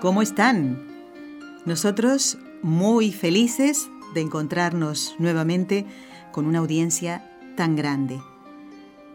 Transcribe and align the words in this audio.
¿Cómo 0.00 0.22
están? 0.22 0.82
Nosotros 1.66 2.38
muy 2.62 3.12
felices 3.12 3.90
de 4.14 4.22
encontrarnos 4.22 5.14
nuevamente 5.18 5.84
con 6.32 6.46
una 6.46 6.60
audiencia 6.60 7.30
tan 7.54 7.76
grande. 7.76 8.18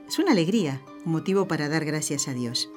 Es 0.07 0.19
una 0.19 0.33
alegría, 0.33 0.83
un 1.03 1.13
motivo 1.13 1.47
para 1.47 1.69
dar 1.69 1.85
gracias 1.85 2.27
a 2.27 2.33
Dios. 2.33 2.69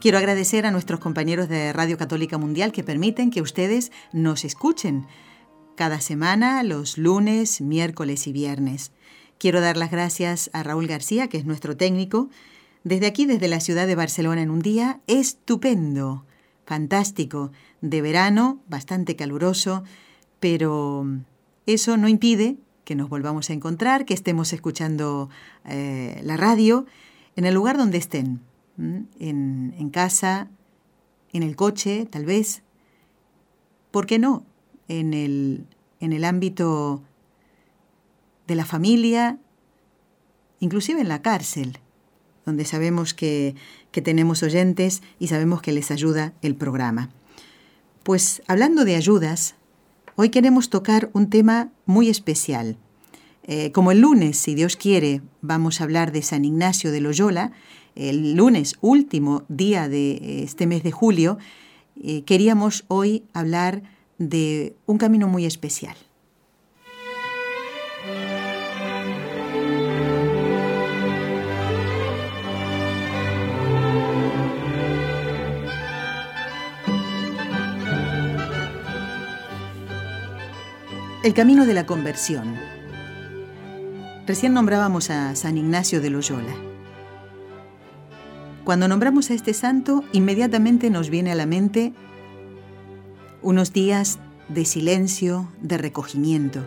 Quiero 0.00 0.18
agradecer 0.18 0.66
a 0.66 0.70
nuestros 0.70 1.00
compañeros 1.00 1.48
de 1.48 1.72
Radio 1.72 1.98
Católica 1.98 2.38
Mundial 2.38 2.70
que 2.70 2.84
permiten 2.84 3.32
que 3.32 3.42
ustedes 3.42 3.90
nos 4.12 4.44
escuchen 4.44 5.08
cada 5.74 6.00
semana, 6.00 6.62
los 6.62 6.96
lunes, 6.96 7.60
miércoles 7.60 8.28
y 8.28 8.32
viernes. 8.32 8.92
Quiero 9.38 9.60
dar 9.60 9.76
las 9.76 9.90
gracias 9.90 10.48
a 10.52 10.62
Raúl 10.62 10.86
García, 10.86 11.26
que 11.26 11.38
es 11.38 11.44
nuestro 11.44 11.76
técnico, 11.76 12.30
desde 12.84 13.06
aquí, 13.06 13.26
desde 13.26 13.48
la 13.48 13.58
ciudad 13.58 13.88
de 13.88 13.96
Barcelona, 13.96 14.42
en 14.42 14.50
un 14.50 14.60
día 14.60 15.00
estupendo 15.08 16.24
fantástico 16.72 17.52
de 17.82 18.00
verano, 18.00 18.62
bastante 18.66 19.14
caluroso, 19.14 19.84
pero 20.40 21.04
eso 21.66 21.98
no 21.98 22.08
impide 22.08 22.56
que 22.86 22.94
nos 22.94 23.10
volvamos 23.10 23.50
a 23.50 23.52
encontrar, 23.52 24.06
que 24.06 24.14
estemos 24.14 24.54
escuchando 24.54 25.28
eh, 25.66 26.18
la 26.24 26.38
radio 26.38 26.86
en 27.36 27.44
el 27.44 27.52
lugar 27.52 27.76
donde 27.76 27.98
estén, 27.98 28.40
en, 28.78 29.74
en 29.76 29.90
casa, 29.90 30.48
en 31.34 31.42
el 31.42 31.56
coche, 31.56 32.06
tal 32.06 32.24
vez. 32.24 32.62
¿Por 33.90 34.06
qué 34.06 34.18
no? 34.18 34.46
En 34.88 35.12
el, 35.12 35.66
en 36.00 36.14
el 36.14 36.24
ámbito 36.24 37.02
de 38.46 38.54
la 38.54 38.64
familia, 38.64 39.38
inclusive 40.58 41.02
en 41.02 41.08
la 41.08 41.20
cárcel 41.20 41.81
donde 42.44 42.64
sabemos 42.64 43.14
que, 43.14 43.54
tenemos 43.90 44.42
oyentes 44.42 45.02
y 45.18 45.28
sabemos 45.28 45.60
que 45.60 45.72
les 45.72 45.90
ayuda 45.90 46.32
el 46.40 46.54
programa. 46.54 47.10
Pues 48.02 48.42
hablando 48.48 48.84
de 48.84 48.96
ayudas, 48.96 49.54
hoy 50.16 50.30
queremos 50.30 50.70
tocar 50.70 51.10
un 51.12 51.28
tema 51.28 51.70
muy 51.84 52.08
especial. 52.08 52.78
Eh, 53.44 53.70
como 53.72 53.92
el 53.92 54.00
lunes, 54.00 54.38
si 54.38 54.54
Dios 54.54 54.76
quiere, 54.76 55.20
vamos 55.42 55.80
a 55.80 55.84
hablar 55.84 56.10
de 56.10 56.22
San 56.22 56.44
Ignacio 56.44 56.90
de 56.90 57.00
Loyola, 57.00 57.52
el 57.94 58.34
lunes 58.34 58.76
último 58.80 59.44
día 59.48 59.88
de 59.88 60.42
este 60.42 60.66
mes 60.66 60.82
de 60.82 60.90
julio, 60.90 61.38
eh, 62.02 62.22
queríamos 62.24 62.84
hoy 62.88 63.24
hablar 63.34 63.82
de 64.18 64.74
un 64.86 64.98
camino 64.98 65.28
muy 65.28 65.44
especial. 65.44 65.96
El 81.22 81.34
camino 81.34 81.66
de 81.66 81.74
la 81.74 81.86
conversión. 81.86 82.56
Recién 84.26 84.54
nombrábamos 84.54 85.08
a 85.08 85.36
San 85.36 85.56
Ignacio 85.56 86.00
de 86.00 86.10
Loyola. 86.10 86.52
Cuando 88.64 88.88
nombramos 88.88 89.30
a 89.30 89.34
este 89.34 89.54
santo, 89.54 90.02
inmediatamente 90.12 90.90
nos 90.90 91.10
viene 91.10 91.30
a 91.30 91.36
la 91.36 91.46
mente 91.46 91.92
unos 93.40 93.72
días 93.72 94.18
de 94.48 94.64
silencio, 94.64 95.48
de 95.60 95.78
recogimiento, 95.78 96.66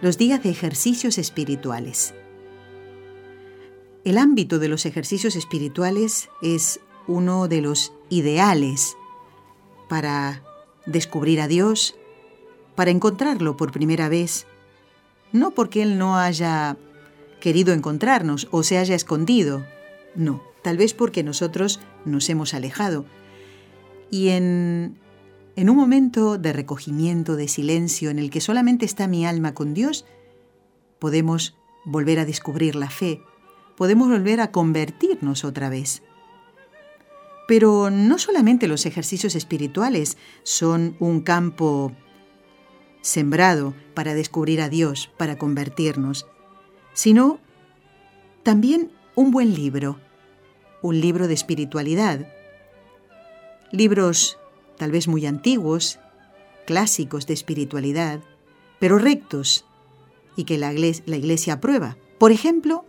los 0.00 0.16
días 0.16 0.42
de 0.42 0.48
ejercicios 0.48 1.18
espirituales. 1.18 2.14
El 4.02 4.16
ámbito 4.16 4.58
de 4.58 4.68
los 4.68 4.86
ejercicios 4.86 5.36
espirituales 5.36 6.30
es 6.40 6.80
uno 7.06 7.48
de 7.48 7.60
los 7.60 7.92
ideales 8.08 8.96
para 9.90 10.42
descubrir 10.86 11.42
a 11.42 11.48
Dios, 11.48 11.99
para 12.80 12.92
encontrarlo 12.92 13.58
por 13.58 13.72
primera 13.72 14.08
vez, 14.08 14.46
no 15.32 15.50
porque 15.50 15.82
Él 15.82 15.98
no 15.98 16.16
haya 16.16 16.78
querido 17.38 17.74
encontrarnos 17.74 18.48
o 18.52 18.62
se 18.62 18.78
haya 18.78 18.94
escondido, 18.94 19.66
no, 20.14 20.42
tal 20.62 20.78
vez 20.78 20.94
porque 20.94 21.22
nosotros 21.22 21.78
nos 22.06 22.30
hemos 22.30 22.54
alejado. 22.54 23.04
Y 24.10 24.28
en, 24.28 24.98
en 25.56 25.68
un 25.68 25.76
momento 25.76 26.38
de 26.38 26.54
recogimiento, 26.54 27.36
de 27.36 27.48
silencio, 27.48 28.08
en 28.08 28.18
el 28.18 28.30
que 28.30 28.40
solamente 28.40 28.86
está 28.86 29.06
mi 29.06 29.26
alma 29.26 29.52
con 29.52 29.74
Dios, 29.74 30.06
podemos 30.98 31.58
volver 31.84 32.18
a 32.18 32.24
descubrir 32.24 32.76
la 32.76 32.88
fe, 32.88 33.20
podemos 33.76 34.08
volver 34.08 34.40
a 34.40 34.52
convertirnos 34.52 35.44
otra 35.44 35.68
vez. 35.68 36.02
Pero 37.46 37.90
no 37.90 38.18
solamente 38.18 38.68
los 38.68 38.86
ejercicios 38.86 39.34
espirituales 39.34 40.16
son 40.44 40.96
un 40.98 41.20
campo 41.20 41.92
sembrado 43.00 43.74
para 43.94 44.14
descubrir 44.14 44.60
a 44.60 44.68
Dios, 44.68 45.10
para 45.16 45.38
convertirnos, 45.38 46.26
sino 46.92 47.38
también 48.42 48.90
un 49.14 49.30
buen 49.30 49.54
libro, 49.54 49.98
un 50.82 51.00
libro 51.00 51.28
de 51.28 51.34
espiritualidad. 51.34 52.26
Libros 53.70 54.38
tal 54.76 54.92
vez 54.92 55.08
muy 55.08 55.26
antiguos, 55.26 55.98
clásicos 56.66 57.26
de 57.26 57.34
espiritualidad, 57.34 58.20
pero 58.78 58.98
rectos 58.98 59.64
y 60.36 60.44
que 60.44 60.58
la 60.58 60.72
iglesia, 60.72 61.54
aprueba. 61.54 61.96
Por 62.18 62.32
ejemplo, 62.32 62.84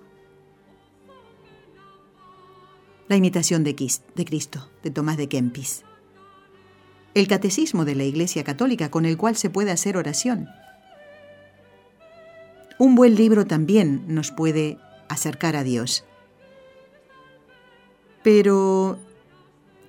La 3.08 3.18
imitación 3.18 3.66
de 3.66 3.76
Cristo, 3.76 4.70
de 4.84 4.90
Tomás 4.90 5.18
de 5.18 5.28
Kempis 5.28 5.84
el 7.14 7.28
catecismo 7.28 7.86
de 7.86 7.96
la 7.96 8.04
Iglesia 8.04 8.44
Católica 8.44 8.90
con 8.90 9.06
el 9.06 9.18
cual 9.18 9.36
se 9.36 9.50
puede 9.50 9.72
hacer 9.72 9.98
oración. 9.98 10.50
Un 12.78 12.96
buen 12.96 13.16
libro 13.16 13.46
también 13.46 14.04
nos 14.08 14.32
puede 14.32 14.78
acercar 15.08 15.56
a 15.56 15.64
Dios. 15.64 16.06
Pero 18.24 18.98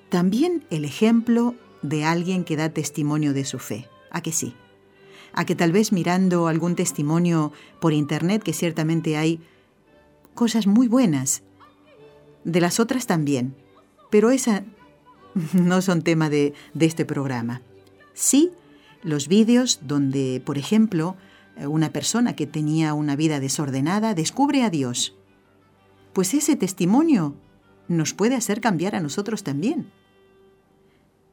también 0.09 0.65
el 0.71 0.85
ejemplo 0.85 1.55
de 1.83 2.05
alguien 2.05 2.45
que 2.45 2.57
da 2.57 2.69
testimonio 2.69 3.33
de 3.33 3.45
su 3.45 3.59
fe. 3.59 3.89
¿A 4.11 4.21
que 4.21 4.33
sí? 4.33 4.55
A 5.33 5.47
que 5.47 5.55
tal 5.55 5.73
vez 5.73 5.93
mirando 5.93 6.49
algún 6.49 6.75
testimonio 6.77 7.53
por 7.81 7.93
internet, 7.93 8.43
que 8.43 8.53
ciertamente 8.53 9.17
hay 9.17 9.41
cosas 10.35 10.67
muy 10.67 10.89
buenas, 10.89 11.43
de 12.45 12.61
las 12.61 12.81
otras 12.81 13.07
también, 13.07 13.55
pero 14.11 14.31
esa 14.31 14.65
no 15.53 15.83
son 15.83 16.03
tema 16.03 16.31
de, 16.31 16.55
este 16.79 17.05
programa. 17.05 17.63
Sí, 18.15 18.51
los 19.03 19.29
vídeos 19.29 19.81
donde, 19.83 20.43
por 20.45 20.59
ejemplo, 20.59 21.17
una 21.67 21.93
persona 21.93 22.35
que 22.35 22.47
tenía 22.47 22.95
una 22.95 23.17
vida 23.17 23.41
desordenada 23.41 24.15
descubre 24.15 24.63
a 24.63 24.71
Dios. 24.71 25.17
Pues 26.13 26.35
ese 26.35 26.57
testimonio 26.57 27.35
nos 27.89 28.15
puede 28.15 28.35
hacer 28.35 28.61
cambiar 28.61 28.95
a 28.95 29.01
nosotros 29.01 29.43
también. 29.43 29.91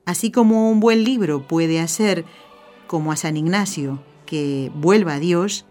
Así 0.06 0.32
como 0.32 0.72
un 0.72 0.80
buen 0.80 1.04
libro 1.04 1.48
puede 1.48 1.80
hacer, 1.80 2.26
como 2.88 3.12
a 3.12 3.16
San 3.16 3.38
Ignacio, 3.38 4.04
que 4.26 4.72
vuelva 4.76 5.16
a 5.16 5.20
Dios, 5.20 5.66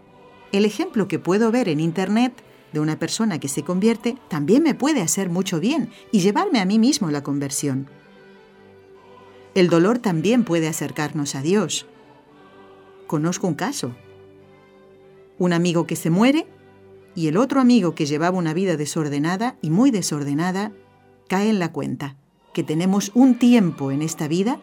el 0.51 0.65
ejemplo 0.65 1.07
que 1.07 1.19
puedo 1.19 1.51
ver 1.51 1.69
en 1.69 1.79
Internet 1.79 2.33
de 2.71 2.79
una 2.79 2.99
persona 2.99 3.39
que 3.39 3.47
se 3.47 3.63
convierte 3.63 4.17
también 4.29 4.63
me 4.63 4.75
puede 4.75 5.01
hacer 5.01 5.29
mucho 5.29 5.59
bien 5.59 5.89
y 6.11 6.19
llevarme 6.19 6.59
a 6.59 6.65
mí 6.65 6.79
mismo 6.79 7.11
la 7.11 7.23
conversión. 7.23 7.89
El 9.55 9.69
dolor 9.69 9.99
también 9.99 10.43
puede 10.43 10.67
acercarnos 10.67 11.35
a 11.35 11.41
Dios. 11.41 11.87
Conozco 13.07 13.47
un 13.47 13.55
caso. 13.55 13.95
Un 15.37 15.53
amigo 15.53 15.87
que 15.87 15.95
se 15.95 16.09
muere 16.09 16.47
y 17.15 17.27
el 17.27 17.37
otro 17.37 17.59
amigo 17.59 17.95
que 17.95 18.05
llevaba 18.05 18.37
una 18.37 18.53
vida 18.53 18.77
desordenada 18.77 19.57
y 19.61 19.71
muy 19.71 19.89
desordenada 19.91 20.71
cae 21.27 21.49
en 21.49 21.59
la 21.59 21.71
cuenta 21.71 22.15
que 22.53 22.63
tenemos 22.63 23.11
un 23.13 23.39
tiempo 23.39 23.91
en 23.91 24.01
esta 24.01 24.27
vida 24.27 24.59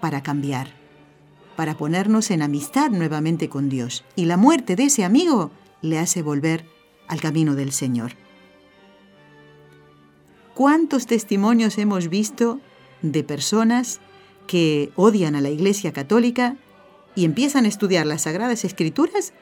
para 0.00 0.22
cambiar, 0.22 0.68
para 1.56 1.76
ponernos 1.76 2.30
en 2.30 2.42
amistad 2.42 2.90
nuevamente 2.90 3.48
con 3.48 3.68
Dios. 3.68 4.04
Y 4.16 4.24
la 4.24 4.36
muerte 4.36 4.74
de 4.74 4.84
ese 4.84 5.04
amigo 5.04 5.50
le 5.82 5.98
hace 5.98 6.22
volver 6.22 6.66
al 7.06 7.20
camino 7.20 7.54
del 7.54 7.72
Señor. 7.72 8.12
¿Cuántos 10.54 11.06
testimonios 11.06 11.78
hemos 11.78 12.08
visto 12.08 12.60
de 13.02 13.24
personas 13.24 14.00
que 14.46 14.90
odian 14.96 15.34
a 15.34 15.40
la 15.40 15.50
Iglesia 15.50 15.92
Católica 15.92 16.56
y 17.14 17.24
empiezan 17.24 17.64
a 17.64 17.68
estudiar 17.68 18.06
las 18.06 18.22
Sagradas 18.22 18.64
Escrituras, 18.64 19.32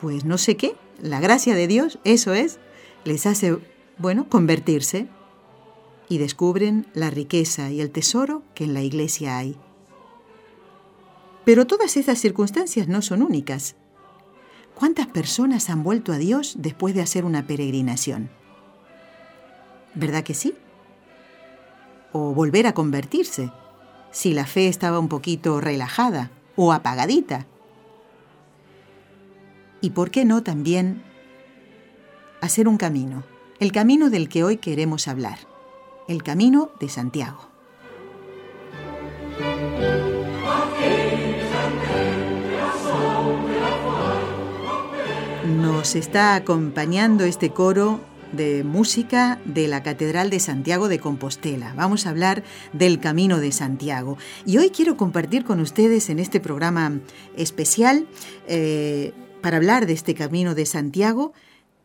pues 0.00 0.24
no 0.24 0.38
sé 0.38 0.56
qué, 0.56 0.76
la 1.02 1.20
gracia 1.20 1.54
de 1.54 1.66
Dios, 1.66 1.98
eso 2.04 2.32
es, 2.32 2.58
les 3.04 3.26
hace, 3.26 3.58
bueno, 3.98 4.28
convertirse 4.28 5.08
y 6.08 6.18
descubren 6.18 6.86
la 6.94 7.10
riqueza 7.10 7.70
y 7.70 7.80
el 7.80 7.90
tesoro 7.90 8.42
que 8.54 8.64
en 8.64 8.74
la 8.74 8.82
Iglesia 8.82 9.36
hay. 9.36 9.56
Pero 11.44 11.66
todas 11.66 11.96
esas 11.96 12.18
circunstancias 12.18 12.88
no 12.88 13.02
son 13.02 13.22
únicas. 13.22 13.74
¿Cuántas 14.74 15.06
personas 15.06 15.70
han 15.70 15.82
vuelto 15.82 16.12
a 16.12 16.18
Dios 16.18 16.56
después 16.58 16.94
de 16.94 17.02
hacer 17.02 17.24
una 17.24 17.46
peregrinación? 17.46 18.30
¿Verdad 19.94 20.22
que 20.22 20.34
sí? 20.34 20.54
O 22.12 22.32
volver 22.34 22.66
a 22.66 22.74
convertirse, 22.74 23.52
si 24.10 24.32
la 24.34 24.46
fe 24.46 24.68
estaba 24.68 24.98
un 24.98 25.08
poquito 25.08 25.60
relajada 25.60 26.30
o 26.56 26.72
apagadita. 26.72 27.46
Y 29.80 29.90
por 29.90 30.10
qué 30.10 30.24
no 30.24 30.42
también 30.42 31.02
hacer 32.40 32.68
un 32.68 32.76
camino, 32.76 33.24
el 33.60 33.72
camino 33.72 34.10
del 34.10 34.28
que 34.28 34.44
hoy 34.44 34.56
queremos 34.56 35.08
hablar, 35.08 35.38
el 36.08 36.22
camino 36.22 36.70
de 36.80 36.88
Santiago. 36.88 37.48
Nos 45.46 45.94
está 45.94 46.34
acompañando 46.34 47.24
este 47.24 47.50
coro 47.50 48.00
de 48.32 48.64
música 48.64 49.40
de 49.44 49.68
la 49.68 49.82
Catedral 49.82 50.30
de 50.30 50.40
Santiago 50.40 50.88
de 50.88 50.98
Compostela. 50.98 51.74
Vamos 51.74 52.06
a 52.06 52.10
hablar 52.10 52.42
del 52.72 53.00
Camino 53.00 53.38
de 53.38 53.52
Santiago. 53.52 54.18
Y 54.44 54.58
hoy 54.58 54.70
quiero 54.70 54.96
compartir 54.96 55.44
con 55.44 55.60
ustedes 55.60 56.10
en 56.10 56.18
este 56.18 56.40
programa 56.40 57.00
especial, 57.36 58.06
eh, 58.46 59.12
para 59.40 59.56
hablar 59.56 59.86
de 59.86 59.92
este 59.92 60.14
Camino 60.14 60.54
de 60.54 60.66
Santiago, 60.66 61.32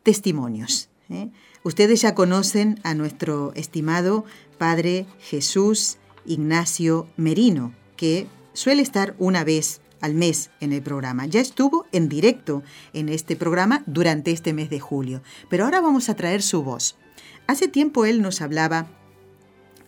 testimonios. 0.02 0.88
¿eh? 1.10 1.30
Ustedes 1.62 2.02
ya 2.02 2.14
conocen 2.14 2.80
a 2.82 2.94
nuestro 2.94 3.52
estimado 3.54 4.24
Padre 4.58 5.06
Jesús 5.20 5.98
Ignacio 6.26 7.06
Merino, 7.16 7.72
que 7.96 8.26
suele 8.52 8.82
estar 8.82 9.14
una 9.18 9.44
vez 9.44 9.80
al 10.04 10.14
mes 10.14 10.50
en 10.60 10.74
el 10.74 10.82
programa. 10.82 11.24
Ya 11.24 11.40
estuvo 11.40 11.86
en 11.90 12.10
directo 12.10 12.62
en 12.92 13.08
este 13.08 13.36
programa 13.36 13.82
durante 13.86 14.32
este 14.32 14.52
mes 14.52 14.68
de 14.68 14.78
julio, 14.78 15.22
pero 15.48 15.64
ahora 15.64 15.80
vamos 15.80 16.10
a 16.10 16.14
traer 16.14 16.42
su 16.42 16.62
voz. 16.62 16.98
Hace 17.46 17.68
tiempo 17.68 18.04
él 18.04 18.20
nos 18.20 18.42
hablaba 18.42 18.86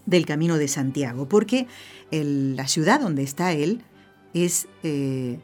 del 0.06 0.24
Camino 0.24 0.56
de 0.56 0.68
Santiago, 0.68 1.28
porque 1.28 1.66
la 2.10 2.66
ciudad 2.66 3.00
donde 3.00 3.24
está 3.24 3.52
él 3.52 3.82
es, 4.32 4.68
eh, 4.82 5.38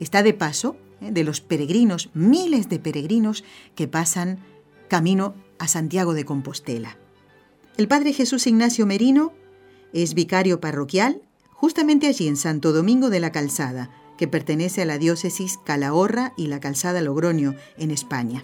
está 0.00 0.24
de 0.24 0.34
paso 0.34 0.76
eh, 1.00 1.12
de 1.12 1.22
los 1.22 1.40
peregrinos, 1.40 2.10
miles 2.14 2.68
de 2.68 2.80
peregrinos 2.80 3.44
que 3.76 3.86
pasan 3.86 4.40
camino 4.88 5.36
a 5.60 5.68
Santiago 5.68 6.14
de 6.14 6.24
Compostela. 6.24 6.98
El 7.76 7.86
Padre 7.86 8.12
Jesús 8.12 8.48
Ignacio 8.48 8.86
Merino 8.86 9.32
es 9.92 10.14
vicario 10.14 10.58
parroquial 10.58 11.22
justamente 11.64 12.08
allí 12.08 12.28
en 12.28 12.36
Santo 12.36 12.72
Domingo 12.72 13.08
de 13.08 13.20
la 13.20 13.32
Calzada, 13.32 13.88
que 14.18 14.28
pertenece 14.28 14.82
a 14.82 14.84
la 14.84 14.98
diócesis 14.98 15.56
Calahorra 15.56 16.34
y 16.36 16.48
la 16.48 16.60
Calzada 16.60 17.00
Logroño, 17.00 17.54
en 17.78 17.90
España. 17.90 18.42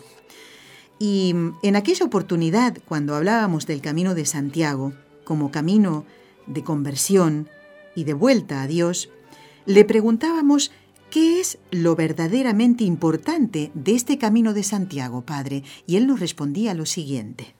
Y 0.98 1.34
mm, 1.34 1.58
en 1.62 1.76
aquella 1.76 2.06
oportunidad, 2.06 2.78
cuando 2.88 3.14
hablábamos 3.14 3.66
del 3.66 3.82
camino 3.82 4.14
de 4.14 4.24
Santiago 4.24 4.94
como 5.24 5.50
camino 5.50 6.06
de 6.46 6.64
conversión 6.64 7.50
y 7.94 8.04
de 8.04 8.14
vuelta 8.14 8.62
a 8.62 8.66
Dios, 8.66 9.12
le 9.66 9.84
preguntábamos 9.84 10.72
qué 11.10 11.40
es 11.40 11.58
lo 11.70 11.96
verdaderamente 11.96 12.84
importante 12.84 13.70
de 13.74 13.96
este 13.96 14.16
camino 14.16 14.54
de 14.54 14.62
Santiago, 14.62 15.26
Padre, 15.26 15.60
y 15.86 15.98
él 15.98 16.06
nos 16.06 16.20
respondía 16.20 16.72
lo 16.72 16.86
siguiente. 16.86 17.54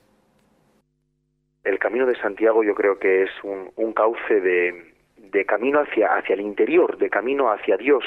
El 1.63 1.77
camino 1.77 2.07
de 2.07 2.15
Santiago 2.15 2.63
yo 2.63 2.73
creo 2.73 2.97
que 2.97 3.21
es 3.21 3.29
un, 3.43 3.93
cauce 3.93 4.41
de, 4.41 4.90
de 5.31 5.45
camino 5.45 5.79
hacia, 5.79 6.13
hacia 6.15 6.33
el 6.33 6.41
interior, 6.41 6.97
de 6.97 7.09
camino 7.09 7.51
hacia 7.51 7.77
Dios. 7.77 8.03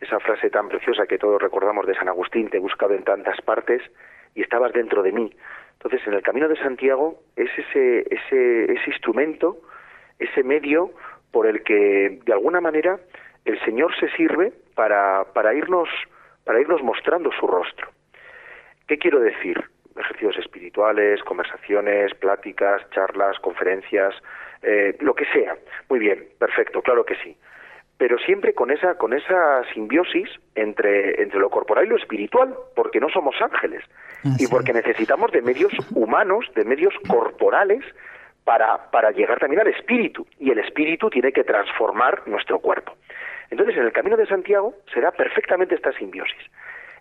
Esa 0.00 0.20
frase 0.20 0.50
tan 0.50 0.68
preciosa 0.68 1.06
que 1.06 1.18
todos 1.18 1.40
recordamos 1.40 1.86
de 1.86 1.94
San 1.94 2.08
Agustín, 2.08 2.50
te 2.50 2.58
he 2.58 2.60
buscado 2.60 2.94
en 2.94 3.04
tantas 3.04 3.40
partes 3.40 3.82
y 4.34 4.42
estabas 4.42 4.72
dentro 4.72 5.02
de 5.02 5.12
mí. 5.12 5.32
Entonces, 5.74 6.06
en 6.06 6.14
el 6.14 6.22
camino 6.22 6.48
de 6.48 6.56
Santiago 6.56 7.20
es 7.36 7.50
ese, 7.56 8.00
ese, 8.10 8.72
ese 8.72 8.90
instrumento, 8.90 9.58
ese 10.18 10.42
medio 10.42 10.90
por 11.30 11.46
el 11.46 11.62
que, 11.62 12.20
de 12.24 12.32
alguna 12.32 12.60
manera, 12.60 12.98
el 13.44 13.58
Señor 13.64 13.94
se 13.98 14.10
sirve 14.10 14.52
para, 14.74 15.24
para, 15.32 15.54
irnos, 15.54 15.88
para 16.44 16.60
irnos 16.60 16.82
mostrando 16.82 17.30
su 17.32 17.46
rostro. 17.46 17.88
¿Qué 18.86 18.98
quiero 18.98 19.20
decir? 19.20 19.62
Ejercicios 19.98 20.36
espirituales, 20.38 21.22
conversaciones, 21.22 22.14
pláticas, 22.14 22.82
charlas, 22.90 23.38
conferencias, 23.40 24.14
eh, 24.62 24.96
lo 25.00 25.14
que 25.14 25.24
sea. 25.26 25.56
Muy 25.88 25.98
bien, 25.98 26.26
perfecto, 26.38 26.82
claro 26.82 27.04
que 27.04 27.16
sí. 27.16 27.36
Pero 27.98 28.18
siempre 28.18 28.52
con 28.52 28.70
esa, 28.70 28.96
con 28.96 29.14
esa 29.14 29.62
simbiosis 29.72 30.28
entre, 30.54 31.22
entre 31.22 31.38
lo 31.38 31.48
corporal 31.48 31.86
y 31.86 31.88
lo 31.88 31.96
espiritual, 31.96 32.54
porque 32.74 33.00
no 33.00 33.08
somos 33.08 33.34
ángeles. 33.40 33.82
Y 34.38 34.48
porque 34.48 34.72
necesitamos 34.72 35.30
de 35.30 35.40
medios 35.40 35.72
humanos, 35.94 36.50
de 36.54 36.64
medios 36.64 36.92
corporales, 37.08 37.84
para, 38.46 38.90
para 38.90 39.10
llegar 39.10 39.38
también 39.40 39.60
al 39.60 39.68
espíritu. 39.68 40.26
Y 40.38 40.50
el 40.50 40.58
espíritu 40.58 41.10
tiene 41.10 41.32
que 41.32 41.42
transformar 41.42 42.22
nuestro 42.26 42.60
cuerpo. 42.60 42.92
Entonces, 43.50 43.76
en 43.76 43.84
el 43.84 43.92
camino 43.92 44.16
de 44.16 44.26
Santiago 44.26 44.74
será 44.92 45.10
perfectamente 45.10 45.74
esta 45.74 45.92
simbiosis. 45.92 46.42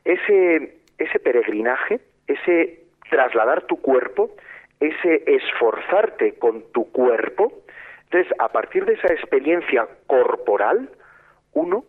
Ese, 0.04 0.78
ese 0.98 1.20
peregrinaje, 1.20 2.00
ese 2.28 2.85
trasladar 3.10 3.64
tu 3.64 3.82
cuerpo, 3.82 4.32
ese 4.80 5.24
esforzarte 5.28 6.36
con 6.36 6.64
tu 6.72 6.92
cuerpo. 6.92 7.52
Entonces, 8.06 8.34
a 8.40 8.50
partir 8.50 8.86
de 8.86 8.94
esa 8.94 9.12
experiencia 9.14 9.88
corporal, 10.08 10.90
uno 11.54 11.86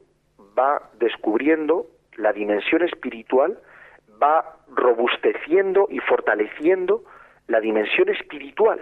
va 0.58 0.90
descubriendo 0.98 1.86
la 2.16 2.32
dimensión 2.32 2.82
espiritual, 2.82 3.58
va 4.22 4.56
robusteciendo 4.68 5.88
y 5.90 5.98
fortaleciendo 6.00 7.04
la 7.48 7.60
dimensión 7.60 8.08
espiritual. 8.08 8.80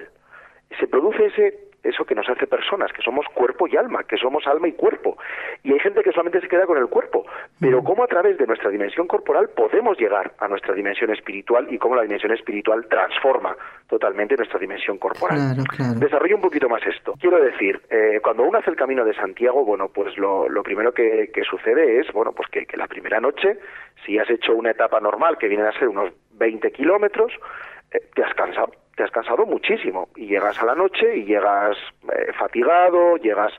Se 0.79 0.87
produce 0.87 1.27
ese 1.27 1.65
eso 1.85 2.05
que 2.05 2.15
nos 2.15 2.29
hace 2.29 2.47
personas, 2.47 2.93
que 2.93 3.03
somos 3.03 3.27
cuerpo 3.35 3.69
y 3.69 3.77
alma, 3.77 4.05
que 4.05 4.17
somos 4.17 4.47
alma 4.47 4.69
y 4.69 4.73
cuerpo. 4.73 5.17
Y 5.63 5.73
hay 5.73 5.79
gente 5.81 6.03
que 6.03 6.11
solamente 6.11 6.41
se 6.41 6.49
queda 6.49 6.67
con 6.67 6.79
el 6.79 6.89
cuerpo, 6.89 7.27
pero 7.61 7.83
cómo 7.83 8.05
a 8.05 8.07
través 8.07 8.39
de 8.39 8.47
nuestra 8.47 8.71
dimensión 8.71 9.07
corporal 9.07 9.51
podemos 9.51 9.99
llegar 9.99 10.33
a 10.39 10.49
nuestra 10.49 10.75
dimensión 10.75 11.11
espiritual 11.11 11.67
y 11.71 11.79
cómo 11.79 11.97
la 11.97 12.03
dimensión 12.03 12.33
espiritual 12.33 12.87
transforma 12.89 13.57
totalmente 13.89 14.37
nuestra 14.37 14.59
dimensión 14.59 14.99
corporal. 14.99 15.57
Desarrollo 15.97 16.37
un 16.37 16.43
poquito 16.43 16.69
más 16.69 16.83
esto. 16.87 17.15
Quiero 17.21 17.43
decir, 17.43 17.81
eh, 17.91 18.21
cuando 18.23 18.45
uno 18.45 18.59
hace 18.59 18.71
el 18.71 18.77
camino 18.77 19.05
de 19.05 19.15
Santiago, 19.15 19.65
bueno, 19.65 19.89
pues 19.89 20.17
lo, 20.17 20.49
primero 20.63 20.93
que, 20.93 21.31
sucede 21.49 22.01
es, 22.01 22.11
bueno, 22.13 22.33
pues 22.33 22.49
que, 22.49 22.65
que 22.67 22.77
la 22.77 22.87
primera 22.87 23.21
noche, 23.21 23.59
si 24.05 24.19
has 24.19 24.29
hecho 24.31 24.55
una 24.55 24.71
etapa 24.71 24.99
normal 25.01 25.37
que 25.39 25.49
vienen 25.49 25.67
a 25.67 25.79
ser 25.79 25.89
unos 25.89 26.13
20 26.33 26.71
kilómetros, 26.73 27.33
eh, 27.93 28.01
te 28.15 28.25
has 28.25 28.35
cansado 28.35 28.73
te 28.97 29.03
has 29.03 29.11
cansado 29.11 29.45
muchísimo 29.47 30.09
y 30.17 30.27
llegas 30.27 30.61
a 30.63 30.67
la 30.67 30.75
noche 30.75 31.17
y 31.17 31.25
llegas 31.25 31.77
eh, 32.05 32.33
fatigado, 32.39 33.17
llegas 33.17 33.53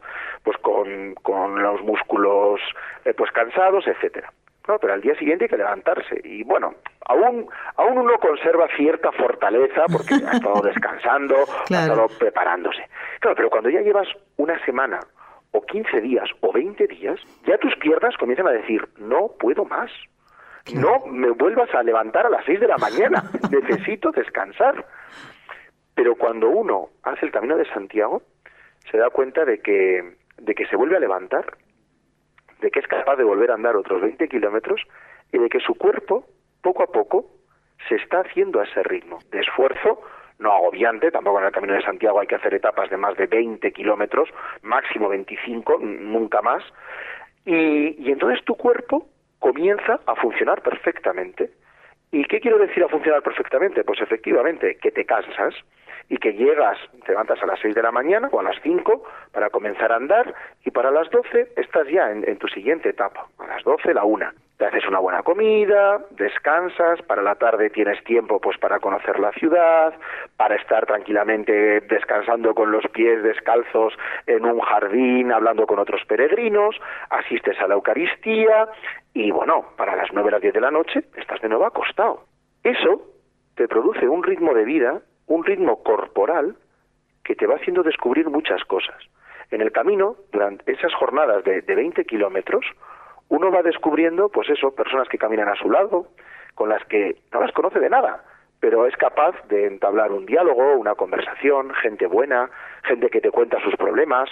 pues 0.44 0.58
con, 0.58 1.16
con 1.16 1.62
los 1.62 1.82
músculos 1.82 2.62
eh, 3.04 3.14
pues 3.14 3.32
cansados, 3.32 3.86
etcétera. 3.88 4.32
No, 4.68 4.80
pero 4.80 4.94
al 4.94 5.02
día 5.02 5.16
siguiente 5.16 5.46
hay 5.46 5.50
que 5.50 5.58
levantarse 5.58 6.22
y 6.24 6.44
bueno, 6.44 6.74
aún 7.06 7.48
aún 7.76 7.98
uno 8.00 8.18
conserva 8.18 8.68
cierta 8.76 9.12
fortaleza 9.12 9.84
porque 9.92 10.16
ha 10.16 10.32
estado 10.38 10.62
descansando, 10.62 11.36
ha 11.70 11.82
estado 11.82 12.08
preparándose. 12.18 12.88
Claro, 13.20 13.36
pero 13.36 13.50
cuando 13.50 13.70
ya 13.70 13.82
llevas 13.82 14.08
una 14.38 14.58
semana 14.66 15.00
o 15.52 15.62
15 15.62 16.02
días 16.02 16.28
o 16.42 16.52
20 16.52 16.88
días, 16.88 17.20
ya 17.46 17.58
tus 17.58 17.76
piernas 17.76 18.18
comienzan 18.18 18.48
a 18.48 18.52
decir, 18.52 18.88
no 18.98 19.30
puedo 19.40 19.66
más. 19.66 19.92
No 20.74 21.06
me 21.06 21.30
vuelvas 21.30 21.74
a 21.76 21.84
levantar 21.84 22.26
a 22.26 22.30
las 22.30 22.44
6 22.46 22.60
de 22.60 22.68
la 22.68 22.78
mañana, 22.78 23.24
necesito 23.52 24.12
descansar. 24.12 24.86
Pero 25.94 26.16
cuando 26.16 26.50
uno 26.50 26.90
hace 27.04 27.26
el 27.26 27.32
camino 27.32 27.56
de 27.56 27.66
Santiago, 27.66 28.24
se 28.92 28.98
da 28.98 29.10
cuenta 29.10 29.46
de 29.46 29.60
que, 29.60 30.16
de 30.38 30.56
que 30.56 30.66
se 30.68 30.76
vuelve 30.76 30.98
a 30.98 31.00
levantar, 31.00 31.46
de 32.62 32.72
que 32.72 32.80
es 32.80 32.88
capaz 32.88 33.16
de 33.16 33.24
volver 33.24 33.52
a 33.52 33.56
andar 33.56 33.76
otros 33.76 34.02
20 34.02 34.28
kilómetros 34.28 34.82
y 35.32 35.38
de 35.38 35.50
que 35.50 35.60
su 35.60 35.76
cuerpo, 35.76 36.26
poco 36.62 36.84
a 36.84 36.88
poco, 36.88 37.28
se 37.88 37.96
está 37.96 38.22
haciendo 38.22 38.60
a 38.60 38.64
ese 38.64 38.82
ritmo 38.84 39.20
de 39.32 39.42
esfuerzo, 39.42 40.02
no 40.40 40.52
agobiante, 40.52 41.12
tampoco 41.12 41.40
en 41.40 41.46
el 41.46 41.52
Camino 41.52 41.74
de 41.74 41.84
Santiago 41.84 42.20
hay 42.20 42.28
que 42.28 42.36
hacer 42.36 42.54
etapas 42.54 42.90
de 42.90 42.98
más 42.98 43.16
de 43.18 43.28
20 43.28 43.72
kilómetros, 43.72 44.30
máximo 44.64 45.10
25, 45.10 45.78
nunca 45.80 46.42
más, 46.42 46.64
y, 47.46 48.04
y 48.04 48.12
entonces 48.12 48.44
tu 48.44 48.56
cuerpo 48.56 49.08
comienza 49.40 50.00
a 50.06 50.16
funcionar 50.16 50.62
perfectamente 50.62 51.52
¿Y 52.16 52.24
qué 52.24 52.40
quiero 52.40 52.58
decir 52.58 52.82
a 52.82 52.88
funcionar 52.88 53.22
perfectamente? 53.24 53.84
Pues 53.84 54.00
efectivamente, 54.00 54.78
que 54.78 54.90
te 54.90 55.06
cansas 55.06 55.54
y 56.08 56.16
que 56.16 56.32
llegas, 56.32 56.78
te 57.06 57.12
levantas 57.12 57.44
a 57.44 57.46
las 57.46 57.60
6 57.60 57.76
de 57.76 57.82
la 57.82 57.92
mañana 57.92 58.30
o 58.32 58.40
a 58.40 58.44
las 58.44 58.56
5 58.64 59.04
para 59.34 59.50
comenzar 59.50 59.92
a 59.92 59.98
andar 59.98 60.34
y 60.64 60.72
para 60.72 60.92
las 60.92 61.10
12 61.10 61.54
estás 61.58 61.86
ya 61.90 62.10
en, 62.12 62.38
tu 62.38 62.48
siguiente 62.48 62.88
etapa, 62.88 63.28
a 63.38 63.48
las 63.48 63.64
12 63.66 63.94
la 63.94 64.06
una 64.06 64.34
te 64.58 64.66
haces 64.66 64.88
una 64.88 65.00
buena 65.00 65.22
comida, 65.24 66.00
descansas, 66.12 67.02
para 67.02 67.22
la 67.22 67.36
tarde 67.36 67.70
tienes 67.70 68.02
tiempo 68.06 68.40
pues 68.40 68.58
para 68.58 68.80
conocer 68.80 69.20
la 69.20 69.32
ciudad, 69.34 69.94
para 70.38 70.56
estar 70.56 70.86
tranquilamente 70.86 71.82
descansando 71.82 72.56
con 72.56 72.72
los 72.72 72.86
pies 72.88 73.22
descalzos 73.22 73.94
en 74.28 74.46
un 74.46 74.62
jardín 74.62 75.32
hablando 75.32 75.68
con 75.68 75.80
otros 75.80 76.02
peregrinos, 76.06 76.76
asistes 77.10 77.60
a 77.60 77.68
la 77.68 77.74
Eucaristía 77.74 78.70
y 79.14 79.32
bueno, 79.32 79.66
para 79.76 79.96
las 79.96 80.12
nueve 80.14 80.30
a 80.30 80.34
las 80.34 80.42
diez 80.42 80.54
de 80.54 80.62
la 80.62 80.72
noche 80.72 81.04
estás 81.18 81.42
de 81.42 81.50
nuevo 81.50 81.66
acostado. 81.66 82.24
Eso 82.64 83.02
te 83.56 83.68
produce 83.68 84.08
un 84.08 84.24
ritmo 84.24 84.54
de 84.54 84.64
vida, 84.64 85.02
un 85.28 85.44
ritmo 85.44 85.84
corporal 85.84 86.56
que 87.24 87.36
te 87.36 87.46
va 87.46 87.56
haciendo 87.56 87.84
descubrir 87.84 88.30
muchas 88.30 88.64
cosas. 88.66 88.96
En 89.52 89.62
el 89.62 89.72
camino, 89.72 90.16
durante 90.32 90.72
esas 90.72 90.94
jornadas 90.94 91.44
de, 91.44 91.62
de 91.62 91.76
20 91.76 92.06
kilómetros, 92.06 92.66
uno 93.30 93.52
va 93.52 93.62
descubriendo, 93.62 94.30
pues 94.30 94.50
eso, 94.50 94.74
personas 94.76 95.08
que 95.10 95.18
caminan 95.18 95.50
a 95.50 95.56
su 95.56 95.70
lado, 95.70 96.08
con 96.54 96.70
las 96.70 96.84
que 96.86 97.18
no 97.32 97.42
las 97.42 97.52
conoce 97.52 97.80
de 97.80 97.90
nada, 97.90 98.24
pero 98.60 98.88
es 98.88 98.96
capaz 98.98 99.36
de 99.48 99.68
entablar 99.68 100.12
un 100.12 100.26
diálogo, 100.26 100.76
una 100.76 100.96
conversación, 100.96 101.74
gente 101.76 102.08
buena, 102.08 102.50
gente 102.84 103.10
que 103.10 103.22
te 103.22 103.32
cuenta 103.32 103.62
sus 103.62 103.76
problemas, 103.76 104.30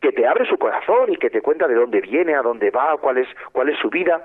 que 0.00 0.12
te 0.12 0.26
abre 0.26 0.46
su 0.46 0.56
corazón 0.58 1.12
y 1.12 1.16
que 1.16 1.30
te 1.30 1.42
cuenta 1.42 1.66
de 1.66 1.74
dónde 1.74 2.00
viene, 2.00 2.34
a 2.34 2.42
dónde 2.42 2.70
va, 2.70 2.96
cuál 2.98 3.18
es, 3.18 3.28
cuál 3.52 3.68
es 3.68 3.78
su 3.78 3.90
vida, 3.90 4.22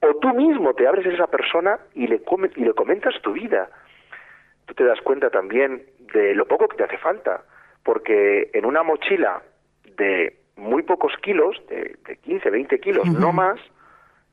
o 0.00 0.14
tú 0.16 0.32
mismo 0.34 0.74
te 0.74 0.86
abres 0.86 1.06
a 1.06 1.10
esa 1.10 1.26
persona 1.26 1.78
y 1.94 2.06
le, 2.06 2.20
y 2.56 2.64
le 2.64 2.74
comentas 2.74 3.14
tu 3.22 3.32
vida. 3.32 3.68
Tú 4.66 4.74
te 4.74 4.84
das 4.84 5.00
cuenta 5.00 5.30
también 5.30 5.84
de 6.12 6.34
lo 6.34 6.46
poco 6.46 6.68
que 6.68 6.76
te 6.76 6.84
hace 6.84 6.98
falta, 6.98 7.42
porque 7.84 8.50
en 8.52 8.64
una 8.64 8.82
mochila 8.82 9.42
de 9.96 10.36
muy 10.56 10.82
pocos 10.82 11.12
kilos, 11.22 11.56
de, 11.68 11.96
de 12.06 12.16
15, 12.16 12.50
20 12.50 12.80
kilos, 12.80 13.06
no 13.06 13.32
más, 13.32 13.58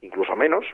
incluso 0.01 0.36
menos, 0.36 0.65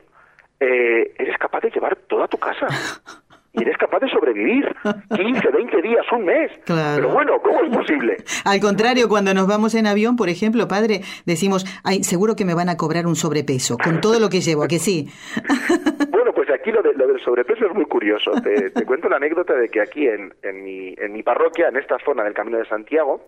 eh, 0.60 1.14
eres 1.18 1.36
capaz 1.38 1.60
de 1.60 1.70
llevar 1.70 1.96
toda 2.08 2.28
tu 2.28 2.38
casa. 2.38 2.66
Y 3.52 3.62
eres 3.62 3.76
capaz 3.78 3.98
de 3.98 4.08
sobrevivir 4.10 4.64
15, 5.12 5.48
20 5.50 5.82
días, 5.82 6.06
un 6.12 6.24
mes. 6.24 6.52
Pero 6.66 7.08
bueno, 7.08 7.40
¿cómo 7.42 7.64
es 7.64 7.76
posible? 7.76 8.16
Al 8.44 8.60
contrario, 8.60 9.08
cuando 9.08 9.34
nos 9.34 9.48
vamos 9.48 9.74
en 9.74 9.88
avión, 9.88 10.14
por 10.14 10.28
ejemplo, 10.28 10.68
padre, 10.68 11.00
decimos, 11.26 11.64
ay, 11.82 12.04
seguro 12.04 12.36
que 12.36 12.44
me 12.44 12.54
van 12.54 12.68
a 12.68 12.76
cobrar 12.76 13.08
un 13.08 13.16
sobrepeso, 13.16 13.76
con 13.76 14.00
todo 14.00 14.20
lo 14.20 14.28
que 14.28 14.40
llevo, 14.40 14.62
¿a 14.62 14.68
que 14.68 14.78
sí? 14.78 15.08
bueno, 16.10 16.32
pues 16.32 16.48
aquí 16.50 16.70
lo, 16.70 16.80
lo 16.80 17.06
del 17.08 17.20
sobrepeso 17.24 17.66
es 17.66 17.74
muy 17.74 17.86
curioso. 17.86 18.30
Te, 18.40 18.70
te, 18.70 18.86
cuento 18.86 19.08
la 19.08 19.16
anécdota 19.16 19.54
de 19.54 19.68
que 19.68 19.80
aquí 19.80 20.06
en, 20.06 20.32
en, 20.44 20.62
mi, 20.62 20.94
en 20.96 21.12
mi 21.12 21.24
parroquia, 21.24 21.70
en 21.70 21.76
esta 21.76 21.96
zona 22.04 22.22
del 22.22 22.34
Camino 22.34 22.58
de 22.58 22.66
Santiago, 22.66 23.20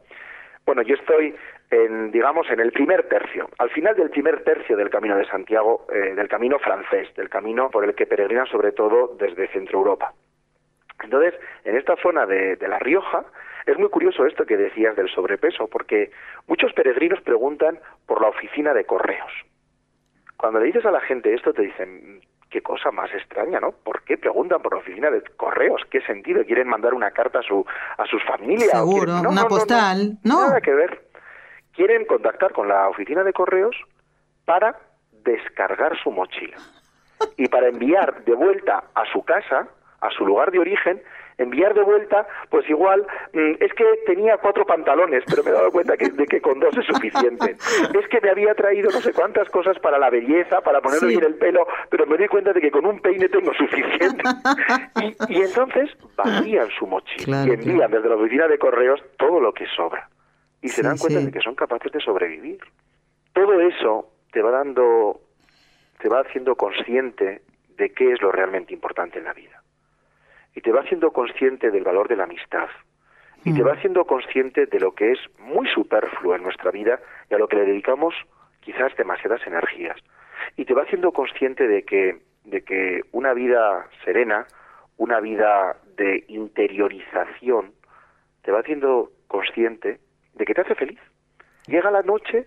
bueno, 0.65 0.83
yo 0.83 0.95
estoy 0.95 1.35
en, 1.73 2.13
digamos, 2.13 2.49
en 2.51 2.61
el 2.61 2.71
primer 2.71 3.09
tercio, 3.09 3.49
al 3.59 3.71
final 3.71 3.97
del 3.97 4.11
primer 4.11 4.45
tercio 4.45 4.77
del 4.77 4.91
Camino 4.91 5.17
de 5.17 5.25
Santiago, 5.25 5.87
eh, 5.91 6.15
del 6.15 6.29
camino 6.29 6.59
francés, 6.59 7.09
del 7.17 7.31
camino 7.31 7.71
por 7.71 7.85
el 7.85 7.95
que 7.95 8.07
peregrinan 8.07 8.47
sobre 8.47 8.73
todo 8.73 9.17
desde 9.19 9.49
Centro 9.49 9.79
Europa. 9.79 10.13
Entonces, 11.03 11.35
en 11.65 11.77
esta 11.77 11.97
zona 11.97 12.27
de, 12.27 12.57
de 12.57 12.69
La 12.69 12.79
Rioja, 12.79 13.25
es 13.67 13.79
muy 13.79 13.89
curioso 13.89 14.27
esto 14.27 14.45
que 14.45 14.59
decías 14.59 14.95
del 14.97 15.09
sobrepeso, 15.09 15.67
porque 15.67 16.11
muchos 16.47 16.73
peregrinos 16.75 17.23
preguntan 17.23 17.79
por 18.07 18.21
la 18.21 18.29
oficina 18.29 18.75
de 18.75 18.85
correos. 18.85 19.33
Cuando 20.37 20.61
le 20.61 20.67
dices 20.67 20.85
a 20.85 20.91
la 20.91 21.01
gente 21.01 21.33
esto, 21.33 21.55
te 21.55 21.63
dicen, 21.63 22.21
qué 22.51 22.61
cosa 22.61 22.91
más 22.91 23.11
extraña, 23.15 23.61
¿no? 23.61 23.73
¿Por 23.73 24.03
qué 24.03 24.19
preguntan 24.19 24.61
por 24.61 24.75
la 24.75 24.81
oficina 24.81 25.11
de 25.11 25.23
correos? 25.37 25.83
¿Qué 25.91 26.03
sentido? 26.03 26.45
¿Quieren 26.45 26.69
mandar 26.69 26.93
una 26.93 27.13
carta 27.13 27.39
a 27.39 27.43
su 27.43 27.65
a 27.97 28.05
sus 28.07 28.23
familias? 28.25 28.71
Seguro, 28.71 29.21
una 29.27 29.45
postal, 29.45 30.19
no, 30.23 30.47
Nada 30.47 30.61
que 30.61 30.75
ver. 30.75 31.12
Quieren 31.73 32.05
contactar 32.05 32.53
con 32.53 32.69
la 32.69 32.89
oficina 32.89 33.25
de 33.25 33.33
correos 33.33 33.77
para 34.45 34.79
descargar 35.25 35.97
su 36.03 36.11
mochila 36.11 36.57
y 37.37 37.49
para 37.49 37.69
enviar 37.69 38.25
de 38.25 38.35
vuelta 38.35 38.85
a 38.95 39.05
su 39.13 39.25
casa, 39.25 39.69
a 40.01 40.11
su 40.11 40.27
lugar 40.27 40.51
de 40.51 40.59
origen, 40.59 41.03
enviar 41.39 41.75
de 41.75 41.83
vuelta, 41.83 42.27
pues 42.51 42.69
igual, 42.69 43.07
mm, 43.33 43.53
es 43.61 43.73
que 43.75 43.85
tenía 44.07 44.37
cuatro 44.39 44.65
pantalones, 44.65 45.25
pero 45.29 45.43
me 45.43 45.51
he 45.51 45.53
dado 45.53 45.71
cuenta 45.71 45.97
que, 45.97 46.11
de 46.11 46.27
que 46.27 46.41
con 46.41 46.61
dos 46.61 46.77
es 46.77 46.87
suficiente. 46.87 47.57
Es 47.95 48.09
que 48.09 48.21
me 48.21 48.31
había 48.31 48.55
traído 48.55 48.91
no 48.91 49.01
sé 49.01 49.13
cuántas 49.13 49.49
cosas 49.51 49.79
para 49.79 49.99
la 49.99 50.11
belleza, 50.11 50.61
para 50.61 50.81
ponerle 50.81 51.09
sí. 51.09 51.17
bien 51.17 51.25
el 51.25 51.35
pelo, 51.35 51.67
pero 51.91 52.07
me 52.07 52.17
di 52.17 52.29
cuenta 52.29 52.53
de 52.53 52.61
que 52.61 52.71
con 52.71 52.87
un 52.87 53.01
peine 53.01 53.29
tengo 53.29 53.53
suficiente. 53.55 54.23
Y, 55.01 55.35
y 55.35 55.43
entonces 55.43 55.91
vacían 56.17 56.69
su 56.79 56.87
mochila 56.87 57.25
claro, 57.25 57.51
y 57.51 57.55
envían 57.55 57.77
claro. 57.77 57.97
desde 57.97 58.09
la 58.09 58.17
oficina 58.17 58.49
de 58.49 58.59
correos 58.59 59.03
todo 59.17 59.41
lo 59.41 59.53
que 59.53 59.67
sobra. 59.67 60.09
Y 60.63 60.69
se 60.69 60.77
sí, 60.77 60.83
dan 60.83 60.97
cuenta 60.97 61.21
sí. 61.21 61.27
de 61.27 61.33
que 61.33 61.41
son 61.41 61.55
capaces 61.55 61.93
de 61.93 62.01
sobrevivir. 62.01 62.61
Todo 63.33 63.61
eso 63.61 64.09
te 64.33 64.41
va 64.41 64.51
dando, 64.51 65.21
te 66.01 66.09
va 66.09 66.21
haciendo 66.21 66.55
consciente 66.57 67.43
de 67.77 67.93
qué 67.93 68.13
es 68.13 68.23
lo 68.23 68.33
realmente 68.33 68.73
importante 68.73 69.19
en 69.19 69.25
la 69.25 69.33
vida 69.33 69.63
y 70.55 70.61
te 70.61 70.73
va 70.73 70.81
haciendo 70.81 71.13
consciente 71.13 71.71
del 71.71 71.85
valor 71.85 72.09
de 72.09 72.17
la 72.17 72.25
amistad 72.25 72.69
y 73.45 73.55
te 73.55 73.63
va 73.63 73.73
haciendo 73.73 74.05
consciente 74.05 74.67
de 74.67 74.79
lo 74.79 74.95
que 74.95 75.13
es 75.13 75.19
muy 75.39 75.67
superfluo 75.69 76.37
en 76.37 76.45
nuestra 76.45 76.71
vida 76.71 77.01
y 77.29 77.35
a 77.35 77.39
lo 77.39 77.49
que 77.49 77.57
le 77.57 77.65
dedicamos 77.65 78.15
quizás 78.61 78.97
demasiadas 78.97 79.45
energías 79.47 79.97
y 80.57 80.65
te 80.65 80.75
va 80.75 80.83
haciendo 80.83 81.13
consciente 81.13 81.67
de 81.67 81.83
que 81.85 82.21
de 82.45 82.63
que 82.63 83.03
una 83.13 83.33
vida 83.35 83.89
serena 84.05 84.47
una 84.97 85.21
vida 85.21 85.77
de 85.97 86.25
interiorización 86.29 87.73
te 88.43 88.53
va 88.53 88.61
haciendo 88.61 89.11
consciente 89.27 89.99
de 90.35 90.45
que 90.45 90.55
te 90.55 90.61
hace 90.63 90.75
feliz 90.75 90.99
llega 91.67 91.91
la 91.91 92.03
noche 92.03 92.47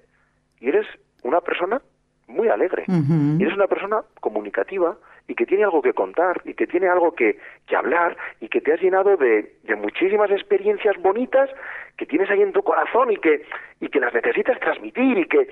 y 0.59 0.69
eres 0.69 0.85
una 1.23 1.41
persona 1.41 1.81
muy 2.27 2.47
alegre 2.49 2.85
uh 2.87 2.91
-huh. 2.91 3.39
y 3.39 3.43
eres 3.43 3.55
una 3.55 3.67
persona 3.67 4.03
comunicativa 4.19 4.97
y 5.27 5.35
que 5.35 5.45
tiene 5.45 5.63
algo 5.63 5.81
que 5.81 5.93
contar 5.93 6.41
y 6.45 6.53
que 6.53 6.67
tiene 6.67 6.87
algo 6.87 7.13
que, 7.13 7.39
que 7.67 7.75
hablar 7.75 8.17
y 8.39 8.47
que 8.47 8.61
te 8.61 8.73
has 8.73 8.81
llenado 8.81 9.17
de, 9.17 9.55
de, 9.63 9.75
muchísimas 9.75 10.29
experiencias 10.31 10.95
bonitas 11.01 11.49
que 11.97 12.05
tienes 12.05 12.29
ahí 12.29 12.41
en 12.41 12.51
tu 12.51 12.61
corazón 12.61 13.11
y 13.11 13.17
que, 13.17 13.43
y 13.79 13.89
que 13.89 13.99
las 13.99 14.13
necesitas 14.13 14.59
transmitir 14.59 15.17
y 15.17 15.25
que 15.27 15.47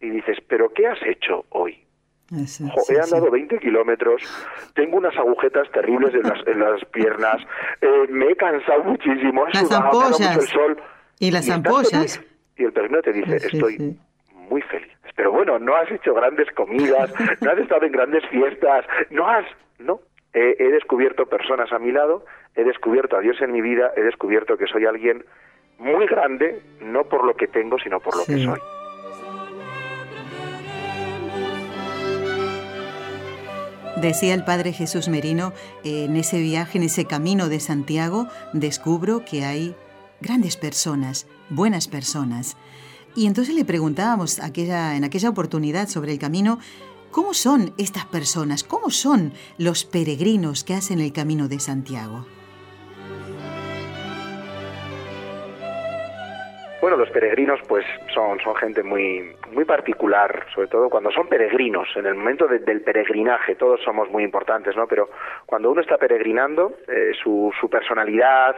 y 0.00 0.10
dices, 0.10 0.38
pero 0.48 0.68
¿qué 0.70 0.86
has 0.86 1.00
hecho 1.02 1.44
hoy? 1.50 1.78
Eso, 2.34 2.64
jo, 2.74 2.80
sí, 2.80 2.94
he 2.94 3.00
andado 3.00 3.26
sí. 3.26 3.32
20 3.32 3.58
kilómetros, 3.58 4.22
tengo 4.74 4.96
unas 4.96 5.16
agujetas 5.16 5.70
terribles 5.70 6.14
en 6.14 6.22
las, 6.22 6.46
en 6.46 6.60
las 6.60 6.84
piernas, 6.86 7.36
eh, 7.80 8.06
me 8.08 8.30
he 8.30 8.36
cansado 8.36 8.82
muchísimo, 8.84 9.46
he 9.46 9.54
sudado, 9.54 10.00
mucho 10.00 10.40
el 10.40 10.48
sol. 10.48 10.76
Y 11.18 11.30
las 11.30 11.46
y 11.48 11.52
ampollas. 11.52 12.20
Y 12.56 12.64
el 12.64 12.72
peregrino 12.72 13.02
te 13.02 13.12
dice, 13.12 13.38
sí, 13.40 13.56
estoy 13.56 13.76
sí. 13.76 13.98
muy 14.48 14.62
feliz. 14.62 14.90
Pero 15.16 15.32
bueno, 15.32 15.58
no 15.58 15.76
has 15.76 15.90
hecho 15.90 16.14
grandes 16.14 16.50
comidas, 16.52 17.12
no 17.40 17.50
has 17.50 17.58
estado 17.58 17.84
en 17.86 17.92
grandes 17.92 18.24
fiestas, 18.30 18.84
no 19.10 19.28
has... 19.28 19.44
No, 19.78 20.00
he, 20.32 20.56
he 20.58 20.70
descubierto 20.70 21.26
personas 21.26 21.70
a 21.72 21.78
mi 21.78 21.92
lado, 21.92 22.24
he 22.54 22.64
descubierto 22.64 23.16
a 23.16 23.20
Dios 23.20 23.40
en 23.40 23.52
mi 23.52 23.60
vida, 23.60 23.92
he 23.96 24.02
descubierto 24.02 24.56
que 24.56 24.66
soy 24.66 24.84
alguien 24.86 25.24
muy 25.78 26.06
grande, 26.06 26.62
no 26.80 27.04
por 27.04 27.24
lo 27.24 27.34
que 27.34 27.48
tengo, 27.48 27.78
sino 27.78 27.98
por 28.00 28.16
lo 28.16 28.22
Sí. 28.22 28.34
que 28.34 28.44
soy. 28.44 28.58
Decía 33.96 34.34
el 34.34 34.44
padre 34.44 34.72
Jesús 34.72 35.08
Merino, 35.08 35.52
en 35.84 36.16
ese 36.16 36.40
viaje, 36.40 36.78
en 36.78 36.84
ese 36.84 37.06
camino 37.06 37.48
de 37.48 37.60
Santiago, 37.60 38.26
descubro 38.52 39.22
que 39.24 39.44
hay 39.44 39.74
grandes 40.22 40.56
personas, 40.56 41.26
buenas 41.50 41.88
personas. 41.88 42.56
Y 43.14 43.26
entonces 43.26 43.54
le 43.54 43.64
preguntábamos 43.64 44.38
aquella, 44.38 44.96
en 44.96 45.04
aquella 45.04 45.28
oportunidad 45.28 45.88
sobre 45.88 46.12
el 46.12 46.18
camino, 46.18 46.58
¿cómo 47.10 47.34
son 47.34 47.74
estas 47.76 48.06
personas? 48.06 48.64
¿Cómo 48.64 48.90
son 48.90 49.34
los 49.58 49.84
peregrinos 49.84 50.64
que 50.64 50.74
hacen 50.74 51.00
el 51.00 51.12
camino 51.12 51.48
de 51.48 51.60
Santiago? 51.60 52.26
Bueno, 56.82 56.96
los 56.96 57.10
peregrinos 57.10 57.60
pues 57.68 57.86
son, 58.12 58.40
son 58.40 58.56
gente 58.56 58.82
muy, 58.82 59.36
muy 59.52 59.64
particular, 59.64 60.46
sobre 60.52 60.66
todo 60.66 60.90
cuando 60.90 61.12
son 61.12 61.28
peregrinos, 61.28 61.88
en 61.94 62.06
el 62.06 62.16
momento 62.16 62.48
de, 62.48 62.58
del 62.58 62.80
peregrinaje, 62.80 63.54
todos 63.54 63.80
somos 63.84 64.10
muy 64.10 64.24
importantes, 64.24 64.74
¿no? 64.74 64.88
Pero 64.88 65.08
cuando 65.46 65.70
uno 65.70 65.80
está 65.80 65.96
peregrinando, 65.96 66.72
eh, 66.88 67.12
su, 67.22 67.52
su 67.60 67.70
personalidad, 67.70 68.56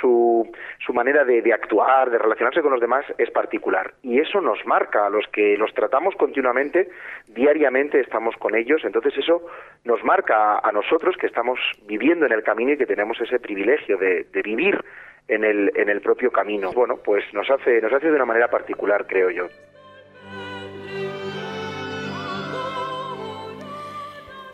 su, 0.00 0.50
su 0.84 0.92
manera 0.92 1.24
de, 1.24 1.42
de 1.42 1.52
actuar, 1.52 2.10
de 2.10 2.18
relacionarse 2.18 2.60
con 2.60 2.72
los 2.72 2.80
demás 2.80 3.04
es 3.18 3.30
particular. 3.30 3.94
Y 4.02 4.18
eso 4.18 4.40
nos 4.40 4.66
marca, 4.66 5.06
a 5.06 5.10
los 5.10 5.28
que 5.28 5.56
los 5.56 5.72
tratamos 5.72 6.16
continuamente, 6.16 6.88
diariamente 7.28 8.00
estamos 8.00 8.34
con 8.38 8.56
ellos, 8.56 8.84
entonces 8.84 9.16
eso 9.16 9.46
nos 9.84 10.02
marca 10.02 10.56
a, 10.56 10.68
a 10.68 10.72
nosotros 10.72 11.16
que 11.16 11.28
estamos 11.28 11.60
viviendo 11.86 12.26
en 12.26 12.32
el 12.32 12.42
camino 12.42 12.72
y 12.72 12.76
que 12.76 12.86
tenemos 12.86 13.20
ese 13.20 13.38
privilegio 13.38 13.96
de, 13.96 14.24
de 14.24 14.42
vivir 14.42 14.84
en 15.30 15.44
el, 15.44 15.70
en 15.76 15.88
el 15.88 16.00
propio 16.00 16.30
camino. 16.32 16.72
Bueno, 16.72 16.96
pues 16.96 17.22
nos 17.32 17.48
hace, 17.48 17.59
nos 17.82 17.92
hace 17.92 18.06
de 18.06 18.16
una 18.16 18.24
manera 18.24 18.48
particular, 18.48 19.06
creo 19.06 19.30
yo. 19.30 19.48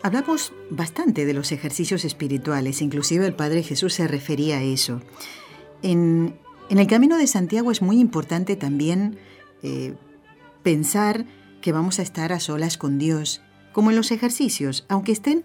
Hablamos 0.03 0.53
bastante 0.69 1.25
de 1.25 1.33
los 1.33 1.51
ejercicios 1.51 2.05
espirituales, 2.05 2.81
inclusive 2.81 3.25
el 3.25 3.33
Padre 3.33 3.63
Jesús 3.63 3.93
se 3.93 4.07
refería 4.07 4.57
a 4.59 4.63
eso. 4.63 5.01
En, 5.81 6.37
el 6.69 6.87
Camino 6.87 7.17
de 7.17 7.27
Santiago 7.27 7.71
es 7.71 7.81
muy 7.81 7.99
importante 7.99 8.55
también 8.55 9.17
eh, 9.63 9.95
pensar 10.63 11.25
que 11.61 11.71
vamos 11.71 11.99
a 11.99 12.03
estar 12.03 12.31
a 12.31 12.39
solas 12.39 12.77
con 12.77 12.99
Dios, 12.99 13.41
como 13.73 13.89
en 13.89 13.97
los 13.97 14.11
ejercicios, 14.11 14.85
aunque 14.87 15.11
estén 15.11 15.43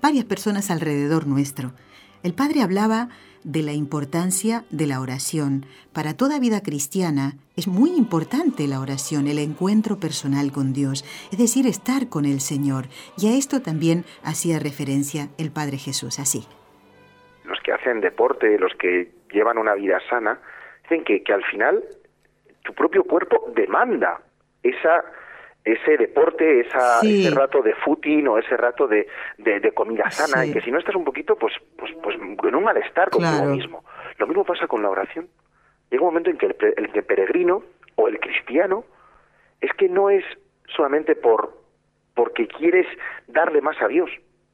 varias 0.00 0.24
personas 0.24 0.70
alrededor 0.70 1.26
nuestro. 1.26 1.72
El 2.22 2.34
Padre 2.34 2.62
hablaba 2.62 3.08
de 3.44 3.62
la 3.62 3.72
importancia 3.72 4.64
de 4.70 4.86
la 4.86 5.00
oración. 5.00 5.64
Para 5.92 6.16
toda 6.16 6.40
vida 6.40 6.62
cristiana 6.62 7.32
es 7.56 7.68
muy 7.68 7.90
importante 7.90 8.66
la 8.66 8.80
oración, 8.80 9.26
el 9.26 9.38
encuentro 9.38 9.98
personal 9.98 10.52
con 10.52 10.72
Dios, 10.72 11.04
es 11.32 11.38
decir, 11.38 11.66
estar 11.66 12.08
con 12.08 12.24
el 12.24 12.40
Señor. 12.40 12.84
Y 13.16 13.28
a 13.28 13.36
esto 13.36 13.60
también 13.60 14.04
hacía 14.24 14.58
referencia 14.58 15.28
el 15.38 15.50
Padre 15.50 15.78
Jesús, 15.78 16.18
así. 16.18 16.46
Los 17.44 17.60
que 17.60 17.72
hacen 17.72 18.00
deporte, 18.00 18.58
los 18.58 18.72
que 18.74 19.10
llevan 19.32 19.58
una 19.58 19.74
vida 19.74 19.98
sana, 20.08 20.38
dicen 20.82 21.04
que, 21.04 21.22
que 21.22 21.32
al 21.32 21.44
final 21.44 21.82
tu 22.62 22.74
propio 22.74 23.04
cuerpo 23.04 23.50
demanda 23.54 24.20
esa 24.62 25.04
ese 25.64 25.96
deporte, 25.96 26.60
esa, 26.60 27.00
ese 27.00 27.30
rato 27.30 27.62
de 27.62 27.74
footing 27.74 28.28
o 28.28 28.38
ese 28.38 28.56
rato 28.56 28.86
de, 28.86 29.06
de, 29.38 29.72
comida 29.72 30.10
sana, 30.10 30.46
y 30.46 30.52
que 30.52 30.60
si 30.60 30.70
no 30.70 30.78
estás 30.78 30.94
un 30.94 31.04
poquito, 31.04 31.36
pues, 31.36 31.52
pues, 31.76 31.92
pues 32.02 32.16
en 32.16 32.54
un 32.54 32.64
malestar 32.64 33.10
contigo 33.10 33.44
mismo. 33.44 33.84
Lo 34.18 34.26
mismo 34.26 34.44
pasa 34.44 34.66
con 34.66 34.82
la 34.82 34.90
oración. 34.90 35.28
Llega 35.90 36.02
un 36.02 36.08
momento 36.08 36.30
en 36.30 36.38
que 36.38 36.46
el, 36.46 36.56
el, 36.76 37.04
peregrino 37.04 37.62
o 37.96 38.08
el 38.08 38.18
cristiano 38.20 38.84
es 39.60 39.72
que 39.74 39.88
no 39.88 40.08
es 40.08 40.24
solamente 40.74 41.14
por 41.14 41.58
porque 42.14 42.46
quieres 42.46 42.86
darle 43.28 43.60
más 43.60 43.80
a 43.80 43.88
Dios, 43.88 44.10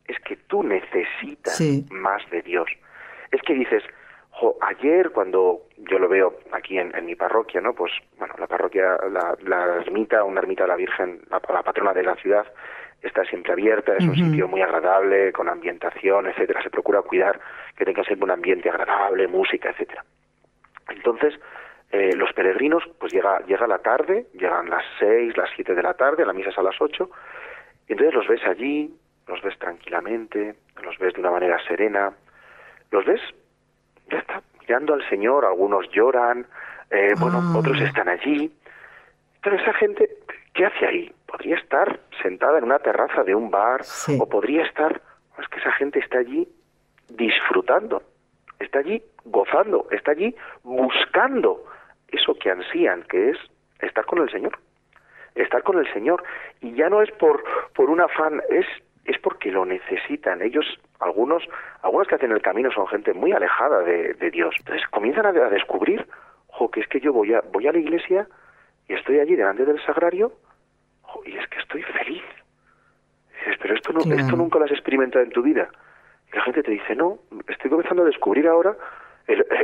es 0.06 0.18
que 0.20 0.36
tú 0.36 0.62
necesitas 0.62 1.60
más 1.90 2.22
de 2.30 2.42
Dios. 2.42 2.68
Es 3.32 3.42
que 3.42 3.54
dices, 3.54 3.82
ayer 4.60 5.10
cuando 5.10 5.62
yo 5.78 5.98
lo 5.98 6.08
veo 6.08 6.34
aquí 6.52 6.78
en, 6.78 6.92
mi 7.04 7.14
parroquia, 7.14 7.60
¿no? 7.60 7.74
Pues, 7.74 7.92
bueno, 8.18 8.34
la 8.38 8.46
parroquia, 8.46 8.96
la, 9.10 9.76
ermita, 9.76 10.24
una 10.24 10.40
ermita 10.40 10.64
de 10.64 10.68
la 10.68 10.76
Virgen, 10.76 11.20
la, 11.30 11.40
patrona 11.40 11.92
de 11.92 12.02
la 12.02 12.16
ciudad, 12.16 12.46
está 13.02 13.24
siempre 13.24 13.52
abierta, 13.52 13.96
es 13.96 14.04
un 14.04 14.14
sitio 14.14 14.48
muy 14.48 14.62
agradable, 14.62 15.32
con 15.32 15.48
ambientación, 15.48 16.26
etcétera. 16.26 16.62
Se 16.62 16.70
procura 16.70 17.02
cuidar 17.02 17.40
que 17.76 17.84
tenga 17.84 18.02
siempre 18.04 18.24
un 18.24 18.30
ambiente 18.30 18.68
agradable, 18.68 19.28
música, 19.28 19.70
etcétera. 19.70 20.04
Entonces, 20.88 21.34
eh, 21.92 22.14
los 22.16 22.32
peregrinos, 22.32 22.82
pues 22.98 23.12
llega, 23.12 23.40
llega 23.46 23.66
la 23.66 23.78
tarde, 23.78 24.26
llegan 24.34 24.68
las 24.68 24.84
seis, 24.98 25.36
las 25.36 25.50
siete 25.54 25.74
de 25.74 25.82
la 25.82 25.94
tarde, 25.94 26.26
la 26.26 26.32
misa 26.32 26.50
es 26.50 26.58
a 26.58 26.62
las 26.62 26.80
ocho, 26.80 27.10
y 27.88 27.92
entonces 27.92 28.14
los 28.14 28.26
ves 28.26 28.44
allí, 28.44 28.92
los 29.28 29.40
ves 29.42 29.58
tranquilamente, 29.58 30.56
los 30.82 30.98
ves 30.98 31.14
de 31.14 31.20
una 31.20 31.30
manera 31.30 31.58
serena, 31.66 32.12
los 32.90 33.04
ves 33.04 33.20
ya 34.10 34.18
está, 34.18 34.42
mirando 34.60 34.94
al 34.94 35.08
Señor, 35.08 35.44
algunos 35.44 35.88
lloran, 35.90 36.46
eh, 36.90 37.14
bueno, 37.18 37.40
ah. 37.42 37.58
otros 37.58 37.80
están 37.80 38.08
allí. 38.08 38.52
Pero 39.42 39.56
esa 39.56 39.72
gente, 39.74 40.08
¿qué 40.54 40.66
hace 40.66 40.86
ahí? 40.86 41.12
Podría 41.26 41.56
estar 41.56 42.00
sentada 42.22 42.58
en 42.58 42.64
una 42.64 42.78
terraza 42.78 43.22
de 43.22 43.34
un 43.34 43.50
bar 43.50 43.82
o 44.18 44.28
podría 44.28 44.62
estar, 44.64 45.00
es 45.38 45.48
que 45.48 45.60
esa 45.60 45.72
gente 45.72 45.98
está 45.98 46.18
allí 46.18 46.48
disfrutando, 47.08 48.02
está 48.58 48.80
allí 48.80 49.02
gozando, 49.24 49.86
está 49.90 50.12
allí 50.12 50.34
buscando 50.62 51.64
eso 52.08 52.34
que 52.34 52.50
ansían, 52.50 53.02
que 53.04 53.30
es 53.30 53.38
estar 53.80 54.04
con 54.06 54.20
el 54.20 54.30
Señor. 54.30 54.58
Estar 55.34 55.62
con 55.62 55.78
el 55.78 55.92
Señor. 55.92 56.22
Y 56.60 56.74
ya 56.74 56.88
no 56.88 57.02
es 57.02 57.10
por, 57.12 57.44
por 57.74 57.90
un 57.90 58.00
afán, 58.00 58.42
es 58.48 58.66
es 59.06 59.18
porque 59.18 59.50
lo 59.50 59.64
necesitan. 59.64 60.42
Ellos, 60.42 60.66
algunos, 61.00 61.42
algunos 61.82 62.08
que 62.08 62.16
hacen 62.16 62.32
el 62.32 62.42
camino 62.42 62.70
son 62.72 62.86
gente 62.88 63.14
muy 63.14 63.32
alejada 63.32 63.80
de, 63.80 64.30
Dios. 64.30 64.54
Entonces 64.58 64.86
comienzan 64.88 65.26
a, 65.26 65.32
descubrir, 65.32 66.06
jo, 66.48 66.70
que 66.70 66.80
es 66.80 66.88
que 66.88 67.00
yo 67.00 67.12
voy 67.12 67.32
a, 67.34 67.40
voy 67.52 67.66
a 67.68 67.72
la 67.72 67.78
iglesia 67.78 68.26
y 68.88 68.94
estoy 68.94 69.20
allí 69.20 69.36
delante 69.36 69.64
del 69.64 69.80
sagrario 69.84 70.32
y 71.24 71.36
es 71.36 71.46
que 71.48 71.58
estoy 71.58 71.82
feliz. 71.82 72.22
dices, 73.38 73.56
pero 73.60 73.74
esto, 73.74 73.92
no, 73.92 74.00
esto 74.00 74.36
nunca 74.36 74.58
lo 74.58 74.64
has 74.64 74.72
experimentado 74.72 75.24
en 75.24 75.30
tu 75.30 75.42
vida. 75.42 75.68
Y 76.32 76.36
la 76.36 76.42
gente 76.42 76.62
te 76.62 76.72
dice, 76.72 76.94
no, 76.94 77.18
estoy 77.48 77.70
comenzando 77.70 78.02
a 78.02 78.06
descubrir 78.06 78.48
ahora 78.48 78.76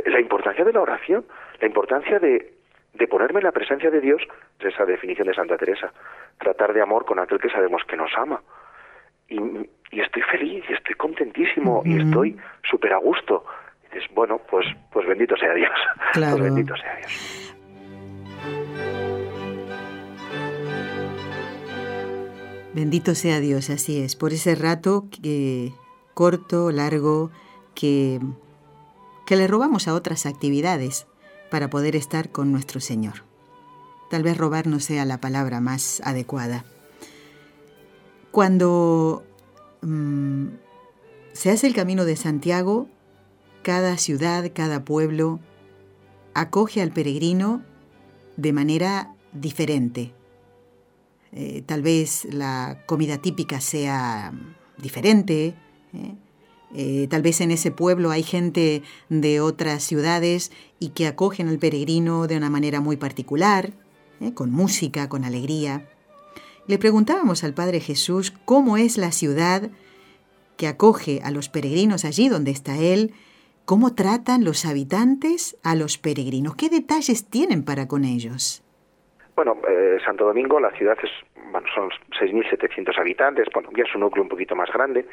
la 0.05 0.19
importancia 0.19 0.63
de 0.63 0.73
la 0.73 0.81
oración, 0.81 1.25
la 1.59 1.67
importancia 1.67 2.19
de, 2.19 2.53
de 2.93 3.07
ponerme 3.07 3.39
en 3.39 3.45
la 3.45 3.51
presencia 3.51 3.89
de 3.89 4.01
Dios, 4.01 4.21
esa 4.59 4.85
definición 4.85 5.27
de 5.27 5.33
Santa 5.33 5.57
Teresa, 5.57 5.91
tratar 6.37 6.73
de 6.73 6.81
amor 6.81 7.05
con 7.05 7.19
aquel 7.19 7.39
que 7.39 7.49
sabemos 7.49 7.83
que 7.85 7.97
nos 7.97 8.11
ama 8.17 8.41
y, 9.29 9.37
estoy 9.91 10.21
feliz 10.23 10.63
y 10.69 10.73
estoy 10.73 10.95
contentísimo 10.95 11.83
y 11.85 12.01
estoy 12.01 12.37
súper 12.69 12.93
a 12.93 12.97
gusto. 12.97 13.45
Y 13.83 13.95
dices, 13.95 14.09
bueno, 14.13 14.39
pues, 14.49 14.65
pues 14.91 15.07
bendito 15.07 15.35
sea 15.37 15.53
Dios. 15.53 15.71
Pues 16.13 16.41
bendito 16.41 16.75
sea 16.75 16.95
Dios. 16.97 17.55
Bendito 22.73 23.13
sea 23.13 23.39
Dios, 23.39 23.69
así 23.69 24.01
es, 24.01 24.15
por 24.15 24.33
ese 24.33 24.55
rato 24.55 25.05
que 25.11 25.71
corto, 26.15 26.71
largo, 26.71 27.29
que, 27.75 28.19
que 29.27 29.35
le 29.35 29.45
robamos 29.47 29.87
a 29.87 29.93
otras 29.93 30.25
actividades 30.25 31.05
para 31.51 31.69
poder 31.69 31.95
estar 31.95 32.31
con 32.31 32.51
nuestro 32.51 32.79
Señor. 32.79 33.25
Tal 34.09 34.23
vez 34.23 34.37
robar 34.37 34.65
no 34.65 34.79
sea 34.79 35.05
la 35.05 35.19
palabra 35.19 35.59
más 35.59 36.01
adecuada. 36.03 36.65
Cuando 38.33 39.23
mm, 39.83 40.47
se 41.33 41.51
hace 41.51 41.67
el 41.67 41.75
camino 41.75 42.03
de 42.03 42.15
Santiago, 42.15 42.87
cada 43.61 43.95
ciudad, 43.99 44.51
cada 44.55 44.83
pueblo 44.83 45.39
acoge 46.33 46.81
al 46.81 46.89
peregrino 46.89 47.61
de 48.35 48.51
manera 48.51 49.13
diferente. 49.33 50.15
Eh, 51.31 51.61
tal 51.67 51.83
vez 51.83 52.25
la 52.25 52.81
comida 52.87 53.19
típica 53.19 53.61
sea 53.61 54.33
diferente. 54.79 55.53
¿eh? 55.93 56.15
Eh, 56.73 57.07
tal 57.11 57.21
vez 57.21 57.39
en 57.39 57.51
ese 57.51 57.69
pueblo 57.69 58.09
hay 58.09 58.23
gente 58.23 58.81
de 59.09 59.41
otras 59.41 59.83
ciudades 59.83 60.51
y 60.79 60.89
que 60.89 61.05
acogen 61.05 61.49
al 61.49 61.59
peregrino 61.59 62.25
de 62.25 62.37
una 62.37 62.49
manera 62.49 62.81
muy 62.81 62.97
particular, 62.97 63.73
con 64.33 64.49
música, 64.49 65.07
con 65.07 65.23
alegría. 65.23 65.87
Le 66.65 66.77
preguntábamos 66.77 67.43
al 67.43 67.53
Padre 67.53 67.81
Jesús 67.81 68.31
cómo 68.45 68.77
es 68.77 68.97
la 68.97 69.11
ciudad 69.11 69.63
que 70.57 70.67
acoge 70.67 71.19
a 71.21 71.29
los 71.29 71.49
peregrinos 71.49 72.05
allí 72.05 72.29
donde 72.29 72.51
está 72.51 72.77
Él, 72.77 73.11
cómo 73.65 73.95
tratan 73.95 74.45
los 74.45 74.65
habitantes 74.65 75.59
a 75.65 75.75
los 75.75 75.97
peregrinos, 75.97 76.55
qué 76.55 76.69
detalles 76.69 77.29
tienen 77.29 77.65
para 77.65 77.89
con 77.89 78.05
ellos. 78.05 78.63
Bueno, 79.35 79.57
eh, 79.67 79.97
Santo 80.05 80.23
Domingo, 80.23 80.57
la 80.61 80.71
ciudad 80.71 80.97
es, 81.03 81.09
bueno, 81.51 81.67
son 81.75 81.89
6.700 82.17 82.97
habitantes, 82.97 83.47
bueno, 83.53 83.69
ya 83.75 83.83
es 83.83 83.93
un 83.95 84.01
núcleo 84.01 84.23
un 84.23 84.29
poquito 84.29 84.55
más 84.55 84.71
grande, 84.71 85.05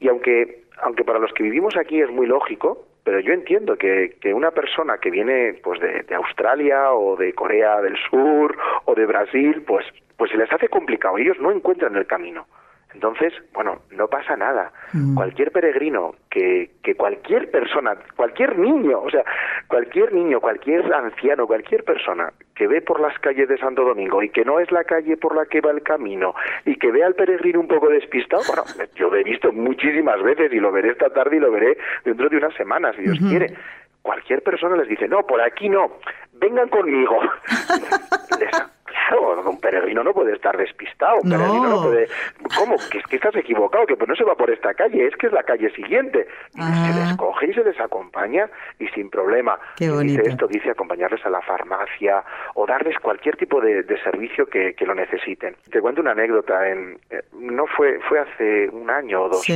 y 0.00 0.08
aunque, 0.08 0.64
aunque 0.82 1.04
para 1.04 1.20
los 1.20 1.32
que 1.34 1.44
vivimos 1.44 1.76
aquí 1.76 2.00
es 2.00 2.10
muy 2.10 2.26
lógico, 2.26 2.86
pero 3.04 3.20
yo 3.20 3.32
entiendo 3.32 3.76
que, 3.76 4.16
que 4.20 4.34
una 4.34 4.50
persona 4.50 4.98
que 4.98 5.10
viene 5.10 5.54
pues 5.62 5.78
de, 5.80 6.02
de, 6.02 6.14
Australia 6.16 6.92
o 6.92 7.16
de 7.16 7.32
Corea 7.32 7.80
del 7.80 7.96
Sur 8.10 8.56
o 8.86 8.94
de 8.94 9.06
Brasil, 9.06 9.62
pues 9.66 9.86
pues 10.20 10.32
se 10.32 10.36
les 10.36 10.52
hace 10.52 10.68
complicado, 10.68 11.16
ellos 11.16 11.38
no 11.40 11.50
encuentran 11.50 11.96
el 11.96 12.06
camino. 12.06 12.46
Entonces, 12.92 13.32
bueno, 13.54 13.78
no 13.90 14.06
pasa 14.08 14.36
nada. 14.36 14.70
Mm. 14.92 15.14
Cualquier 15.14 15.50
peregrino, 15.50 16.14
que, 16.30 16.72
que 16.82 16.94
cualquier 16.94 17.50
persona, 17.50 17.96
cualquier 18.16 18.58
niño, 18.58 19.00
o 19.00 19.08
sea, 19.08 19.24
cualquier 19.66 20.12
niño, 20.12 20.38
cualquier 20.38 20.92
anciano, 20.92 21.46
cualquier 21.46 21.84
persona 21.84 22.34
que 22.54 22.66
ve 22.66 22.82
por 22.82 23.00
las 23.00 23.18
calles 23.20 23.48
de 23.48 23.56
Santo 23.56 23.82
Domingo 23.82 24.22
y 24.22 24.28
que 24.28 24.44
no 24.44 24.60
es 24.60 24.70
la 24.70 24.84
calle 24.84 25.16
por 25.16 25.34
la 25.34 25.46
que 25.46 25.62
va 25.62 25.70
el 25.70 25.82
camino 25.82 26.34
y 26.66 26.76
que 26.76 26.92
ve 26.92 27.02
al 27.02 27.14
peregrino 27.14 27.60
un 27.60 27.68
poco 27.68 27.88
despistado, 27.88 28.42
bueno, 28.46 28.64
yo 28.96 29.08
lo 29.08 29.16
he 29.16 29.24
visto 29.24 29.50
muchísimas 29.54 30.22
veces 30.22 30.52
y 30.52 30.60
lo 30.60 30.70
veré 30.70 30.90
esta 30.90 31.08
tarde 31.08 31.36
y 31.38 31.40
lo 31.40 31.50
veré 31.50 31.78
dentro 32.04 32.28
de 32.28 32.36
unas 32.36 32.52
semanas, 32.56 32.94
si 32.94 33.04
Dios 33.04 33.18
quiere. 33.26 33.54
Cualquier 34.02 34.42
persona 34.42 34.76
les 34.76 34.88
dice, 34.88 35.08
no, 35.08 35.22
por 35.26 35.40
aquí 35.40 35.70
no, 35.70 35.92
vengan 36.34 36.68
conmigo. 36.68 37.20
Claro, 39.10 39.50
un 39.50 39.60
peregrino 39.60 40.04
no 40.04 40.12
puede 40.12 40.34
estar 40.34 40.56
despistado, 40.56 41.16
un 41.22 41.30
peregrino 41.30 41.68
no 41.68 41.82
puede... 41.82 42.08
¿Cómo? 42.56 42.76
Que 42.90 42.98
es 42.98 43.06
que 43.06 43.16
estás 43.16 43.34
equivocado, 43.34 43.84
que 43.84 43.96
pues 43.96 44.08
no 44.08 44.14
se 44.14 44.22
va 44.22 44.36
por 44.36 44.50
esta 44.50 44.72
calle, 44.74 45.06
es 45.06 45.16
que 45.16 45.26
es 45.26 45.32
la 45.32 45.42
calle 45.42 45.68
siguiente. 45.70 46.28
Se 46.54 46.94
les 46.94 47.16
coge 47.16 47.50
y 47.50 47.54
se 47.54 47.64
les 47.64 47.78
acompaña 47.80 48.48
y 48.78 48.86
sin 48.88 49.10
problema. 49.10 49.58
Qué 49.76 49.90
bonito. 49.90 50.20
Dice 50.20 50.30
esto, 50.30 50.46
dice 50.46 50.70
acompañarles 50.70 51.26
a 51.26 51.30
la 51.30 51.40
farmacia 51.40 52.22
o 52.54 52.66
darles 52.66 52.98
cualquier 53.00 53.36
tipo 53.36 53.60
de, 53.60 53.84
servicio 54.04 54.46
que, 54.46 54.74
lo 54.86 54.94
necesiten. 54.94 55.56
Te 55.70 55.80
cuento 55.80 56.00
una 56.00 56.12
anécdota, 56.12 56.68
en, 56.68 56.98
eh, 57.10 57.22
no 57.32 57.66
fue, 57.66 57.98
fue 58.08 58.20
hace 58.20 58.68
un 58.68 58.90
año 58.90 59.24
o 59.24 59.28
dos. 59.28 59.46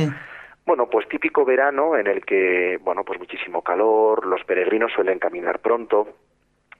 Bueno, 0.65 0.87
pues 0.89 1.07
típico 1.07 1.45
verano 1.45 1.95
en 1.95 2.07
el 2.07 2.25
que, 2.25 2.77
bueno, 2.81 3.03
pues 3.03 3.19
muchísimo 3.19 3.61
calor, 3.61 4.25
los 4.25 4.43
peregrinos 4.43 4.91
suelen 4.91 5.19
caminar 5.19 5.59
pronto, 5.59 6.07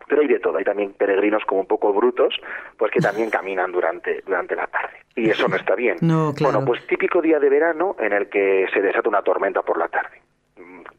pero 0.07 0.21
hay 0.21 0.27
de 0.27 0.39
todo, 0.39 0.57
hay 0.57 0.63
también 0.63 0.93
peregrinos 0.93 1.43
como 1.45 1.61
un 1.61 1.67
poco 1.67 1.91
brutos, 1.93 2.35
pues 2.77 2.91
que 2.91 2.99
también 2.99 3.29
caminan 3.29 3.71
durante, 3.71 4.21
durante 4.25 4.55
la 4.55 4.67
tarde. 4.67 4.97
Y 5.15 5.29
eso 5.29 5.47
no 5.47 5.55
está 5.55 5.75
bien. 5.75 5.97
No, 6.01 6.33
claro. 6.35 6.53
Bueno, 6.53 6.65
pues 6.67 6.85
típico 6.87 7.21
día 7.21 7.39
de 7.39 7.49
verano 7.49 7.95
en 7.99 8.13
el 8.13 8.29
que 8.29 8.67
se 8.73 8.81
desata 8.81 9.07
una 9.09 9.21
tormenta 9.21 9.61
por 9.61 9.77
la 9.77 9.87
tarde. 9.87 10.21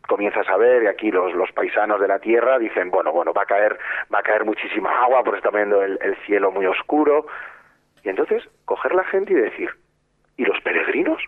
Comienzas 0.08 0.48
a 0.48 0.56
ver 0.56 0.84
y 0.84 0.86
aquí 0.86 1.10
los, 1.10 1.34
los 1.34 1.50
paisanos 1.52 2.00
de 2.00 2.06
la 2.08 2.18
tierra 2.20 2.58
dicen, 2.58 2.90
bueno, 2.90 3.12
bueno, 3.12 3.32
va 3.32 3.42
a 3.42 3.46
caer, 3.46 3.76
va 4.14 4.20
a 4.20 4.22
caer 4.22 4.44
muchísima 4.44 5.02
agua 5.02 5.22
porque 5.24 5.38
está 5.38 5.50
viendo 5.50 5.82
el, 5.82 5.98
el 6.00 6.16
cielo 6.26 6.52
muy 6.52 6.64
oscuro. 6.66 7.26
Y 8.04 8.08
entonces 8.08 8.44
coger 8.64 8.94
la 8.94 9.02
gente 9.04 9.32
y 9.32 9.36
decir, 9.36 9.68
¿y 10.36 10.44
los 10.44 10.60
peregrinos? 10.60 11.20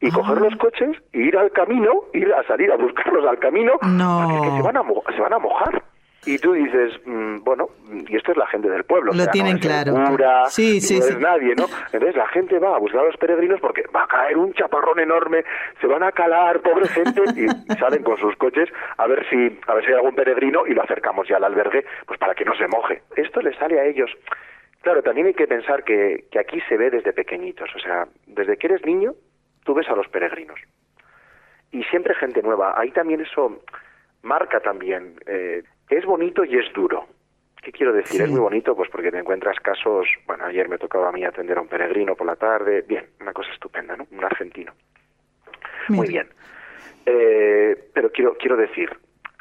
y 0.00 0.08
Ah. 0.08 0.14
coger 0.14 0.38
los 0.40 0.56
coches 0.56 0.96
y 1.12 1.22
ir 1.28 1.36
al 1.38 1.52
camino, 1.52 1.92
ir 2.12 2.32
a 2.34 2.42
salir 2.44 2.72
a 2.72 2.76
buscarlos 2.76 3.24
al 3.24 3.38
camino, 3.38 3.74
No. 3.82 4.22
porque 4.28 4.36
es 4.36 4.50
que 4.52 4.56
se 4.56 4.62
van 4.62 4.76
a, 4.76 4.82
se 5.14 5.20
van 5.20 5.32
a 5.32 5.38
mojar. 5.38 5.82
Y 6.24 6.38
tú 6.38 6.52
dices, 6.52 6.92
mm, 7.04 7.38
bueno, 7.42 7.70
y 8.08 8.16
esto 8.16 8.30
es 8.30 8.36
la 8.36 8.46
gente 8.46 8.68
del 8.70 8.84
pueblo. 8.84 9.10
o 9.10 9.14
Lo 9.14 9.22
sea, 9.24 9.32
tienen 9.32 9.54
no 9.54 9.58
es 9.58 9.64
el 9.64 9.70
claro. 9.70 10.10
cura, 10.10 10.44
Sí, 10.46 10.80
sí, 10.80 10.98
no 11.00 11.02
sí. 11.04 11.12
es 11.14 11.18
nadie, 11.18 11.54
¿no? 11.56 11.64
Entonces 11.92 12.14
la 12.14 12.28
gente 12.28 12.58
va 12.60 12.76
a 12.76 12.78
buscar 12.78 13.00
a 13.00 13.04
los 13.06 13.16
peregrinos 13.16 13.58
porque 13.60 13.82
va 13.94 14.04
a 14.04 14.06
caer 14.06 14.36
un 14.36 14.52
chaparrón 14.54 15.00
enorme, 15.00 15.44
se 15.80 15.86
van 15.88 16.04
a 16.04 16.12
calar, 16.12 16.60
pobre 16.60 16.86
gente, 16.88 17.22
y, 17.34 17.44
y 17.46 17.76
salen 17.78 18.04
con 18.04 18.16
sus 18.18 18.36
coches 18.36 18.68
a 18.98 19.06
ver 19.08 19.26
si 19.28 19.58
a 19.66 19.74
ver 19.74 19.84
si 19.84 19.90
hay 19.90 19.96
algún 19.96 20.14
peregrino 20.14 20.64
y 20.66 20.74
lo 20.74 20.82
acercamos 20.82 21.26
ya 21.26 21.38
al 21.38 21.44
albergue, 21.44 21.84
pues 22.06 22.20
para 22.20 22.34
que 22.36 22.44
no 22.44 22.54
se 22.54 22.68
moje. 22.68 23.02
Esto 23.16 23.40
les 23.40 23.56
sale 23.56 23.80
a 23.80 23.84
ellos. 23.84 24.10
Claro, 24.82 25.02
también 25.02 25.26
hay 25.26 25.34
que 25.34 25.46
pensar 25.48 25.82
que, 25.82 26.24
que 26.30 26.38
aquí 26.38 26.60
se 26.68 26.76
ve 26.76 26.90
desde 26.90 27.12
pequeñitos, 27.12 27.68
o 27.74 27.78
sea, 27.80 28.06
desde 28.26 28.56
que 28.56 28.68
eres 28.68 28.84
niño, 28.86 29.14
tú 29.64 29.74
ves 29.74 29.88
a 29.88 29.96
los 29.96 30.06
peregrinos 30.08 30.58
y 31.72 31.82
siempre 31.84 32.14
gente 32.14 32.42
nueva. 32.42 32.74
Ahí 32.76 32.90
también 32.92 33.20
eso 33.20 33.60
marca 34.22 34.60
también. 34.60 35.14
eh, 35.26 35.62
es 35.98 36.04
bonito 36.04 36.44
y 36.44 36.56
es 36.56 36.72
duro. 36.72 37.06
¿Qué 37.62 37.70
quiero 37.70 37.92
decir? 37.92 38.16
Sí. 38.16 38.22
Es 38.22 38.30
muy 38.30 38.40
bonito 38.40 38.74
pues 38.74 38.90
porque 38.90 39.10
te 39.10 39.18
encuentras 39.18 39.58
casos, 39.60 40.06
bueno, 40.26 40.44
ayer 40.46 40.68
me 40.68 40.78
tocaba 40.78 41.08
a 41.08 41.12
mí 41.12 41.24
atender 41.24 41.58
a 41.58 41.60
un 41.60 41.68
peregrino 41.68 42.16
por 42.16 42.26
la 42.26 42.36
tarde, 42.36 42.82
bien, 42.82 43.06
una 43.20 43.32
cosa 43.32 43.50
estupenda, 43.52 43.96
¿no? 43.96 44.06
Un 44.10 44.24
argentino. 44.24 44.72
Muy 45.88 46.08
bien. 46.08 46.28
Eh, 47.06 47.90
pero 47.92 48.10
quiero, 48.10 48.36
quiero 48.36 48.56
decir, 48.56 48.90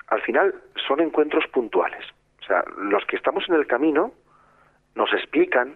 al 0.07 0.21
final 0.21 0.53
son 0.87 0.99
encuentros 0.99 1.45
puntuales. 1.47 2.05
O 2.41 2.45
sea, 2.45 2.63
los 2.77 3.05
que 3.05 3.15
estamos 3.15 3.43
en 3.49 3.55
el 3.55 3.65
camino 3.65 4.13
nos 4.95 5.11
explican 5.13 5.75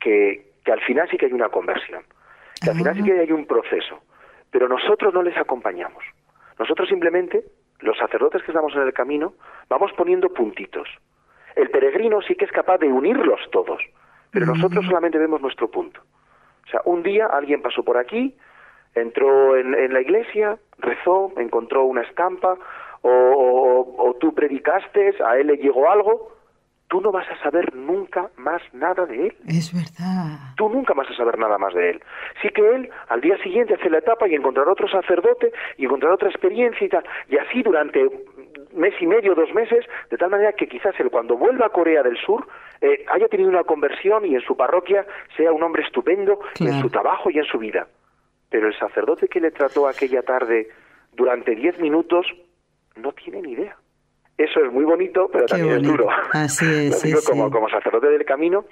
que, 0.00 0.52
que 0.64 0.72
al 0.72 0.80
final 0.80 1.08
sí 1.10 1.16
que 1.16 1.26
hay 1.26 1.32
una 1.32 1.48
conversión, 1.48 2.02
que 2.62 2.70
al 2.70 2.76
final 2.76 2.96
sí 2.96 3.02
que 3.02 3.20
hay 3.20 3.32
un 3.32 3.46
proceso, 3.46 4.02
pero 4.50 4.68
nosotros 4.68 5.12
no 5.12 5.22
les 5.22 5.36
acompañamos. 5.36 6.02
Nosotros 6.58 6.88
simplemente, 6.88 7.44
los 7.80 7.96
sacerdotes 7.98 8.42
que 8.42 8.50
estamos 8.52 8.74
en 8.74 8.82
el 8.82 8.92
camino, 8.92 9.34
vamos 9.68 9.92
poniendo 9.96 10.28
puntitos. 10.30 10.88
El 11.56 11.70
peregrino 11.70 12.20
sí 12.22 12.34
que 12.34 12.44
es 12.44 12.52
capaz 12.52 12.78
de 12.78 12.88
unirlos 12.88 13.40
todos, 13.50 13.82
pero 14.30 14.46
nosotros 14.46 14.84
solamente 14.86 15.18
vemos 15.18 15.40
nuestro 15.40 15.68
punto. 15.70 16.00
O 16.66 16.70
sea, 16.70 16.80
un 16.84 17.02
día 17.02 17.26
alguien 17.26 17.62
pasó 17.62 17.82
por 17.82 17.96
aquí, 17.98 18.36
entró 18.94 19.56
en, 19.56 19.74
en 19.74 19.92
la 19.92 20.00
iglesia, 20.00 20.58
rezó, 20.78 21.32
encontró 21.36 21.84
una 21.84 22.02
estampa, 22.02 22.56
o, 23.02 23.08
o- 23.10 24.08
o 24.08 24.14
tú 24.14 24.34
predicaste, 24.34 25.14
a 25.24 25.36
él 25.38 25.46
le 25.48 25.56
llegó 25.56 25.90
algo, 25.90 26.32
tú 26.90 27.00
no 27.00 27.12
vas 27.12 27.26
a 27.30 27.40
saber 27.40 27.74
nunca 27.74 28.30
más 28.36 28.60
nada 28.72 29.06
de 29.06 29.28
él. 29.28 29.36
Es 29.46 29.72
verdad. 29.72 30.54
Tú 30.56 30.68
nunca 30.68 30.92
vas 30.92 31.08
a 31.08 31.14
saber 31.14 31.38
nada 31.38 31.56
más 31.56 31.72
de 31.72 31.90
él. 31.90 32.02
Sí 32.42 32.48
que 32.48 32.68
él 32.74 32.90
al 33.08 33.20
día 33.20 33.38
siguiente 33.38 33.74
hace 33.74 33.88
la 33.88 33.98
etapa 33.98 34.28
y 34.28 34.34
encontrará 34.34 34.72
otro 34.72 34.88
sacerdote 34.88 35.52
y 35.78 35.84
encontrará 35.84 36.16
otra 36.16 36.28
experiencia 36.28 36.84
y 36.84 36.90
tal. 36.90 37.04
Y 37.28 37.38
así 37.38 37.62
durante 37.62 38.04
mes 38.74 38.94
y 39.00 39.06
medio, 39.06 39.36
dos 39.36 39.54
meses, 39.54 39.86
de 40.10 40.16
tal 40.16 40.30
manera 40.30 40.52
que 40.52 40.66
quizás 40.66 40.98
él 40.98 41.10
cuando 41.10 41.36
vuelva 41.36 41.66
a 41.66 41.70
Corea 41.70 42.02
del 42.02 42.18
Sur 42.18 42.46
eh, 42.80 43.04
haya 43.08 43.28
tenido 43.28 43.50
una 43.50 43.62
conversión 43.62 44.26
y 44.26 44.34
en 44.34 44.40
su 44.40 44.56
parroquia 44.56 45.06
sea 45.36 45.52
un 45.52 45.62
hombre 45.62 45.84
estupendo 45.84 46.40
en 46.58 46.80
su 46.80 46.90
trabajo 46.90 47.30
y 47.30 47.38
en 47.38 47.44
su 47.44 47.58
vida. 47.58 47.86
Pero 48.48 48.66
el 48.66 48.76
sacerdote 48.76 49.28
que 49.28 49.38
le 49.38 49.52
trató 49.52 49.86
aquella 49.86 50.22
tarde 50.22 50.68
durante 51.12 51.54
diez 51.54 51.78
minutos 51.78 52.26
no 52.96 53.12
tiene 53.12 53.42
ni 53.42 53.52
idea. 53.52 53.76
Eso 54.42 54.64
es 54.64 54.72
muy 54.72 54.84
bonito, 54.84 55.28
pero 55.32 55.44
Qué 55.46 55.50
también 55.52 55.74
bonito. 55.76 55.92
es 55.92 55.98
duro. 55.98 56.08
Así 56.32 56.64
es, 56.86 56.90
Lo 56.90 56.96
sí, 56.96 57.08
digo 57.08 57.20
como, 57.26 57.46
sí. 57.46 57.50
como 57.52 57.68
sacerdote 57.68 58.08
del 58.08 58.24
camino, 58.24 58.64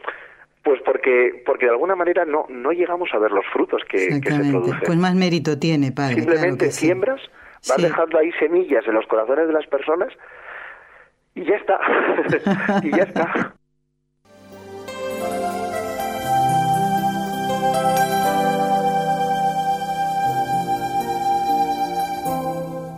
pues 0.62 0.80
porque, 0.84 1.42
porque 1.44 1.66
de 1.66 1.72
alguna 1.72 1.94
manera 1.96 2.24
no, 2.24 2.46
no 2.48 2.72
llegamos 2.72 3.08
a 3.12 3.18
ver 3.18 3.30
los 3.32 3.44
frutos 3.52 3.82
que, 3.90 3.98
que 3.98 4.10
se 4.10 4.16
Exactamente. 4.16 4.50
producen. 4.52 4.80
Pues 4.86 4.98
más 4.98 5.14
mérito 5.14 5.58
tiene, 5.58 5.92
padre. 5.92 6.14
claro 6.16 6.30
Simplemente 6.32 6.64
que 6.66 6.70
sí. 6.72 6.86
siembras, 6.86 7.20
vas 7.68 7.76
Sí. 7.76 7.82
dejando 7.82 8.18
ahí 8.18 8.30
semillas 8.38 8.86
en 8.86 8.94
los 8.94 9.06
corazones 9.06 9.46
de 9.46 9.52
las 9.52 9.66
personas 9.66 10.08
y 11.34 11.44
ya 11.44 11.56
está. 11.56 11.78
y 12.82 12.90
ya 12.96 13.02
está. 13.04 13.54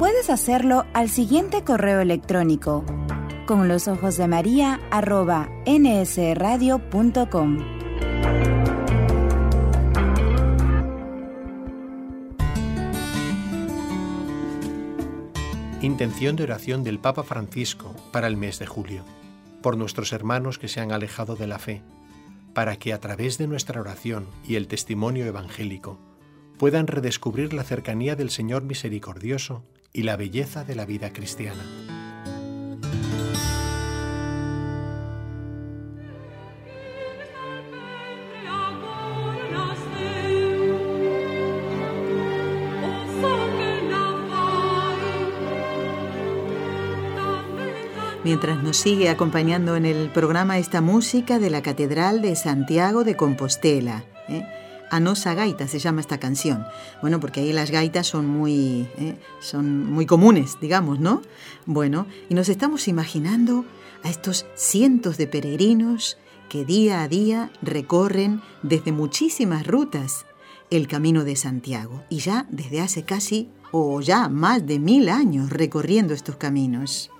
Puedes 0.00 0.30
hacerlo 0.30 0.86
al 0.94 1.10
siguiente 1.10 1.62
correo 1.62 2.00
electrónico 2.00 2.86
con 3.46 3.68
los 3.68 3.86
ojos 3.86 4.16
de 4.16 4.28
María 4.28 4.80
arroba 4.90 5.50
nsradio.com. 5.66 7.58
Intención 15.82 16.36
de 16.36 16.44
oración 16.44 16.82
del 16.82 16.98
Papa 16.98 17.22
Francisco 17.22 17.94
para 18.10 18.26
el 18.26 18.38
mes 18.38 18.58
de 18.58 18.64
julio, 18.64 19.04
por 19.60 19.76
nuestros 19.76 20.14
hermanos 20.14 20.58
que 20.58 20.68
se 20.68 20.80
han 20.80 20.92
alejado 20.92 21.36
de 21.36 21.46
la 21.46 21.58
fe, 21.58 21.82
para 22.54 22.76
que 22.76 22.94
a 22.94 23.00
través 23.00 23.36
de 23.36 23.46
nuestra 23.46 23.78
oración 23.78 24.26
y 24.48 24.54
el 24.54 24.66
testimonio 24.66 25.26
evangélico 25.26 25.98
puedan 26.56 26.86
redescubrir 26.86 27.52
la 27.52 27.64
cercanía 27.64 28.16
del 28.16 28.30
Señor 28.30 28.62
misericordioso 28.62 29.62
y 29.92 30.02
la 30.02 30.16
belleza 30.16 30.64
de 30.64 30.74
la 30.74 30.86
vida 30.86 31.12
cristiana. 31.12 31.64
Mientras 48.22 48.62
nos 48.62 48.76
sigue 48.76 49.08
acompañando 49.08 49.76
en 49.76 49.86
el 49.86 50.10
programa 50.10 50.58
esta 50.58 50.80
música 50.80 51.38
de 51.38 51.48
la 51.48 51.62
Catedral 51.62 52.20
de 52.20 52.36
Santiago 52.36 53.02
de 53.02 53.16
Compostela. 53.16 54.04
¿eh? 54.28 54.44
Anosa 54.90 55.34
Gaita 55.34 55.68
se 55.68 55.78
llama 55.78 56.00
esta 56.00 56.18
canción. 56.18 56.66
Bueno, 57.00 57.20
porque 57.20 57.40
ahí 57.40 57.52
las 57.52 57.70
gaitas 57.70 58.06
son 58.06 58.26
muy, 58.26 58.88
¿eh? 58.98 59.16
son 59.40 59.90
muy 59.90 60.06
comunes, 60.06 60.58
digamos, 60.60 61.00
¿no? 61.00 61.22
Bueno, 61.66 62.06
y 62.28 62.34
nos 62.34 62.48
estamos 62.48 62.88
imaginando 62.88 63.64
a 64.02 64.10
estos 64.10 64.46
cientos 64.54 65.16
de 65.16 65.26
peregrinos 65.26 66.18
que 66.48 66.64
día 66.64 67.02
a 67.02 67.08
día 67.08 67.50
recorren 67.62 68.42
desde 68.62 68.92
muchísimas 68.92 69.66
rutas 69.66 70.26
el 70.70 70.88
camino 70.88 71.24
de 71.24 71.36
Santiago 71.36 72.04
y 72.08 72.18
ya 72.18 72.46
desde 72.50 72.80
hace 72.80 73.04
casi 73.04 73.48
o 73.72 74.00
ya 74.00 74.28
más 74.28 74.66
de 74.66 74.78
mil 74.78 75.08
años 75.08 75.50
recorriendo 75.50 76.14
estos 76.14 76.36
caminos. 76.36 77.10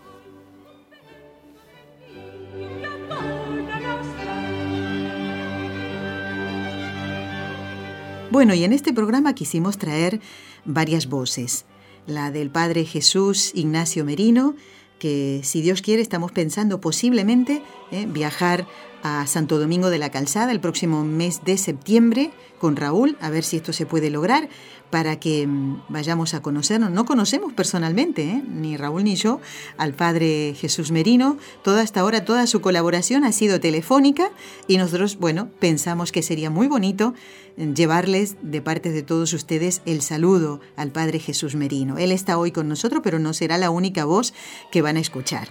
Bueno, 8.31 8.55
y 8.55 8.63
en 8.63 8.73
este 8.73 8.93
programa 8.93 9.35
quisimos 9.35 9.77
traer 9.77 10.21
varias 10.65 11.09
voces. 11.09 11.65
La 12.07 12.31
del 12.31 12.49
Padre 12.49 12.85
Jesús 12.85 13.51
Ignacio 13.55 14.05
Merino, 14.05 14.55
que 15.01 15.41
si 15.43 15.63
Dios 15.63 15.83
quiere 15.83 16.01
estamos 16.01 16.31
pensando 16.31 16.81
posiblemente 16.81 17.61
eh, 17.91 18.07
viajar 18.09 18.69
a 19.03 19.27
Santo 19.27 19.59
Domingo 19.59 19.91
de 19.91 19.99
la 19.99 20.11
Calzada 20.11 20.53
el 20.53 20.61
próximo 20.61 21.05
mes 21.05 21.43
de 21.45 21.59
septiembre 21.59 22.31
con 22.61 22.77
Raúl, 22.77 23.17
a 23.21 23.31
ver 23.31 23.43
si 23.43 23.57
esto 23.57 23.73
se 23.73 23.85
puede 23.85 24.11
lograr 24.11 24.49
para 24.91 25.19
que 25.19 25.47
mm, 25.47 25.83
vayamos 25.89 26.35
a 26.35 26.43
conocernos. 26.43 26.91
No 26.91 27.05
conocemos 27.05 27.53
personalmente, 27.53 28.23
¿eh? 28.23 28.43
ni 28.47 28.77
Raúl 28.77 29.05
ni 29.05 29.17
yo, 29.17 29.41
al 29.77 29.95
Padre 29.95 30.55
Jesús 30.59 30.91
Merino. 30.91 31.39
Toda 31.63 31.83
esta 31.83 32.05
hora, 32.05 32.25
toda 32.25 32.47
su 32.47 32.61
colaboración 32.61 33.25
ha 33.25 33.33
sido 33.33 33.61
telefónica 33.61 34.31
y 34.67 34.77
nosotros, 34.77 35.19
bueno, 35.19 35.49
pensamos 35.59 36.13
que 36.13 36.23
sería 36.23 36.51
muy 36.51 36.67
bonito 36.67 37.15
eh, 37.57 37.73
llevarles 37.75 38.37
de 38.43 38.61
parte 38.61 38.91
de 38.91 39.03
todos 39.03 39.33
ustedes 39.33 39.83
el 39.87 40.03
saludo 40.03 40.61
al 40.77 40.91
Padre 40.91 41.19
Jesús 41.19 41.55
Merino. 41.55 41.99
Él 41.99 42.13
está 42.13 42.39
hoy 42.39 42.51
con 42.51 42.69
nosotros, 42.69 43.01
pero 43.03 43.19
no 43.19 43.33
será 43.33 43.59
la 43.59 43.71
única 43.71 44.05
voz 44.05 44.35
que 44.71 44.83
van 44.83 44.97
a 44.97 45.01
escuchar. 45.01 45.49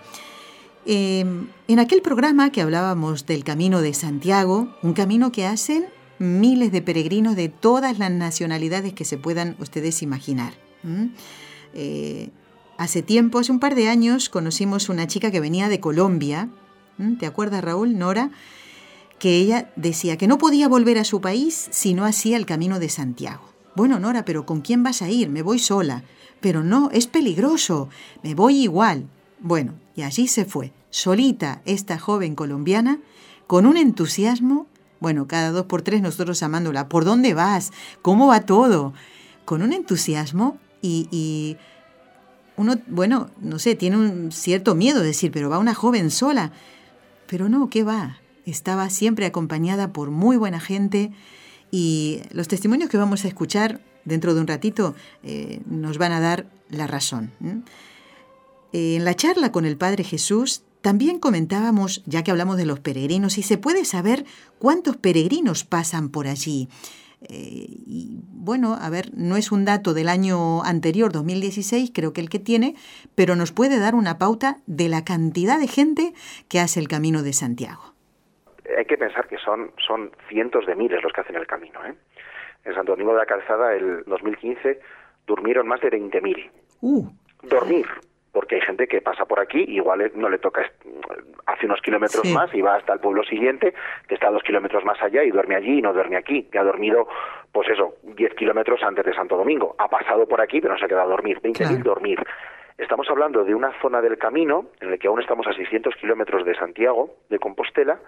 Em, 0.85 1.47
en 1.67 1.79
aquel 1.79 2.01
programa 2.01 2.51
que 2.51 2.61
hablábamos 2.61 3.25
del 3.25 3.43
Camino 3.43 3.81
de 3.81 3.93
Santiago, 3.93 4.73
un 4.81 4.93
camino 4.93 5.31
que 5.31 5.45
hacen 5.45 5.85
miles 6.19 6.71
de 6.71 6.81
peregrinos 6.81 7.35
de 7.35 7.49
todas 7.49 7.97
las 7.97 8.11
nacionalidades 8.11 8.93
que 8.93 9.05
se 9.05 9.17
puedan 9.17 9.55
ustedes 9.59 10.01
imaginar. 10.01 10.53
Eh, 11.73 12.29
hace 12.77 13.01
tiempo, 13.01 13.39
hace 13.39 13.51
un 13.51 13.59
par 13.59 13.75
de 13.75 13.87
años, 13.87 14.29
conocimos 14.29 14.89
una 14.89 15.07
chica 15.07 15.31
que 15.31 15.39
venía 15.39 15.69
de 15.69 15.79
Colombia, 15.79 16.49
¿te 17.19 17.25
acuerdas 17.25 17.63
Raúl, 17.63 17.97
Nora? 17.97 18.31
Que 19.17 19.37
ella 19.37 19.71
decía 19.75 20.17
que 20.17 20.27
no 20.27 20.37
podía 20.37 20.67
volver 20.67 20.97
a 20.97 21.03
su 21.03 21.21
país 21.21 21.67
si 21.71 21.93
no 21.93 22.05
hacía 22.05 22.37
el 22.37 22.45
Camino 22.45 22.79
de 22.79 22.89
Santiago. 22.89 23.49
Bueno, 23.75 23.99
Nora, 23.99 24.25
pero 24.25 24.45
¿con 24.45 24.61
quién 24.61 24.83
vas 24.83 25.01
a 25.01 25.09
ir? 25.09 25.29
Me 25.29 25.41
voy 25.41 25.59
sola. 25.59 26.03
Pero 26.41 26.63
no, 26.63 26.89
es 26.91 27.07
peligroso. 27.07 27.89
Me 28.23 28.33
voy 28.33 28.63
igual. 28.63 29.07
Bueno, 29.39 29.73
y 29.95 30.01
allí 30.01 30.27
se 30.27 30.45
fue, 30.45 30.73
solita 30.89 31.61
esta 31.65 31.97
joven 31.97 32.35
colombiana, 32.35 32.99
con 33.47 33.65
un 33.65 33.77
entusiasmo, 33.77 34.67
bueno, 34.99 35.27
cada 35.27 35.51
dos 35.51 35.65
por 35.65 35.81
tres 35.81 36.01
nosotros 36.01 36.41
amándola, 36.43 36.89
¿por 36.89 37.05
dónde 37.05 37.33
vas? 37.33 37.71
¿Cómo 38.01 38.27
va 38.27 38.41
todo? 38.41 38.93
Con 39.45 39.61
un 39.61 39.73
entusiasmo 39.73 40.57
y, 40.81 41.07
y 41.11 41.57
uno, 42.57 42.75
bueno, 42.87 43.29
no 43.39 43.57
sé, 43.57 43.75
tiene 43.75 43.97
un 43.97 44.31
cierto 44.31 44.75
miedo 44.75 44.99
de 44.99 45.07
decir, 45.07 45.31
pero 45.31 45.49
va 45.49 45.59
una 45.59 45.73
joven 45.73 46.11
sola. 46.11 46.51
Pero 47.27 47.47
no, 47.47 47.69
¿qué 47.69 47.83
va? 47.83 48.17
Estaba 48.45 48.89
siempre 48.89 49.25
acompañada 49.25 49.93
por 49.93 50.11
muy 50.11 50.35
buena 50.35 50.59
gente 50.59 51.11
y 51.71 52.21
los 52.31 52.47
testimonios 52.47 52.89
que 52.89 52.97
vamos 52.97 53.23
a 53.23 53.27
escuchar 53.27 53.81
dentro 54.05 54.33
de 54.33 54.41
un 54.41 54.47
ratito 54.47 54.95
eh, 55.23 55.61
nos 55.65 55.97
van 55.97 56.11
a 56.11 56.19
dar 56.19 56.47
la 56.69 56.87
razón. 56.87 57.31
En 58.73 59.05
la 59.05 59.15
charla 59.15 59.51
con 59.51 59.65
el 59.65 59.77
Padre 59.77 60.03
Jesús 60.03 60.63
también 60.81 61.19
comentábamos, 61.19 62.03
ya 62.05 62.23
que 62.23 62.31
hablamos 62.31 62.57
de 62.57 62.65
los 62.65 62.79
peregrinos, 62.79 63.33
si 63.33 63.43
se 63.43 63.57
puede 63.57 63.85
saber 63.85 64.23
cuántos 64.59 64.97
peregrinos 64.97 65.65
pasan 65.65 66.09
por 66.09 66.27
allí. 66.27 66.69
Eh, 67.21 67.67
y 67.85 68.21
bueno, 68.23 68.77
a 68.79 68.89
ver, 68.89 69.07
no 69.13 69.35
es 69.35 69.51
un 69.51 69.65
dato 69.65 69.93
del 69.93 70.07
año 70.07 70.63
anterior, 70.63 71.11
2016, 71.11 71.91
creo 71.93 72.13
que 72.13 72.21
el 72.21 72.29
que 72.29 72.39
tiene, 72.39 72.75
pero 73.15 73.35
nos 73.35 73.51
puede 73.51 73.77
dar 73.79 73.93
una 73.93 74.17
pauta 74.17 74.57
de 74.67 74.87
la 74.87 75.03
cantidad 75.03 75.59
de 75.59 75.67
gente 75.67 76.13
que 76.47 76.59
hace 76.59 76.79
el 76.79 76.87
camino 76.87 77.23
de 77.23 77.33
Santiago. 77.33 77.93
Hay 78.77 78.85
que 78.85 78.97
pensar 78.97 79.27
que 79.27 79.37
son, 79.37 79.71
son 79.85 80.11
cientos 80.29 80.65
de 80.65 80.75
miles 80.75 81.03
los 81.03 81.11
que 81.11 81.21
hacen 81.21 81.35
el 81.35 81.47
camino. 81.47 81.83
¿eh? 81.85 81.95
En 82.63 82.73
Santo 82.73 82.93
Domingo 82.93 83.13
de 83.13 83.19
la 83.19 83.25
Calzada, 83.25 83.73
el 83.73 84.03
2015, 84.05 84.79
durmieron 85.27 85.67
más 85.67 85.81
de 85.81 85.89
20.000. 85.89 86.51
Uh. 86.81 87.09
Dormir, 87.43 87.87
porque 88.31 88.55
hay 88.55 88.61
gente 88.61 88.87
que 88.87 89.01
pasa 89.01 89.25
por 89.25 89.39
aquí, 89.39 89.63
igual 89.67 90.11
no 90.15 90.29
le 90.29 90.37
toca, 90.37 90.61
hace 91.45 91.65
unos 91.65 91.81
kilómetros 91.81 92.25
más 92.31 92.53
y 92.53 92.61
va 92.61 92.75
hasta 92.75 92.93
el 92.93 92.99
pueblo 92.99 93.23
siguiente, 93.23 93.73
que 94.07 94.15
está 94.15 94.29
dos 94.29 94.43
kilómetros 94.43 94.83
más 94.85 95.01
allá 95.01 95.23
y 95.23 95.31
duerme 95.31 95.55
allí 95.55 95.79
y 95.79 95.81
no 95.81 95.93
duerme 95.93 96.17
aquí, 96.17 96.43
que 96.43 96.59
ha 96.59 96.63
dormido, 96.63 97.07
pues 97.51 97.69
eso, 97.69 97.95
diez 98.03 98.33
kilómetros 98.35 98.81
antes 98.83 99.05
de 99.05 99.13
Santo 99.13 99.35
Domingo. 99.35 99.75
Ha 99.77 99.87
pasado 99.87 100.27
por 100.27 100.41
aquí, 100.41 100.61
pero 100.61 100.73
no 100.73 100.79
se 100.79 100.85
ha 100.85 100.87
quedado 100.87 101.07
a 101.07 101.11
dormir, 101.11 101.41
20.000 101.41 101.83
dormir. 101.83 102.19
Estamos 102.79 103.07
hablando 103.09 103.43
de 103.43 103.53
una 103.53 103.71
zona 103.81 104.01
del 104.01 104.17
camino 104.17 104.65
en 104.79 104.89
la 104.89 104.97
que 104.97 105.07
aún 105.07 105.21
estamos 105.21 105.45
a 105.47 105.53
600 105.53 105.95
kilómetros 105.97 106.45
de 106.45 106.55
Santiago, 106.55 107.17
de 107.29 107.37
Compostela, 107.37 107.99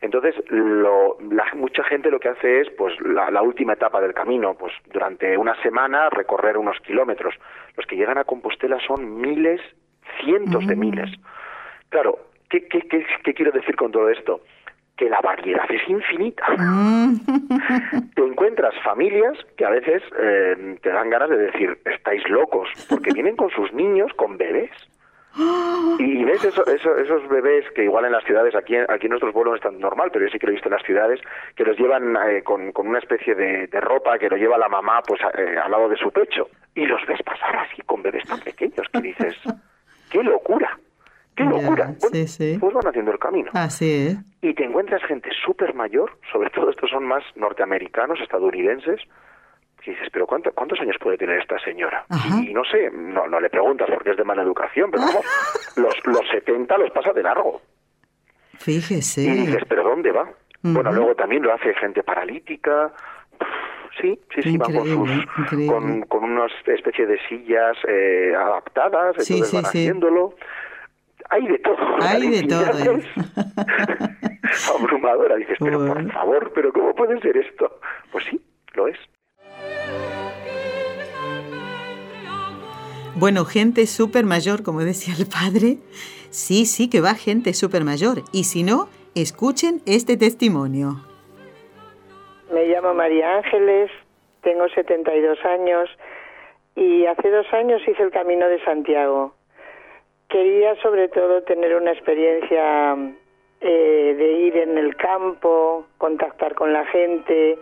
entonces, 0.00 0.34
lo, 0.48 1.18
mucha 1.54 1.82
gente 1.84 2.10
lo 2.10 2.20
que 2.20 2.28
hace 2.28 2.60
es, 2.60 2.70
pues, 2.70 2.94
la, 3.00 3.42
última 3.42 3.72
etapa 3.72 4.00
del 4.00 4.14
camino, 4.14 4.54
pues, 4.54 4.72
durante 4.92 5.36
una 5.36 5.60
semana 5.62 6.08
recorrer 6.10 6.56
unos 6.56 6.78
kilómetros. 6.80 7.34
Los 7.76 7.86
que 7.86 7.96
llegan 7.96 8.18
a 8.18 8.24
Compostela 8.24 8.78
son 8.86 9.20
miles, 9.20 9.60
cientos 10.22 10.66
de 10.66 10.76
mm. 10.76 10.78
miles. 10.78 11.10
Claro, 11.88 12.18
¿qué, 12.48 12.68
qué, 12.68 12.82
qué, 12.82 13.34
quiero 13.34 13.50
decir 13.50 13.74
con 13.74 13.90
todo 13.90 14.08
esto? 14.08 14.40
Que 14.98 15.08
la 15.08 15.20
variedad 15.20 15.64
es 15.70 15.88
infinita. 15.88 16.44
Mm. 16.58 17.14
Te 18.14 18.22
encuentras 18.22 18.74
familias 18.82 19.38
que 19.56 19.64
a 19.64 19.70
veces 19.70 20.02
eh, 20.18 20.76
te 20.82 20.90
dan 20.90 21.08
ganas 21.08 21.30
de 21.30 21.38
decir, 21.38 21.78
estáis 21.84 22.28
locos, 22.28 22.68
porque 22.90 23.12
vienen 23.12 23.36
con 23.36 23.48
sus 23.50 23.72
niños, 23.72 24.12
con 24.16 24.36
bebés. 24.36 24.70
Y 26.00 26.24
ves 26.24 26.44
eso, 26.44 26.64
esos 26.66 27.28
bebés 27.28 27.64
que 27.74 27.84
igual 27.84 28.04
en 28.04 28.12
las 28.12 28.24
ciudades, 28.24 28.54
aquí, 28.54 28.76
aquí 28.76 29.06
en 29.06 29.10
nuestros 29.10 29.32
pueblos 29.32 29.52
no 29.52 29.56
es 29.56 29.62
tan 29.62 29.80
normal, 29.80 30.10
pero 30.12 30.24
yo 30.24 30.30
sí 30.30 30.38
que 30.38 30.46
lo 30.46 30.52
he 30.52 30.54
visto 30.54 30.68
en 30.68 30.74
las 30.74 30.84
ciudades, 30.84 31.20
que 31.56 31.64
los 31.64 31.76
llevan 31.76 32.16
eh, 32.28 32.42
con, 32.42 32.72
una 32.76 32.98
especie 32.98 33.34
de, 33.34 33.68
ropa 33.80 34.18
que 34.18 34.28
lo 34.28 34.36
lleva 34.36 34.58
la 34.58 34.68
mamá 34.68 35.02
pues 35.06 35.20
eh, 35.36 35.56
al 35.62 35.70
lado 35.70 35.88
de 35.88 35.96
su 35.96 36.10
pecho. 36.10 36.48
Y 36.74 36.86
los 36.86 37.04
ves 37.06 37.20
pasar 37.22 37.56
así 37.56 37.82
con 37.82 38.02
bebés 38.02 38.24
tan 38.28 38.40
pequeños 38.40 38.86
que 38.92 39.00
dices. 39.00 39.36
¡Qué 41.94 42.18
locura! 42.24 42.58
Pues 42.60 42.74
van 42.74 42.86
haciendo 42.86 43.12
el 43.12 43.18
camino. 43.18 43.50
Así 43.54 44.16
Y 44.42 44.54
te 44.54 44.64
encuentras 44.64 45.02
gente 45.04 45.30
súper 45.44 45.74
mayor, 45.74 46.18
sobre 46.32 46.50
todo 46.50 46.70
estos 46.70 46.90
son 46.90 47.04
más 47.04 47.24
norteamericanos, 47.36 48.20
estadounidenses, 48.20 49.00
y 49.88 49.92
dices, 49.92 50.08
pero 50.12 50.26
¿cuántos 50.26 50.80
años 50.80 50.96
puede 51.00 51.16
tener 51.16 51.40
esta 51.40 51.58
señora? 51.60 52.04
Y 52.46 52.52
no 52.52 52.62
sé, 52.64 52.90
no, 52.90 53.26
no 53.26 53.40
le 53.40 53.48
preguntas 53.48 53.88
porque 53.92 54.10
es 54.10 54.16
de 54.18 54.24
mala 54.24 54.42
educación, 54.42 54.90
pero 54.90 55.04
vamos, 55.04 55.24
los, 55.76 55.94
los 56.04 56.28
70 56.30 56.76
los 56.76 56.90
pasa 56.90 57.12
de 57.14 57.22
largo. 57.22 57.62
Fíjese. 58.58 59.22
Y 59.22 59.30
dices, 59.46 59.62
¿pero 59.66 59.84
dónde 59.84 60.12
va? 60.12 60.28
Bueno, 60.62 60.92
luego 60.92 61.14
también 61.14 61.42
lo 61.42 61.54
hace 61.54 61.72
gente 61.74 62.02
paralítica. 62.02 62.92
Sí, 63.98 64.20
sí, 64.34 64.42
sí, 64.42 64.58
van 64.58 64.74
con, 64.74 64.86
sus, 64.86 65.66
con, 65.66 66.02
con 66.02 66.24
una 66.24 66.46
especie 66.66 67.06
de 67.06 67.18
sillas 67.26 67.76
eh, 67.88 68.34
adaptadas, 68.36 69.16
entonces 69.18 69.52
van 69.54 69.64
haciéndolo. 69.64 70.34
Hay 71.30 71.46
de 71.46 71.58
todo. 71.58 71.76
Hay 72.00 72.28
de 72.28 72.42
todo. 72.44 72.96
¿eh? 72.96 73.02
abrumadora. 74.78 75.36
Dices, 75.36 75.56
pero 75.60 75.86
por 75.86 76.12
favor, 76.12 76.52
pero 76.54 76.72
¿cómo 76.72 76.94
puede 76.94 77.20
ser 77.20 77.36
esto? 77.36 77.80
Pues 78.12 78.24
sí, 78.24 78.40
lo 78.74 78.88
es. 78.88 78.96
Bueno, 83.14 83.44
gente 83.44 83.86
súper 83.86 84.24
mayor, 84.24 84.62
como 84.62 84.80
decía 84.80 85.14
el 85.18 85.26
padre. 85.26 85.78
Sí, 86.30 86.66
sí 86.66 86.88
que 86.88 87.00
va 87.00 87.14
gente 87.14 87.52
súper 87.52 87.84
mayor. 87.84 88.18
Y 88.32 88.44
si 88.44 88.62
no, 88.62 88.88
escuchen 89.14 89.80
este 89.86 90.16
testimonio. 90.16 91.04
Me 92.52 92.66
llamo 92.66 92.94
María 92.94 93.38
Ángeles, 93.38 93.90
tengo 94.42 94.68
72 94.68 95.38
años 95.44 95.88
y 96.76 97.06
hace 97.06 97.28
dos 97.28 97.46
años 97.52 97.82
hice 97.86 98.02
el 98.02 98.10
Camino 98.10 98.46
de 98.48 98.62
Santiago. 98.64 99.34
Quería 100.28 100.76
sobre 100.82 101.08
todo 101.08 101.42
tener 101.42 101.74
una 101.74 101.92
experiencia 101.92 102.96
eh, 103.60 104.14
de 104.18 104.32
ir 104.32 104.56
en 104.58 104.76
el 104.76 104.94
campo, 104.96 105.86
contactar 105.96 106.54
con 106.54 106.72
la 106.72 106.84
gente, 106.86 107.58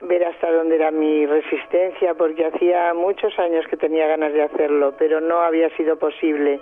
ver 0.00 0.24
hasta 0.24 0.50
dónde 0.50 0.76
era 0.76 0.90
mi 0.90 1.26
resistencia, 1.26 2.14
porque 2.14 2.46
hacía 2.46 2.94
muchos 2.94 3.38
años 3.38 3.66
que 3.68 3.76
tenía 3.76 4.06
ganas 4.06 4.32
de 4.32 4.42
hacerlo, 4.42 4.94
pero 4.98 5.20
no 5.20 5.42
había 5.42 5.68
sido 5.76 5.98
posible. 5.98 6.60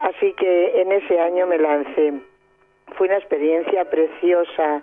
Así 0.00 0.32
que 0.32 0.80
en 0.80 0.90
ese 0.90 1.20
año 1.20 1.46
me 1.46 1.58
lancé. 1.58 2.14
Fue 2.96 3.08
una 3.08 3.18
experiencia 3.18 3.84
preciosa. 3.90 4.82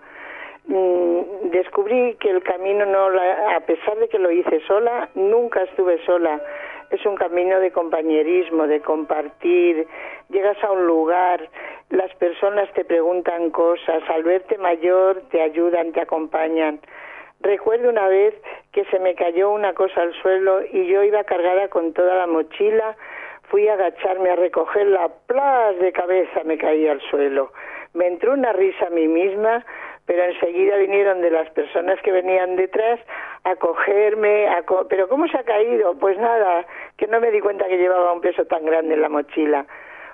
Mm, 0.68 1.50
descubrí 1.50 2.16
que 2.20 2.30
el 2.30 2.44
camino 2.44 2.86
no, 2.86 3.08
a 3.08 3.60
pesar 3.62 3.98
de 3.98 4.08
que 4.08 4.20
lo 4.20 4.32
hice 4.32 4.62
sola, 4.68 5.10
nunca 5.16 5.64
estuve 5.64 5.98
sola. 6.06 6.40
Es 6.94 7.04
un 7.08 7.16
camino 7.16 7.60
de 7.60 7.72
compañerismo, 7.72 8.68
de 8.68 8.80
compartir. 8.80 9.88
Llegas 10.30 10.64
a 10.64 10.72
un 10.72 10.86
lugar, 10.86 11.50
las 11.90 12.14
personas 12.18 12.72
te 12.74 12.86
preguntan 12.86 13.50
cosas, 13.50 14.04
al 14.10 14.22
verte 14.22 14.60
mayor 14.60 15.24
te 15.32 15.42
ayudan, 15.42 15.92
te 15.92 16.02
acompañan. 16.02 16.80
Recuerdo 17.40 17.90
una 17.90 18.08
vez 18.10 18.36
que 18.72 18.86
se 18.86 19.00
me 19.00 19.16
cayó 19.16 19.50
una 19.50 19.74
cosa 19.74 20.04
al 20.04 20.14
suelo 20.22 20.62
y 20.72 20.86
yo 20.86 21.02
iba 21.02 21.24
cargada 21.24 21.68
con 21.70 21.94
toda 21.94 22.14
la 22.14 22.28
mochila. 22.28 22.96
Fui 23.50 23.68
a 23.68 23.74
agacharme 23.74 24.30
a 24.30 24.36
recogerla, 24.36 25.10
plas 25.26 25.80
de 25.80 25.92
cabeza 25.94 26.44
me 26.46 26.60
caí 26.60 26.88
al 26.88 27.02
suelo. 27.10 27.54
Me 27.96 28.06
entró 28.06 28.34
una 28.34 28.54
risa 28.54 28.86
a 28.86 28.92
mí 28.92 29.08
misma, 29.08 29.66
pero 30.06 30.24
enseguida 30.24 30.78
vinieron 30.78 31.22
de 31.22 31.32
las 31.32 31.50
personas 31.52 32.00
que 32.02 32.12
venían 32.12 32.56
detrás 32.56 33.00
a 33.44 33.56
cogerme. 33.56 34.48
A 34.48 34.63
pero 34.89 35.08
¿cómo 35.08 35.28
se 35.28 35.38
ha 35.38 35.44
caído? 35.44 35.98
Pues 35.98 36.18
nada, 36.18 36.66
que 36.98 37.08
no 37.08 37.20
me 37.20 37.32
di 37.32 37.39
cuenta 37.39 37.68
que 37.68 37.78
llevaba 37.78 38.13
un 38.13 38.22
peso 38.22 38.46
tan 38.46 38.66
grande 38.66 38.96
en 38.96 39.02
la 39.02 39.10
mochila. 39.10 39.66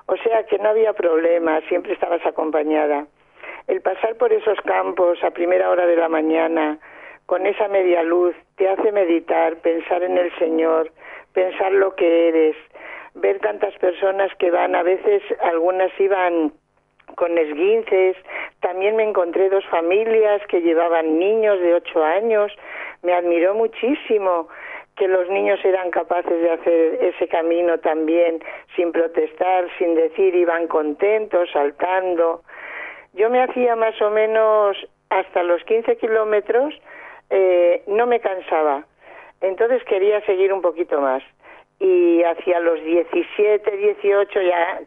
O 0.05 0.17
sea 0.17 0.43
que 0.45 0.57
no 0.57 0.69
había 0.69 0.93
problema, 0.93 1.61
siempre 1.67 1.93
estabas 1.93 2.25
acompañada. 2.25 3.05
El 3.67 3.81
pasar 3.81 4.15
por 4.15 4.33
esos 4.33 4.59
campos 4.61 5.23
a 5.23 5.31
primera 5.31 5.69
hora 5.69 5.85
de 5.85 5.95
la 5.95 6.09
mañana, 6.09 6.79
con 7.25 7.45
esa 7.45 7.67
media 7.67 8.01
luz, 8.01 8.35
te 8.55 8.67
hace 8.67 8.91
meditar, 8.91 9.57
pensar 9.57 10.01
en 10.01 10.17
el 10.17 10.35
Señor, 10.39 10.91
pensar 11.33 11.71
lo 11.73 11.95
que 11.95 12.29
eres, 12.29 12.55
ver 13.13 13.39
tantas 13.39 13.75
personas 13.77 14.31
que 14.39 14.49
van, 14.49 14.75
a 14.75 14.81
veces 14.81 15.21
algunas 15.41 15.91
iban 15.99 16.53
con 17.15 17.37
esguinces, 17.37 18.15
también 18.59 18.95
me 18.95 19.03
encontré 19.03 19.49
dos 19.49 19.65
familias 19.67 20.41
que 20.47 20.61
llevaban 20.61 21.19
niños 21.19 21.59
de 21.59 21.73
ocho 21.73 22.03
años, 22.03 22.51
me 23.03 23.13
admiró 23.13 23.53
muchísimo 23.53 24.47
que 24.95 25.07
los 25.07 25.29
niños 25.29 25.59
eran 25.63 25.91
capaces 25.91 26.41
de 26.41 26.51
hacer 26.51 26.97
ese 27.01 27.27
camino 27.29 27.79
también 27.79 28.43
sin 28.75 28.91
protestar, 28.91 29.65
sin 29.77 29.95
decir, 29.95 30.35
iban 30.35 30.67
contentos, 30.67 31.49
saltando. 31.53 32.43
Yo 33.13 33.29
me 33.29 33.41
hacía 33.41 33.77
más 33.77 33.99
o 34.01 34.09
menos 34.09 34.77
hasta 35.09 35.41
los 35.43 35.63
15 35.63 35.97
kilómetros, 35.97 36.73
eh, 37.29 37.81
no 37.87 38.07
me 38.07 38.19
cansaba. 38.19 38.85
Entonces 39.41 39.81
quería 39.85 40.19
seguir 40.25 40.51
un 40.51 40.61
poquito 40.61 40.99
más. 40.99 41.23
Y 41.79 42.23
hacia 42.23 42.59
los 42.59 42.83
17, 42.83 43.77
18 43.77 44.41
ya 44.41 44.81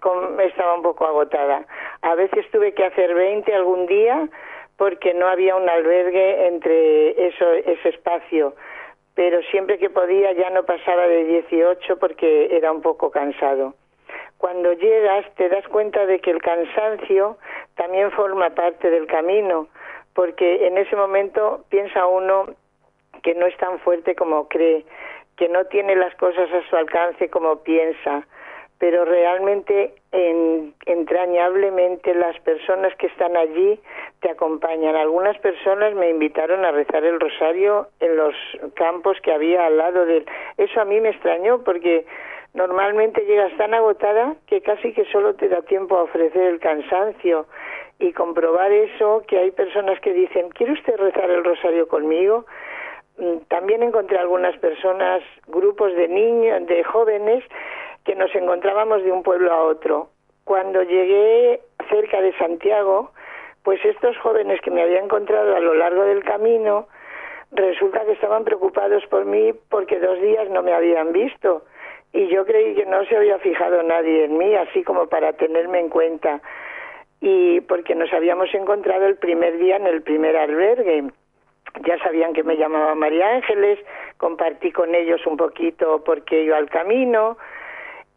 estaba 0.45 0.75
un 0.75 0.83
poco 0.83 1.07
agotada. 1.07 1.65
A 2.03 2.15
veces 2.15 2.45
tuve 2.51 2.73
que 2.75 2.85
hacer 2.85 3.15
20 3.15 3.55
algún 3.55 3.87
día 3.87 4.29
porque 4.77 5.15
no 5.15 5.27
había 5.27 5.57
un 5.57 5.69
albergue 5.69 6.47
entre 6.49 7.29
eso, 7.29 7.53
ese 7.53 7.89
espacio 7.89 8.55
pero 9.15 9.43
siempre 9.51 9.79
que 9.79 9.91
podía 9.91 10.33
ya 10.33 10.51
no 10.51 10.65
pasaba 10.65 11.07
de 11.07 11.25
18 11.25 11.99
porque 11.99 12.57
era 12.57 12.73
un 12.73 12.81
poco 12.81 13.11
cansado. 13.11 13.75
Cuando 14.39 14.73
llegas 14.73 15.27
te 15.37 15.49
das 15.49 15.67
cuenta 15.69 16.07
de 16.07 16.21
que 16.21 16.31
el 16.31 16.41
cansancio 16.41 17.37
también 17.75 18.11
forma 18.13 18.51
parte 18.51 18.91
del 18.91 19.07
camino, 19.07 19.69
porque 20.15 20.67
en 20.67 20.79
ese 20.79 20.97
momento 20.97 21.65
piensa 21.69 22.07
uno 22.07 22.47
que 23.23 23.35
no 23.35 23.47
es 23.47 23.57
tan 23.59 23.79
fuerte 23.81 24.15
como 24.15 24.49
cree, 24.49 24.85
que 25.37 25.49
no 25.49 25.65
tiene 25.67 25.97
las 25.97 26.15
cosas 26.17 26.51
a 26.53 26.69
su 26.69 26.77
alcance 26.77 27.29
como 27.31 27.63
piensa, 27.63 28.27
pero 28.79 29.05
realmente 29.05 29.95
entrañablemente 30.87 32.15
las 32.15 32.37
personas 32.41 32.93
que 32.97 33.07
están 33.07 33.37
allí 33.37 33.79
te 34.21 34.31
acompañan. 34.31 34.97
Algunas 34.97 35.39
personas 35.39 35.95
me 35.95 36.11
invitaron 36.11 36.65
a 36.65 36.73
rezar 36.73 37.05
el 37.05 37.21
rosario 37.21 37.87
en 38.01 38.17
los 38.17 38.35
campos 38.75 39.17
que 39.23 39.33
había 39.33 39.67
al 39.67 39.79
lado 39.79 40.05
de 40.05 40.17
él. 40.19 40.27
Eso 40.57 40.81
a 40.81 40.85
mí 40.85 41.01
me 41.01 41.11
extrañó 41.11 41.63
porque 41.63 42.05
normalmente 42.55 43.25
llegas 43.25 43.57
tan 43.57 43.73
agotada 43.73 44.35
que 44.49 44.61
casi 44.63 44.93
que 44.93 45.05
solo 45.07 45.35
te 45.35 45.49
da 45.49 45.63
tiempo 45.63 45.97
a 45.97 46.03
ofrecer 46.03 46.43
el 46.43 46.59
cansancio 46.59 47.47
y 48.01 48.13
comprobar 48.13 48.73
eso, 48.73 49.23
que 49.29 49.39
hay 49.39 49.53
personas 49.53 50.01
que 50.01 50.13
dicen, 50.13 50.49
¿quiere 50.51 50.73
usted 50.73 50.97
rezar 50.97 51.31
el 51.31 51.45
rosario 51.45 51.87
conmigo? 51.87 52.47
Mm, 53.23 53.39
también 53.47 53.85
encontré 53.85 54.19
algunas 54.19 54.59
personas, 54.59 55.23
grupos 55.47 55.95
de 55.95 56.09
niños, 56.09 56.67
de 56.67 56.83
jóvenes 56.83 57.45
que 58.05 58.17
nos 58.17 58.35
encontrábamos 58.35 59.05
de 59.05 59.13
un 59.13 59.23
pueblo 59.23 59.53
a 59.53 59.63
otro. 59.63 60.09
Cuando 60.43 60.83
llegué 60.83 61.61
cerca 61.89 62.21
de 62.21 62.37
Santiago, 62.37 63.13
pues 63.63 63.79
estos 63.85 64.19
jóvenes 64.19 64.61
que 64.63 64.73
me 64.73 64.83
había 64.83 64.99
encontrado 64.99 65.55
a 65.55 65.61
lo 65.61 65.75
largo 65.75 66.03
del 66.03 66.25
camino, 66.25 66.89
resulta 67.53 68.05
que 68.05 68.13
estaban 68.13 68.43
preocupados 68.43 69.07
por 69.07 69.25
mí 69.25 69.53
porque 69.71 70.01
dos 70.01 70.21
días 70.21 70.51
no 70.51 70.65
me 70.65 70.73
habían 70.73 71.13
visto 71.13 71.63
y 72.13 72.27
yo 72.27 72.45
creí 72.45 72.75
que 72.75 72.87
no 72.87 73.05
se 73.05 73.17
había 73.17 73.39
fijado 73.39 73.85
nadie 73.85 74.25
en 74.25 74.37
mí, 74.37 74.53
así 74.57 74.83
como 74.83 75.07
para 75.07 75.35
tenerme 75.35 75.79
en 75.79 75.91
cuenta. 75.91 76.41
Y 77.21 77.61
porque 77.61 77.95
nos 77.95 78.13
habíamos 78.13 78.53
encontrado 78.53 79.07
el 79.07 79.15
primer 79.15 79.59
día 79.59 79.77
en 79.77 79.87
el 79.87 80.03
primer 80.03 80.37
albergue. 80.37 81.05
Ya 81.87 81.99
sabían 81.99 82.33
que 82.33 82.43
me 82.43 82.57
llamaba 82.57 82.95
María 82.95 83.29
Ángeles, 83.31 83.79
compartí 84.19 84.73
con 84.73 84.95
ellos 84.95 85.27
un 85.27 85.37
poquito 85.37 86.03
porque 86.05 86.43
iba 86.43 86.57
al 86.57 86.69
camino, 86.69 87.39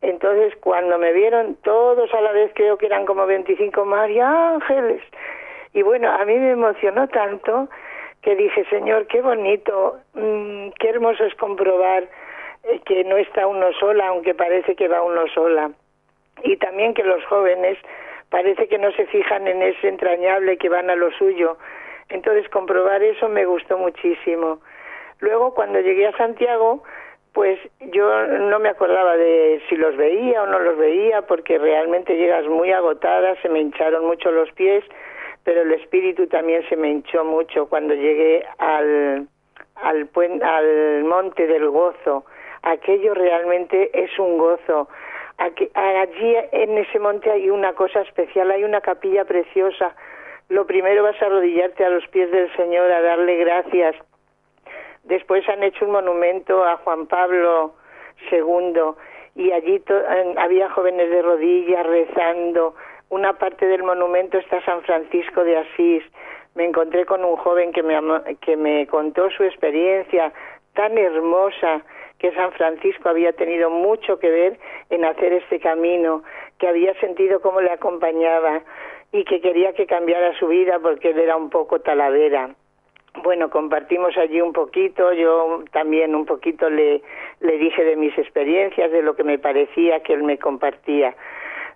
entonces, 0.06 0.56
cuando 0.58 1.00
me 1.00 1.14
vieron 1.14 1.56
todos 1.64 2.14
a 2.14 2.22
la 2.22 2.32
vez, 2.32 2.52
creo 2.54 2.78
que 2.78 2.86
eran 2.86 3.06
como 3.08 3.26
25 3.26 3.86
María 3.86 4.54
Ángeles. 4.54 5.02
Y 5.74 5.82
bueno, 5.82 6.12
a 6.12 6.24
mí 6.26 6.36
me 6.38 6.52
emocionó 6.52 7.08
tanto 7.08 7.68
que 8.22 8.36
dije, 8.36 8.66
Señor, 8.70 9.08
qué 9.08 9.22
bonito, 9.22 9.98
mm, 10.14 10.70
qué 10.80 10.90
hermoso 10.90 11.26
es 11.26 11.34
comprobar 11.36 12.04
eh, 12.66 12.82
que 12.86 13.04
no 13.04 13.18
está 13.18 13.48
uno 13.48 13.74
sola, 13.80 14.10
aunque 14.10 14.36
parece 14.36 14.76
que 14.76 14.88
va 14.88 15.02
uno 15.02 15.28
sola. 15.34 15.72
Y 16.44 16.58
también 16.58 16.94
que 16.94 17.04
los 17.04 17.26
jóvenes 17.26 17.80
parece 18.30 18.68
que 18.68 18.78
no 18.78 18.92
se 18.92 19.08
fijan 19.08 19.48
en 19.48 19.64
ese 19.64 19.88
entrañable 19.88 20.58
que 20.58 20.70
van 20.70 20.92
a 20.92 20.96
lo 20.96 21.12
suyo. 21.14 21.58
Entonces, 22.10 22.48
comprobar 22.50 23.02
eso 23.04 23.30
me 23.30 23.46
gustó 23.46 23.78
muchísimo. 23.78 24.60
Luego, 25.20 25.54
cuando 25.54 25.80
llegué 25.80 26.08
a 26.08 26.18
Santiago, 26.18 26.84
pues 27.34 27.60
yo 27.80 28.28
no 28.28 28.60
me 28.60 28.70
acordaba 28.70 29.18
de 29.18 29.62
si 29.68 29.76
los 29.76 29.98
veía 29.98 30.44
o 30.44 30.48
no 30.48 30.58
los 30.60 30.78
veía, 30.78 31.24
porque 31.24 31.58
realmente 31.58 32.16
llegas 32.16 32.48
muy 32.48 32.72
agotada, 32.72 33.36
se 33.42 33.50
me 33.50 33.60
hincharon 33.60 34.06
mucho 34.06 34.32
los 34.32 34.50
pies, 34.54 34.86
pero 35.44 35.62
el 35.62 35.74
espíritu 35.74 36.28
también 36.28 36.68
se 36.70 36.78
me 36.78 36.90
hinchó 36.90 37.26
mucho 37.26 37.68
cuando 37.68 37.94
llegué 37.94 38.46
al, 38.58 39.28
al, 39.76 40.10
al 40.44 41.04
monte 41.04 41.46
del 41.48 41.70
gozo. 41.70 42.26
Aquello 42.64 43.14
realmente 43.14 43.92
es 43.94 44.18
un 44.18 44.38
gozo. 44.38 44.88
Aquí, 45.38 45.70
allí 45.74 46.36
en 46.54 46.78
ese 46.78 47.00
monte 47.00 47.30
hay 47.30 47.50
una 47.50 47.74
cosa 47.74 48.02
especial, 48.02 48.50
hay 48.50 48.64
una 48.64 48.80
capilla 48.80 49.26
preciosa. 49.26 49.94
Lo 50.50 50.66
primero 50.66 51.04
vas 51.04 51.22
a 51.22 51.26
arrodillarte 51.26 51.84
a 51.86 51.90
los 51.90 52.08
pies 52.08 52.32
del 52.32 52.56
Señor, 52.56 52.92
a 52.92 53.02
darle 53.02 53.36
gracias 53.38 53.96
Después 55.06 55.48
han 55.48 55.62
hecho 55.62 55.86
un 55.86 55.92
monumento 55.92 56.66
a 56.66 56.78
Juan 56.78 57.06
Pablo 57.06 57.76
II 58.32 58.82
y 59.36 59.52
allí 59.52 59.84
había 60.38 60.70
jóvenes 60.72 61.12
de 61.12 61.22
rodillas 61.22 61.86
rezando. 61.86 62.74
Una 63.10 63.34
parte 63.34 63.68
del 63.68 63.84
monumento 63.84 64.40
está 64.40 64.66
San 64.66 64.82
Francisco 64.82 65.44
de 65.44 65.58
Asís. 65.58 66.04
Me 66.56 66.66
encontré 66.66 67.06
con 67.06 67.24
un 67.24 67.36
joven 67.36 67.72
que 67.72 67.84
me, 67.84 68.00
que 68.42 68.58
me 68.58 68.88
contó 68.88 69.30
su 69.30 69.44
experiencia 69.44 70.34
tan 70.74 70.98
hermosa 70.98 71.84
que 72.18 72.32
San 72.32 72.52
Francisco 72.54 73.10
había 73.10 73.32
tenido 73.34 73.70
mucho 73.70 74.18
que 74.18 74.32
ver 74.32 74.60
en 74.90 75.06
hacer 75.06 75.34
este 75.34 75.60
camino, 75.60 76.24
que 76.58 76.68
había 76.68 77.00
sentido 77.00 77.42
cómo 77.42 77.62
le 77.62 77.70
acompañaba 77.70 78.64
y 79.16 79.24
que 79.24 79.40
quería 79.40 79.74
que 79.74 79.86
cambiara 79.86 80.38
su 80.38 80.48
vida 80.48 80.80
porque 80.80 81.12
él 81.12 81.20
era 81.20 81.36
un 81.36 81.50
poco 81.50 81.80
talavera 81.80 82.56
bueno, 83.24 83.50
compartimos 83.50 84.18
allí 84.18 84.42
un 84.42 84.54
poquito, 84.54 85.14
yo 85.14 85.64
también 85.72 86.16
un 86.16 86.26
poquito 86.26 86.70
le, 86.70 87.02
le 87.40 87.58
dije 87.58 87.84
de 87.84 87.96
mis 87.96 88.18
experiencias, 88.18 88.92
de 88.92 89.02
lo 89.02 89.16
que 89.16 89.24
me 89.24 89.40
parecía 89.40 90.02
que 90.02 90.14
él 90.14 90.24
me 90.24 90.38
compartía. 90.38 91.16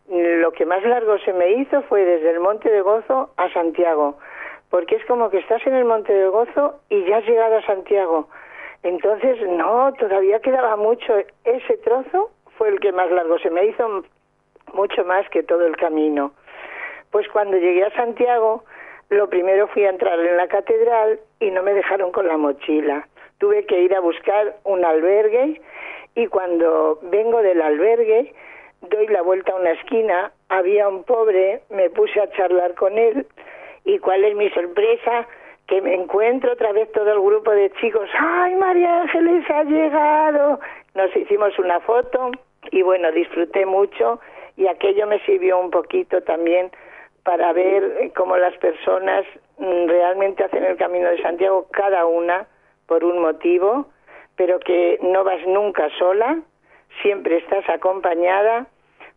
Lo 0.10 0.52
que 0.52 0.66
más 0.66 0.84
largo 0.84 1.18
se 1.20 1.34
me 1.34 1.52
hizo 1.52 1.82
fue 1.84 2.04
desde 2.04 2.32
el 2.32 2.40
Monte 2.40 2.70
de 2.70 2.82
Gozo 2.82 3.32
a 3.38 3.50
Santiago, 3.54 4.18
porque 4.70 4.96
es 4.96 5.06
como 5.06 5.30
que 5.30 5.38
estás 5.38 5.66
en 5.68 5.76
el 5.76 5.86
Monte 5.86 6.14
de 6.14 6.28
Gozo 6.28 6.82
y 6.90 7.04
ya 7.06 7.18
has 7.18 7.26
llegado 7.26 7.58
a 7.58 7.66
Santiago. 7.66 8.28
Entonces, 8.82 9.38
no, 9.48 9.94
todavía 9.94 10.40
quedaba 10.40 10.76
mucho. 10.78 11.14
Ese 11.44 11.78
trozo 11.78 12.32
fue 12.58 12.70
el 12.70 12.80
que 12.80 12.92
más 12.92 13.12
largo 13.12 13.38
se 13.40 13.50
me 13.50 13.66
hizo, 13.66 14.04
mucho 14.74 15.06
más 15.06 15.28
que 15.30 15.44
todo 15.44 15.66
el 15.66 15.76
camino. 15.78 16.32
Pues 17.12 17.28
cuando 17.30 17.58
llegué 17.58 17.84
a 17.84 17.96
Santiago, 17.96 18.64
lo 19.10 19.30
primero 19.30 19.68
fui 19.68 19.86
a 19.86 19.90
entrar 19.90 20.20
en 20.20 20.38
la 20.38 20.48
catedral 20.48 21.20
y 21.40 21.50
no 21.52 21.64
me 21.64 21.74
dejaron 21.74 22.12
con 22.12 22.28
la 22.28 22.38
mochila. 22.38 23.08
Tuve 23.40 23.66
que 23.66 23.82
ir 23.82 23.96
a 23.96 24.00
buscar 24.00 24.58
un 24.64 24.86
albergue 24.86 25.62
y 26.16 26.28
cuando 26.28 27.00
vengo 27.04 27.42
del 27.42 27.62
albergue 27.62 28.34
doy 28.82 29.08
la 29.08 29.22
vuelta 29.22 29.52
a 29.52 29.56
una 29.56 29.72
esquina, 29.72 30.32
había 30.48 30.88
un 30.88 31.04
pobre, 31.04 31.62
me 31.70 31.90
puse 31.90 32.20
a 32.22 32.30
charlar 32.32 32.76
con 32.76 32.98
él 32.98 33.26
y 33.84 34.00
cuál 34.00 34.24
es 34.24 34.36
mi 34.36 34.50
sorpresa 34.52 35.28
que 35.68 35.82
me 35.82 35.94
encuentro 35.94 36.54
otra 36.54 36.72
vez 36.72 36.92
todo 36.92 37.12
el 37.12 37.20
grupo 37.20 37.52
de 37.52 37.72
chicos, 37.80 38.10
ay 38.18 38.56
María 38.56 39.02
Ángeles 39.02 39.50
ha 39.50 39.64
llegado, 39.64 40.60
nos 40.96 41.16
hicimos 41.16 41.58
una 41.60 41.80
foto 41.82 42.32
y 42.72 42.82
bueno, 42.82 43.12
disfruté 43.12 43.66
mucho 43.66 44.20
y 44.58 44.68
aquello 44.68 45.08
me 45.08 45.20
sirvió 45.26 45.60
un 45.60 45.72
poquito 45.72 46.22
también 46.24 46.72
para 47.24 47.54
ver 47.54 48.12
cómo 48.16 48.38
las 48.38 48.56
personas 48.58 49.26
mm, 49.58 49.88
realmente 49.88 50.44
hacen 50.44 50.64
el 50.64 50.78
camino 50.78 51.10
de 51.10 51.22
Santiago, 51.22 51.68
cada 51.72 52.06
una 52.06 52.48
por 52.88 53.04
un 53.04 53.20
motivo, 53.22 53.88
pero 54.36 54.60
que 54.60 54.98
no 55.02 55.24
vas 55.24 55.46
nunca 55.46 55.90
sola, 55.98 56.40
siempre 57.02 57.38
estás 57.38 57.68
acompañada, 57.70 58.68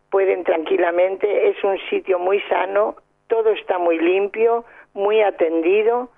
pueden 0.09 0.43
tranquilamente, 0.43 1.49
es 1.49 1.63
un 1.63 1.77
sitio 1.89 2.19
muy 2.19 2.39
sano, 2.41 2.95
todo 3.27 3.51
está 3.51 3.79
muy 3.79 3.97
limpio, 3.97 4.63
muy 4.93 5.21
atendido 5.21 6.09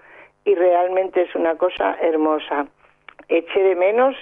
y 0.44 0.54
realmente 0.56 1.22
es 1.22 1.34
una 1.36 1.56
cosa 1.56 1.98
hermosa. 2.02 2.68
Eché 3.30 3.64
de 3.64 3.76
menos 3.76 4.16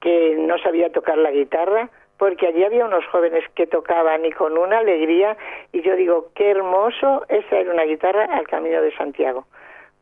que 0.00 0.36
no 0.38 0.58
sabía 0.58 0.90
tocar 0.90 1.18
la 1.18 1.30
guitarra, 1.30 1.90
porque 2.18 2.48
allí 2.48 2.64
había 2.64 2.84
unos 2.84 3.06
jóvenes 3.06 3.44
que 3.54 3.66
tocaban 3.66 4.24
y 4.24 4.32
con 4.32 4.58
una 4.58 4.78
alegría, 4.78 5.36
y 5.72 5.82
yo 5.82 5.96
digo, 5.96 6.28
qué 6.34 6.50
hermoso 6.50 7.24
es 7.28 7.46
traer 7.48 7.70
una 7.70 7.84
guitarra 7.84 8.24
al 8.24 8.46
Camino 8.46 8.82
de 8.82 8.94
Santiago. 8.96 9.46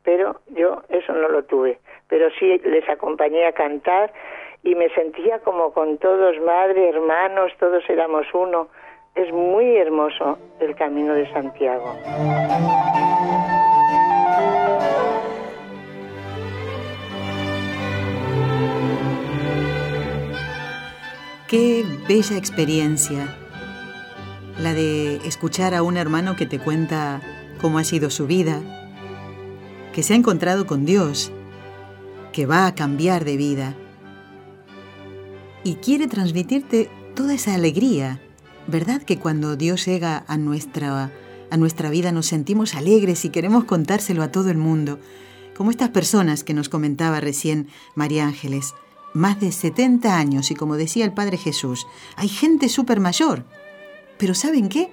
Pero 0.03 0.41
yo 0.47 0.81
eso 0.89 1.13
no 1.13 1.29
lo 1.29 1.43
tuve, 1.43 1.79
pero 2.07 2.29
sí 2.39 2.59
les 2.63 2.87
acompañé 2.89 3.45
a 3.45 3.51
cantar 3.51 4.11
y 4.63 4.73
me 4.75 4.89
sentía 4.89 5.39
como 5.39 5.71
con 5.73 5.97
todos, 5.97 6.39
madre, 6.41 6.89
hermanos, 6.89 7.51
todos 7.59 7.87
éramos 7.89 8.25
uno. 8.33 8.67
Es 9.15 9.31
muy 9.31 9.77
hermoso 9.77 10.37
el 10.59 10.75
Camino 10.75 11.13
de 11.13 11.31
Santiago. 11.31 11.93
Qué 21.47 21.85
bella 22.09 22.35
experiencia 22.35 23.37
la 24.59 24.73
de 24.73 25.15
escuchar 25.25 25.75
a 25.75 25.81
un 25.81 25.95
hermano 25.95 26.35
que 26.35 26.45
te 26.45 26.59
cuenta 26.59 27.21
cómo 27.61 27.79
ha 27.79 27.85
sido 27.85 28.09
su 28.09 28.27
vida, 28.27 28.61
que 29.93 30.03
se 30.03 30.11
ha 30.11 30.17
encontrado 30.17 30.67
con 30.67 30.85
Dios, 30.85 31.31
que 32.33 32.45
va 32.45 32.67
a 32.67 32.75
cambiar 32.75 33.23
de 33.23 33.37
vida 33.37 33.77
y 35.63 35.75
quiere 35.75 36.07
transmitirte 36.07 36.89
toda 37.15 37.35
esa 37.35 37.53
alegría. 37.53 38.19
¿Verdad 38.67 39.01
que 39.01 39.17
cuando 39.17 39.55
Dios 39.55 39.85
llega 39.85 40.25
a 40.27 40.37
nuestra, 40.37 41.13
a 41.49 41.55
nuestra 41.55 41.89
vida 41.89 42.11
nos 42.11 42.25
sentimos 42.25 42.75
alegres 42.75 43.23
y 43.23 43.29
queremos 43.29 43.63
contárselo 43.63 44.21
a 44.21 44.33
todo 44.33 44.51
el 44.51 44.57
mundo? 44.57 44.99
Como 45.55 45.71
estas 45.71 45.91
personas 45.91 46.43
que 46.43 46.53
nos 46.53 46.67
comentaba 46.67 47.21
recién 47.21 47.69
María 47.95 48.27
Ángeles 48.27 48.73
más 49.17 49.39
de 49.39 49.51
70 49.51 50.15
años 50.15 50.51
y 50.51 50.55
como 50.55 50.77
decía 50.77 51.03
el 51.03 51.13
Padre 51.13 51.37
Jesús, 51.37 51.87
hay 52.15 52.29
gente 52.29 52.69
súper 52.69 52.99
mayor. 52.99 53.43
Pero 54.17 54.33
¿saben 54.33 54.69
qué? 54.69 54.91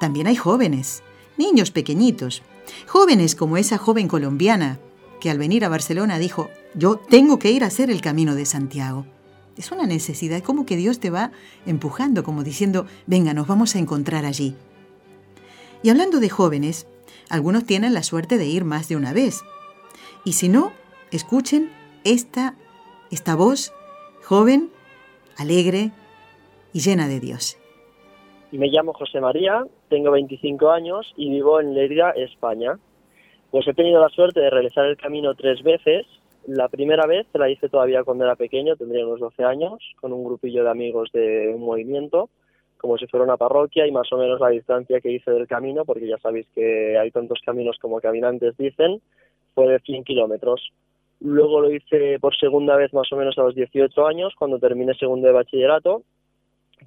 También 0.00 0.26
hay 0.26 0.36
jóvenes, 0.36 1.02
niños 1.38 1.70
pequeñitos, 1.70 2.42
jóvenes 2.86 3.34
como 3.34 3.56
esa 3.56 3.78
joven 3.78 4.08
colombiana 4.08 4.78
que 5.20 5.30
al 5.30 5.38
venir 5.38 5.64
a 5.64 5.68
Barcelona 5.68 6.18
dijo, 6.18 6.50
yo 6.74 6.96
tengo 6.96 7.38
que 7.38 7.50
ir 7.50 7.64
a 7.64 7.68
hacer 7.68 7.90
el 7.90 8.00
camino 8.00 8.34
de 8.34 8.44
Santiago. 8.44 9.06
Es 9.56 9.72
una 9.72 9.86
necesidad, 9.86 10.42
como 10.42 10.66
que 10.66 10.76
Dios 10.76 11.00
te 11.00 11.08
va 11.08 11.32
empujando, 11.64 12.22
como 12.22 12.44
diciendo, 12.44 12.86
venga, 13.06 13.32
nos 13.32 13.46
vamos 13.46 13.74
a 13.74 13.78
encontrar 13.78 14.26
allí. 14.26 14.54
Y 15.82 15.88
hablando 15.88 16.20
de 16.20 16.28
jóvenes, 16.28 16.86
algunos 17.30 17.64
tienen 17.64 17.94
la 17.94 18.02
suerte 18.02 18.36
de 18.36 18.46
ir 18.46 18.64
más 18.64 18.88
de 18.88 18.96
una 18.96 19.14
vez. 19.14 19.42
Y 20.24 20.34
si 20.34 20.48
no, 20.50 20.72
escuchen 21.10 21.72
esta 22.04 22.54
esta 23.10 23.36
voz 23.36 23.72
joven, 24.24 24.70
alegre 25.36 25.90
y 26.72 26.80
llena 26.80 27.08
de 27.08 27.20
Dios. 27.20 27.58
Me 28.52 28.68
llamo 28.68 28.92
José 28.92 29.20
María, 29.20 29.64
tengo 29.88 30.10
25 30.12 30.70
años 30.70 31.12
y 31.16 31.30
vivo 31.30 31.60
en 31.60 31.74
Lerida, 31.74 32.10
España. 32.10 32.78
Pues 33.50 33.66
he 33.68 33.74
tenido 33.74 34.00
la 34.00 34.08
suerte 34.08 34.40
de 34.40 34.50
realizar 34.50 34.86
el 34.86 34.96
camino 34.96 35.34
tres 35.34 35.62
veces. 35.62 36.06
La 36.46 36.68
primera 36.68 37.06
vez 37.06 37.26
la 37.34 37.50
hice 37.50 37.68
todavía 37.68 38.04
cuando 38.04 38.24
era 38.24 38.36
pequeño, 38.36 38.76
tendría 38.76 39.06
unos 39.06 39.20
12 39.20 39.44
años, 39.44 39.74
con 40.00 40.12
un 40.12 40.24
grupillo 40.24 40.62
de 40.64 40.70
amigos 40.70 41.10
de 41.12 41.52
un 41.54 41.62
movimiento, 41.62 42.30
como 42.78 42.98
si 42.98 43.06
fuera 43.06 43.24
una 43.24 43.36
parroquia 43.36 43.86
y 43.86 43.92
más 43.92 44.12
o 44.12 44.16
menos 44.16 44.40
la 44.40 44.48
distancia 44.48 45.00
que 45.00 45.10
hice 45.10 45.30
del 45.30 45.48
camino, 45.48 45.84
porque 45.84 46.06
ya 46.06 46.18
sabéis 46.18 46.46
que 46.54 46.96
hay 46.98 47.10
tantos 47.10 47.40
caminos 47.44 47.78
como 47.80 48.00
caminantes 48.00 48.56
dicen, 48.56 49.00
fue 49.54 49.68
de 49.68 49.80
100 49.80 50.04
kilómetros. 50.04 50.72
Luego 51.20 51.60
lo 51.60 51.72
hice 51.72 52.18
por 52.20 52.36
segunda 52.36 52.76
vez 52.76 52.92
más 52.92 53.10
o 53.12 53.16
menos 53.16 53.36
a 53.38 53.42
los 53.42 53.54
18 53.54 54.06
años, 54.06 54.34
cuando 54.38 54.58
terminé 54.58 54.94
segundo 54.94 55.26
de 55.26 55.32
bachillerato. 55.32 56.02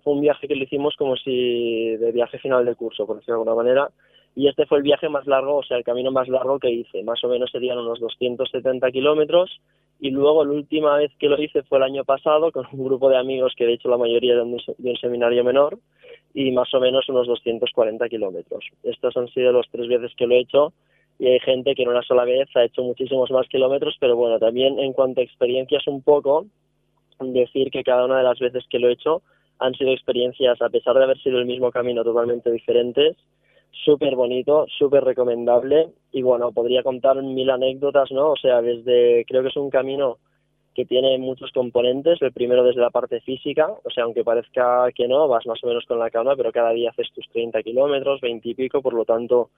Fue 0.04 0.14
un 0.14 0.22
viaje 0.22 0.48
que 0.48 0.56
lo 0.56 0.64
hicimos 0.64 0.96
como 0.98 1.16
si 1.16 1.98
de 1.98 2.12
viaje 2.12 2.38
final 2.38 2.66
de 2.66 2.76
curso, 2.76 3.08
por 3.08 3.18
decirlo 3.18 3.36
de 3.36 3.50
alguna 3.50 3.64
manera. 3.64 3.90
Y 4.36 4.48
este 4.48 4.68
fue 4.68 4.78
el 4.78 4.84
viaje 4.84 5.10
más 5.10 5.26
largo, 5.26 5.58
o 5.58 5.64
sea, 5.64 5.78
el 5.78 5.84
camino 5.84 6.12
más 6.12 6.28
largo 6.28 6.60
que 6.60 6.70
hice. 6.70 7.04
Más 7.04 7.24
o 7.24 7.28
menos 7.28 7.50
serían 7.52 7.80
unos 7.80 8.00
270 8.00 8.92
kilómetros. 8.92 9.60
Y 10.00 10.12
luego 10.12 10.46
la 10.46 10.54
última 10.54 10.96
vez 10.98 11.12
que 11.20 11.28
lo 11.28 11.42
hice 11.42 11.64
fue 11.64 11.80
el 11.80 11.84
año 11.84 12.06
pasado 12.06 12.52
con 12.52 12.66
un 12.72 12.86
grupo 12.86 13.10
de 13.10 13.18
amigos 13.18 13.54
que 13.58 13.66
de 13.66 13.74
hecho 13.74 13.90
la 13.90 13.98
mayoría 13.98 14.36
de 14.36 14.42
un 14.44 14.98
seminario 15.02 15.44
menor 15.44 15.80
y 16.34 16.52
más 16.52 16.74
o 16.74 16.80
menos 16.80 17.10
unos 17.10 17.28
240 17.28 18.08
kilómetros. 18.08 18.64
Estos 18.84 19.18
han 19.18 19.28
sido 19.30 19.52
los 19.52 19.68
tres 19.70 19.88
veces 19.90 20.14
que 20.16 20.28
lo 20.28 20.36
he 20.36 20.40
hecho 20.40 20.74
y 21.20 21.28
hay 21.28 21.40
gente 21.42 21.76
que 21.76 21.84
en 21.84 21.90
una 21.90 22.02
sola 22.02 22.24
vez 22.24 22.48
ha 22.56 22.64
hecho 22.64 22.82
muchísimos 22.82 23.30
más 23.30 23.48
kilómetros, 23.50 23.98
pero 24.00 24.16
bueno, 24.16 24.40
también 24.40 24.80
en 24.80 24.94
cuanto 24.94 25.20
a 25.20 25.24
experiencias 25.24 25.86
un 25.86 26.02
poco, 26.02 26.46
decir 27.20 27.70
que 27.70 27.84
cada 27.84 28.06
una 28.06 28.18
de 28.18 28.24
las 28.24 28.40
veces 28.40 28.64
que 28.70 28.80
lo 28.80 28.88
he 28.88 28.94
hecho 28.94 29.22
han 29.60 29.74
sido 29.76 29.92
experiencias, 29.92 30.62
a 30.62 30.70
pesar 30.70 30.96
de 30.96 31.04
haber 31.04 31.20
sido 31.22 31.38
el 31.38 31.46
mismo 31.46 31.72
camino 31.72 32.06
totalmente 32.06 32.50
diferentes, 32.50 33.18
súper 33.84 34.16
bonito, 34.16 34.66
súper 34.78 35.04
recomendable 35.04 35.90
y 36.14 36.22
bueno, 36.22 36.54
podría 36.54 36.84
contar 36.84 37.22
mil 37.22 37.50
anécdotas, 37.50 38.10
¿no? 38.12 38.32
O 38.32 38.36
sea, 38.38 38.62
desde, 38.62 39.26
creo 39.26 39.42
que 39.42 39.50
es 39.50 39.58
un 39.58 39.70
camino 39.70 40.18
que 40.74 40.86
tiene 40.86 41.18
muchos 41.18 41.52
componentes, 41.52 42.22
el 42.22 42.32
primero 42.32 42.64
desde 42.64 42.80
la 42.80 42.90
parte 42.90 43.20
física, 43.20 43.70
o 43.84 43.90
sea, 43.90 44.06
aunque 44.06 44.24
parezca 44.24 44.88
que 44.96 45.10
no, 45.10 45.28
vas 45.28 45.46
más 45.46 45.62
o 45.62 45.68
menos 45.68 45.84
con 45.86 46.00
la 46.00 46.10
calma, 46.10 46.38
pero 46.38 46.54
cada 46.54 46.72
día 46.72 46.92
haces 46.92 47.12
tus 47.14 47.28
30 47.30 47.62
kilómetros, 47.64 48.22
20 48.22 48.48
y 48.48 48.54
pico, 48.54 48.82
por 48.82 48.94
lo 48.94 49.04
tanto, 49.04 49.50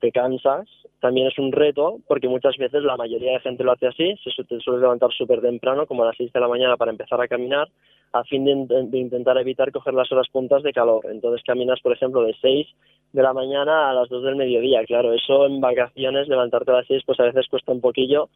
te 0.00 0.12
cansas, 0.12 0.68
también 1.00 1.28
es 1.28 1.38
un 1.38 1.52
reto, 1.52 1.98
porque 2.06 2.28
muchas 2.28 2.56
veces 2.56 2.82
la 2.82 2.96
mayoría 2.96 3.32
de 3.32 3.40
gente 3.40 3.64
lo 3.64 3.72
hace 3.72 3.86
así, 3.86 4.14
se 4.24 4.44
te 4.44 4.60
suele 4.60 4.80
levantar 4.80 5.10
súper 5.12 5.40
temprano, 5.40 5.86
como 5.86 6.02
a 6.02 6.06
las 6.06 6.16
6 6.16 6.32
de 6.32 6.40
la 6.40 6.48
mañana, 6.48 6.76
para 6.76 6.90
empezar 6.90 7.20
a 7.20 7.28
caminar, 7.28 7.68
a 8.12 8.22
fin 8.24 8.44
de, 8.44 8.98
intentar 8.98 9.36
evitar 9.38 9.72
coger 9.72 9.92
las 9.92 10.10
horas 10.12 10.28
puntas 10.30 10.62
de 10.62 10.72
calor. 10.72 11.04
Entonces 11.10 11.42
caminas, 11.44 11.80
por 11.80 11.92
ejemplo, 11.92 12.22
de 12.22 12.34
6 12.40 12.66
de 13.12 13.22
la 13.22 13.32
mañana 13.32 13.90
a 13.90 13.94
las 13.94 14.08
2 14.08 14.22
del 14.22 14.36
mediodía. 14.36 14.84
Claro, 14.84 15.12
eso 15.12 15.46
en 15.46 15.60
vacaciones, 15.60 16.28
levantarte 16.28 16.70
a 16.70 16.74
las 16.74 16.86
6, 16.86 17.02
pues 17.04 17.18
a 17.18 17.24
veces 17.24 17.48
cuesta 17.48 17.72
un 17.72 17.80
poquillo 17.80 18.28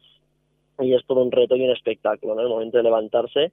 y 0.79 0.93
es 0.93 1.05
todo 1.05 1.21
un 1.21 1.31
reto 1.31 1.55
y 1.55 1.63
un 1.63 1.71
espectáculo, 1.71 2.35
¿no? 2.35 2.41
El 2.41 2.49
momento 2.49 2.77
de 2.77 2.83
levantarse 2.83 3.51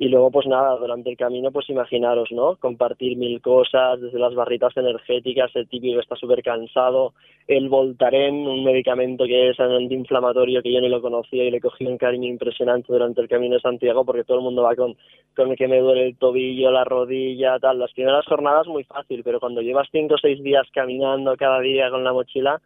y 0.00 0.08
luego 0.08 0.30
pues 0.30 0.46
nada 0.46 0.76
durante 0.76 1.10
el 1.10 1.16
camino 1.16 1.50
pues 1.50 1.68
imaginaros 1.68 2.30
no 2.30 2.54
compartir 2.56 3.16
mil 3.16 3.40
cosas 3.42 4.00
desde 4.00 4.20
las 4.20 4.32
barritas 4.32 4.76
energéticas 4.76 5.50
el 5.56 5.68
típico 5.68 5.98
está 5.98 6.14
súper 6.14 6.40
cansado 6.40 7.14
el 7.48 7.68
Voltaren 7.68 8.46
un 8.46 8.62
medicamento 8.62 9.24
que 9.24 9.50
es 9.50 9.58
antiinflamatorio 9.58 10.62
que 10.62 10.72
yo 10.72 10.80
no 10.80 10.88
lo 10.88 11.02
conocía 11.02 11.42
y 11.42 11.50
le 11.50 11.60
cogí 11.60 11.84
un 11.84 11.98
cariño 11.98 12.28
impresionante 12.28 12.92
durante 12.92 13.20
el 13.20 13.28
camino 13.28 13.56
de 13.56 13.60
Santiago 13.60 14.04
porque 14.04 14.22
todo 14.22 14.38
el 14.38 14.44
mundo 14.44 14.62
va 14.62 14.76
con 14.76 14.94
con 15.34 15.56
que 15.56 15.66
me 15.66 15.80
duele 15.80 16.06
el 16.06 16.16
tobillo 16.16 16.70
la 16.70 16.84
rodilla 16.84 17.58
tal 17.58 17.80
las 17.80 17.92
primeras 17.92 18.24
jornadas 18.26 18.68
muy 18.68 18.84
fácil 18.84 19.22
pero 19.24 19.40
cuando 19.40 19.62
llevas 19.62 19.88
cinco 19.90 20.14
o 20.14 20.18
seis 20.18 20.40
días 20.44 20.68
caminando 20.72 21.36
cada 21.36 21.58
día 21.58 21.90
con 21.90 22.04
la 22.04 22.12
mochila 22.12 22.60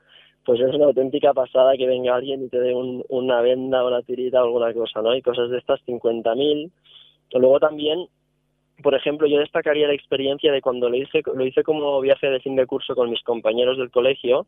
pues 0.44 0.60
es 0.60 0.74
una 0.74 0.86
auténtica 0.86 1.32
pasada 1.32 1.78
que 1.78 1.86
venga 1.86 2.14
alguien 2.14 2.44
y 2.44 2.48
te 2.48 2.58
dé 2.58 2.74
una 2.74 3.40
venda, 3.42 3.86
una 3.86 4.02
tirita 4.02 4.42
o 4.42 4.46
alguna 4.46 4.74
cosa, 4.74 5.00
¿no? 5.00 5.14
Y 5.14 5.22
cosas 5.22 5.50
de 5.50 5.58
estas 5.58 5.80
50.000 5.86 6.68
Luego 7.38 7.60
también, 7.60 8.06
por 8.82 8.94
ejemplo, 8.94 9.26
yo 9.26 9.38
destacaría 9.38 9.86
la 9.86 9.94
experiencia 9.94 10.52
de 10.52 10.60
cuando 10.60 10.88
lo 10.88 10.96
hice, 10.96 11.22
lo 11.34 11.44
hice 11.46 11.62
como 11.62 12.00
viaje 12.00 12.28
de 12.28 12.40
fin 12.40 12.56
de 12.56 12.66
curso 12.66 12.94
con 12.94 13.10
mis 13.10 13.22
compañeros 13.22 13.78
del 13.78 13.90
colegio, 13.90 14.46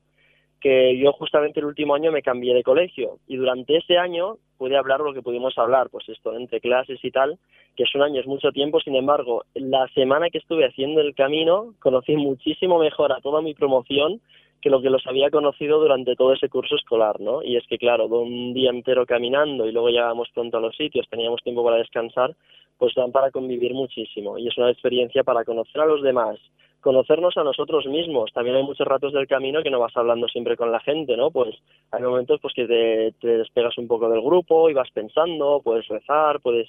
que 0.60 0.96
yo 0.98 1.12
justamente 1.12 1.60
el 1.60 1.66
último 1.66 1.94
año 1.94 2.10
me 2.10 2.22
cambié 2.22 2.54
de 2.54 2.62
colegio 2.62 3.18
y 3.28 3.36
durante 3.36 3.76
ese 3.76 3.98
año 3.98 4.38
pude 4.56 4.78
hablar 4.78 5.00
lo 5.00 5.12
que 5.12 5.20
pudimos 5.20 5.58
hablar, 5.58 5.90
pues 5.90 6.08
esto 6.08 6.34
entre 6.34 6.60
clases 6.60 6.98
y 7.04 7.10
tal, 7.10 7.38
que 7.76 7.82
es 7.82 7.94
un 7.94 8.02
año, 8.02 8.18
es 8.18 8.26
mucho 8.26 8.50
tiempo, 8.50 8.80
sin 8.80 8.96
embargo, 8.96 9.44
la 9.52 9.86
semana 9.88 10.30
que 10.30 10.38
estuve 10.38 10.64
haciendo 10.66 11.02
el 11.02 11.14
camino 11.14 11.74
conocí 11.80 12.16
muchísimo 12.16 12.78
mejor 12.78 13.12
a 13.12 13.20
toda 13.20 13.42
mi 13.42 13.52
promoción 13.52 14.22
que 14.62 14.70
lo 14.70 14.80
que 14.80 14.88
los 14.88 15.06
había 15.06 15.28
conocido 15.28 15.78
durante 15.78 16.16
todo 16.16 16.32
ese 16.32 16.48
curso 16.48 16.76
escolar, 16.76 17.20
¿no? 17.20 17.42
Y 17.42 17.58
es 17.58 17.66
que, 17.66 17.76
claro, 17.76 18.06
un 18.06 18.54
día 18.54 18.70
entero 18.70 19.04
caminando 19.04 19.68
y 19.68 19.72
luego 19.72 19.90
llegábamos 19.90 20.30
pronto 20.32 20.56
a 20.56 20.60
los 20.62 20.74
sitios, 20.74 21.06
teníamos 21.10 21.42
tiempo 21.42 21.62
para 21.62 21.76
descansar, 21.76 22.34
pues 22.78 22.94
dan 22.94 23.12
para 23.12 23.30
convivir 23.30 23.74
muchísimo 23.74 24.38
y 24.38 24.48
es 24.48 24.58
una 24.58 24.70
experiencia 24.70 25.22
para 25.22 25.44
conocer 25.44 25.80
a 25.80 25.86
los 25.86 26.02
demás, 26.02 26.38
conocernos 26.80 27.36
a 27.36 27.44
nosotros 27.44 27.86
mismos. 27.86 28.30
También 28.32 28.56
hay 28.56 28.62
muchos 28.62 28.86
ratos 28.86 29.12
del 29.12 29.26
camino 29.26 29.62
que 29.62 29.70
no 29.70 29.80
vas 29.80 29.96
hablando 29.96 30.28
siempre 30.28 30.56
con 30.56 30.70
la 30.70 30.80
gente, 30.80 31.16
¿no? 31.16 31.30
Pues 31.30 31.56
hay 31.90 32.02
momentos 32.02 32.40
pues 32.42 32.54
que 32.54 32.66
te, 32.66 33.12
te 33.20 33.38
despegas 33.38 33.78
un 33.78 33.88
poco 33.88 34.08
del 34.08 34.20
grupo 34.20 34.68
y 34.68 34.74
vas 34.74 34.90
pensando, 34.90 35.60
puedes 35.64 35.88
rezar, 35.88 36.40
puedes, 36.40 36.68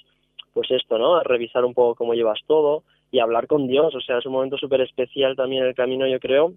pues 0.54 0.70
esto, 0.70 0.96
¿no? 0.98 1.20
Revisar 1.20 1.64
un 1.64 1.74
poco 1.74 1.96
cómo 1.96 2.14
llevas 2.14 2.40
todo 2.46 2.82
y 3.10 3.18
hablar 3.18 3.46
con 3.46 3.66
Dios. 3.66 3.94
O 3.94 4.00
sea, 4.00 4.18
es 4.18 4.26
un 4.26 4.32
momento 4.32 4.56
súper 4.56 4.80
especial 4.80 5.36
también 5.36 5.64
el 5.64 5.74
camino, 5.74 6.06
yo 6.06 6.18
creo, 6.18 6.54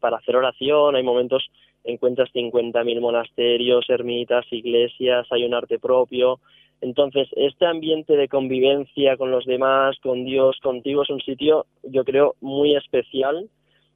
para 0.00 0.16
hacer 0.16 0.36
oración, 0.36 0.96
hay 0.96 1.02
momentos, 1.02 1.50
encuentras 1.84 2.30
50.000 2.32 3.00
monasterios, 3.00 3.88
ermitas, 3.88 4.44
iglesias, 4.52 5.26
hay 5.30 5.44
un 5.44 5.54
arte 5.54 5.78
propio. 5.78 6.40
Entonces, 6.82 7.28
este 7.36 7.64
ambiente 7.64 8.16
de 8.16 8.28
convivencia 8.28 9.16
con 9.16 9.30
los 9.30 9.46
demás, 9.46 9.96
con 10.02 10.24
Dios, 10.24 10.58
contigo, 10.60 11.02
es 11.02 11.10
un 11.10 11.20
sitio, 11.20 11.64
yo 11.84 12.04
creo, 12.04 12.34
muy 12.40 12.74
especial. 12.76 13.48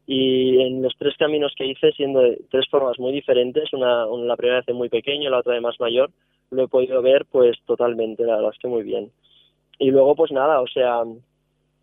Y 0.06 0.60
en 0.62 0.82
los 0.82 0.94
tres 0.96 1.16
caminos 1.18 1.52
que 1.58 1.66
hice, 1.66 1.90
siendo 1.92 2.20
de 2.20 2.40
tres 2.48 2.68
formas 2.70 2.96
muy 3.00 3.12
diferentes, 3.12 3.72
una, 3.72 4.06
una 4.06 4.26
la 4.26 4.36
primera 4.36 4.58
vez 4.58 4.66
de 4.66 4.72
muy 4.72 4.88
pequeño, 4.88 5.30
la 5.30 5.40
otra 5.40 5.54
de 5.54 5.60
más 5.60 5.80
mayor, 5.80 6.10
lo 6.52 6.62
he 6.62 6.68
podido 6.68 7.02
ver 7.02 7.26
pues 7.26 7.56
totalmente, 7.66 8.24
la 8.24 8.36
verdad 8.36 8.52
es 8.54 8.58
que 8.60 8.68
muy 8.68 8.84
bien. 8.84 9.10
Y 9.80 9.90
luego, 9.90 10.14
pues 10.14 10.30
nada, 10.30 10.60
o 10.60 10.68
sea, 10.68 11.02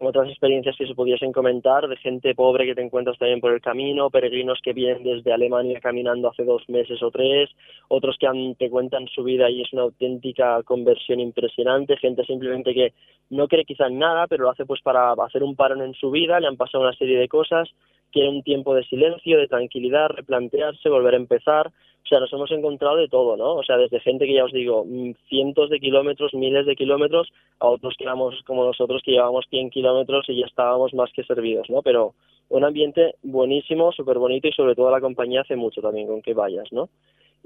otras 0.06 0.30
experiencias 0.30 0.76
que 0.78 0.88
se 0.88 0.96
pudiesen 0.96 1.32
comentar 1.32 1.88
de 1.88 1.98
gente 1.98 2.36
pobre 2.36 2.66
que 2.66 2.76
te 2.76 2.82
encuentras 2.82 3.18
también 3.18 3.40
por 3.40 3.54
el 3.54 3.62
camino, 3.62 4.10
peregrinos 4.10 4.60
que 4.64 4.74
vienen 4.74 5.04
desde 5.04 5.34
Alemania 5.34 5.80
caminando 5.80 6.30
hace 6.30 6.44
dos 6.44 6.68
meses 6.70 7.02
o 7.02 7.12
tres, 7.12 7.50
otros 7.88 8.18
que 8.20 8.28
te 8.58 8.70
cuentan 8.70 9.08
su 9.08 9.24
vida 9.24 9.50
y 9.50 9.62
es 9.62 9.74
una 9.74 9.84
auténtica 9.84 10.62
conversión 10.64 11.20
impresionante, 11.20 11.98
gente 11.98 12.24
simplemente 12.26 12.74
que 12.74 12.94
no 13.30 13.48
cree 13.48 13.66
quizá 13.66 13.88
en 13.88 14.00
nada, 14.00 14.28
pero 14.28 14.44
lo 14.44 14.50
hace 14.50 14.66
pues 14.66 14.82
para 14.82 15.14
hacer 15.14 15.44
un 15.44 15.56
parón 15.56 15.82
en 15.82 15.94
su 15.94 16.12
vida, 16.12 16.40
le 16.40 16.48
han 16.48 16.58
pasado 16.58 16.84
una 16.84 16.94
serie 16.94 17.18
de 17.18 17.28
cosas, 17.28 17.70
quiere 18.14 18.30
un 18.30 18.44
tiempo 18.44 18.74
de 18.76 18.84
silencio, 18.86 19.40
de 19.40 19.48
tranquilidad, 19.48 20.10
replantearse, 20.10 20.88
volver 20.88 21.16
a 21.16 21.18
empezar, 21.18 21.68
o 21.68 22.08
sea, 22.08 22.20
nos 22.20 22.32
hemos 22.34 22.52
encontrado 22.52 22.98
de 22.98 23.08
todo, 23.08 23.38
¿no? 23.38 23.56
O 23.56 23.64
sea, 23.64 23.78
desde 23.78 24.00
gente 24.02 24.26
que 24.26 24.34
ya 24.34 24.44
os 24.44 24.52
digo, 24.52 24.86
mm, 24.86 25.14
cientos 25.30 25.70
de 25.70 25.80
kilómetros, 25.80 26.34
miles 26.34 26.66
de 26.66 26.76
kilómetros, 26.76 27.32
a 27.60 27.68
otros 27.68 27.96
que 27.98 28.04
éramos 28.04 28.36
como 28.46 28.66
nosotros 28.66 29.02
que 29.04 29.12
llevábamos 29.12 29.46
100 29.50 29.70
kilómetros 29.70 30.30
y 30.30 30.40
ya 30.40 30.46
estábamos 30.46 30.94
más 30.94 31.12
que 31.14 31.24
servidos, 31.24 31.70
¿no? 31.70 31.82
Pero 31.82 32.14
un 32.50 32.66
ambiente 32.66 33.16
buenísimo, 33.24 33.92
súper 33.94 34.20
bonito 34.20 34.48
y 34.48 34.52
sobre 34.52 34.76
todo 34.76 34.92
la 34.92 35.02
compañía 35.02 35.42
hace 35.42 35.56
mucho 35.56 35.82
también 35.82 36.08
con 36.08 36.22
que 36.22 36.34
vayas, 36.34 36.72
¿no? 36.72 36.90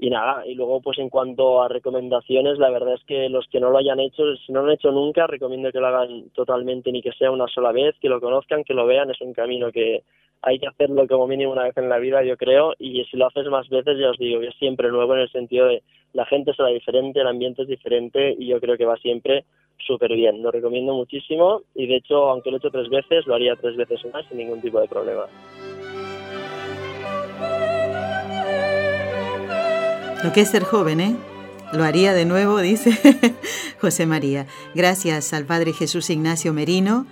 Y 0.00 0.10
nada, 0.10 0.46
y 0.46 0.54
luego 0.54 0.80
pues 0.80 0.98
en 0.98 1.08
cuanto 1.08 1.60
a 1.60 1.68
recomendaciones, 1.68 2.58
la 2.58 2.70
verdad 2.70 2.94
es 2.94 3.04
que 3.04 3.28
los 3.28 3.48
que 3.48 3.58
no 3.58 3.70
lo 3.70 3.78
hayan 3.78 3.98
hecho, 3.98 4.22
si 4.46 4.52
no 4.52 4.60
lo 4.60 4.68
han 4.68 4.74
hecho 4.74 4.92
nunca, 4.92 5.26
recomiendo 5.26 5.72
que 5.72 5.80
lo 5.80 5.88
hagan 5.88 6.30
totalmente, 6.30 6.92
ni 6.92 7.02
que 7.02 7.10
sea 7.12 7.32
una 7.32 7.48
sola 7.48 7.72
vez, 7.72 7.96
que 8.00 8.08
lo 8.08 8.20
conozcan, 8.20 8.62
que 8.62 8.74
lo 8.74 8.86
vean, 8.86 9.10
es 9.10 9.20
un 9.20 9.32
camino 9.32 9.72
que 9.72 10.04
hay 10.42 10.60
que 10.60 10.68
hacerlo 10.68 11.06
como 11.08 11.26
mínimo 11.26 11.52
una 11.52 11.64
vez 11.64 11.76
en 11.76 11.88
la 11.88 11.98
vida, 11.98 12.22
yo 12.22 12.36
creo, 12.36 12.74
y 12.78 13.04
si 13.06 13.16
lo 13.16 13.26
haces 13.26 13.46
más 13.48 13.68
veces, 13.68 13.98
ya 13.98 14.10
os 14.10 14.18
digo 14.18 14.40
que 14.40 14.48
es 14.48 14.56
siempre 14.56 14.88
nuevo 14.88 15.14
en 15.14 15.22
el 15.22 15.30
sentido 15.30 15.66
de 15.66 15.82
la 16.12 16.24
gente 16.26 16.54
será 16.54 16.68
diferente, 16.68 17.20
el 17.20 17.26
ambiente 17.26 17.62
es 17.62 17.68
diferente 17.68 18.36
y 18.38 18.46
yo 18.46 18.60
creo 18.60 18.76
que 18.76 18.86
va 18.86 18.96
siempre 18.98 19.44
súper 19.84 20.12
bien. 20.14 20.42
Lo 20.42 20.50
recomiendo 20.50 20.94
muchísimo 20.94 21.62
y 21.74 21.86
de 21.86 21.96
hecho, 21.96 22.30
aunque 22.30 22.50
lo 22.50 22.56
he 22.56 22.58
hecho 22.58 22.70
tres 22.70 22.88
veces, 22.88 23.26
lo 23.26 23.34
haría 23.34 23.56
tres 23.56 23.76
veces 23.76 24.00
más 24.12 24.26
sin 24.26 24.38
ningún 24.38 24.60
tipo 24.60 24.80
de 24.80 24.88
problema. 24.88 25.26
Lo 30.24 30.32
que 30.32 30.40
es 30.40 30.50
ser 30.50 30.64
joven, 30.64 31.00
¿eh? 31.00 31.16
Lo 31.72 31.84
haría 31.84 32.12
de 32.12 32.24
nuevo, 32.24 32.58
dice 32.60 32.98
José 33.80 34.06
María. 34.06 34.46
Gracias 34.74 35.32
al 35.32 35.44
Padre 35.44 35.72
Jesús 35.72 36.10
Ignacio 36.10 36.52
Merino, 36.52 37.06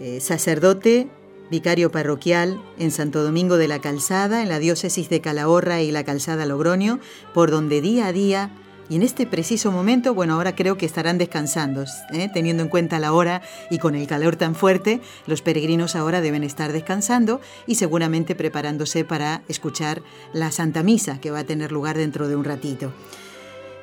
eh, 0.00 0.20
sacerdote 0.20 1.08
vicario 1.50 1.90
parroquial 1.90 2.62
en 2.78 2.92
Santo 2.92 3.24
Domingo 3.24 3.56
de 3.56 3.66
la 3.66 3.80
Calzada, 3.80 4.42
en 4.42 4.48
la 4.48 4.60
diócesis 4.60 5.08
de 5.08 5.20
Calahorra 5.20 5.82
y 5.82 5.90
la 5.90 6.04
Calzada 6.04 6.46
Logroño, 6.46 7.00
por 7.34 7.50
donde 7.50 7.80
día 7.80 8.06
a 8.06 8.12
día 8.12 8.50
y 8.90 8.96
en 8.96 9.04
este 9.04 9.24
preciso 9.24 9.70
momento, 9.70 10.14
bueno, 10.14 10.34
ahora 10.34 10.56
creo 10.56 10.76
que 10.76 10.84
estarán 10.84 11.16
descansando, 11.16 11.84
¿eh? 12.12 12.28
teniendo 12.34 12.64
en 12.64 12.68
cuenta 12.68 12.98
la 12.98 13.12
hora 13.12 13.40
y 13.70 13.78
con 13.78 13.94
el 13.94 14.08
calor 14.08 14.34
tan 14.34 14.56
fuerte, 14.56 15.00
los 15.28 15.42
peregrinos 15.42 15.94
ahora 15.94 16.20
deben 16.20 16.42
estar 16.42 16.72
descansando 16.72 17.40
y 17.68 17.76
seguramente 17.76 18.34
preparándose 18.34 19.04
para 19.04 19.42
escuchar 19.46 20.02
la 20.32 20.50
Santa 20.50 20.82
Misa 20.82 21.20
que 21.20 21.30
va 21.30 21.38
a 21.38 21.44
tener 21.44 21.70
lugar 21.70 21.96
dentro 21.96 22.26
de 22.26 22.34
un 22.34 22.42
ratito. 22.42 22.92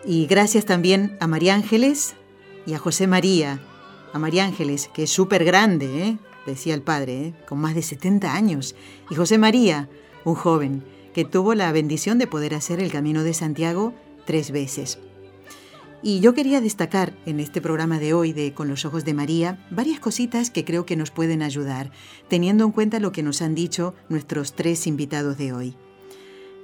Y 0.06 0.28
gracias 0.28 0.66
también 0.66 1.16
a 1.22 1.28
María 1.28 1.56
Ángeles 1.56 2.16
y 2.66 2.74
a 2.74 2.78
José 2.78 3.08
María, 3.08 3.62
a 4.12 4.20
María 4.20 4.44
Ángeles, 4.44 4.90
que 4.94 5.04
es 5.04 5.10
súper 5.10 5.46
grande, 5.46 6.04
¿eh? 6.04 6.18
decía 6.46 6.74
el 6.74 6.82
padre, 6.82 7.28
¿eh? 7.28 7.34
con 7.48 7.60
más 7.60 7.76
de 7.76 7.82
70 7.82 8.34
años, 8.34 8.76
y 9.10 9.16
José 9.16 9.38
María, 9.38 9.88
un 10.26 10.36
joven, 10.36 10.84
que 11.14 11.24
tuvo 11.24 11.56
la 11.56 11.72
bendición 11.72 12.18
de 12.18 12.28
poder 12.28 12.54
hacer 12.54 12.82
el 12.82 12.92
Camino 12.92 13.24
de 13.24 13.34
Santiago 13.34 13.94
tres 14.28 14.52
veces. 14.52 15.00
Y 16.04 16.20
yo 16.20 16.36
quería 16.36 16.62
destacar 16.62 17.18
en 17.26 17.40
este 17.40 17.60
programa 17.60 17.98
de 17.98 18.14
hoy 18.14 18.32
de 18.32 18.54
Con 18.54 18.68
los 18.68 18.86
Ojos 18.86 19.04
de 19.04 19.16
María 19.16 19.66
varias 19.72 20.00
cositas 20.00 20.52
que 20.52 20.64
creo 20.64 20.86
que 20.86 20.96
nos 20.96 21.10
pueden 21.10 21.42
ayudar, 21.42 21.90
teniendo 22.28 22.66
en 22.66 22.72
cuenta 22.72 23.00
lo 23.00 23.12
que 23.12 23.24
nos 23.24 23.42
han 23.42 23.56
dicho 23.56 23.96
nuestros 24.08 24.54
tres 24.54 24.86
invitados 24.86 25.40
de 25.40 25.54
hoy. 25.54 25.76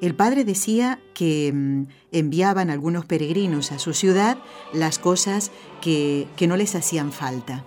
El 0.02 0.14
padre 0.14 0.44
decía 0.44 1.00
que 1.16 1.52
mm, 1.52 1.84
enviaban 2.12 2.70
algunos 2.70 3.06
peregrinos 3.06 3.72
a 3.72 3.80
su 3.80 3.94
ciudad 3.94 4.38
las 4.72 5.00
cosas 5.00 5.50
que, 5.82 6.28
que 6.36 6.46
no 6.46 6.56
les 6.56 6.76
hacían 6.76 7.12
falta. 7.12 7.66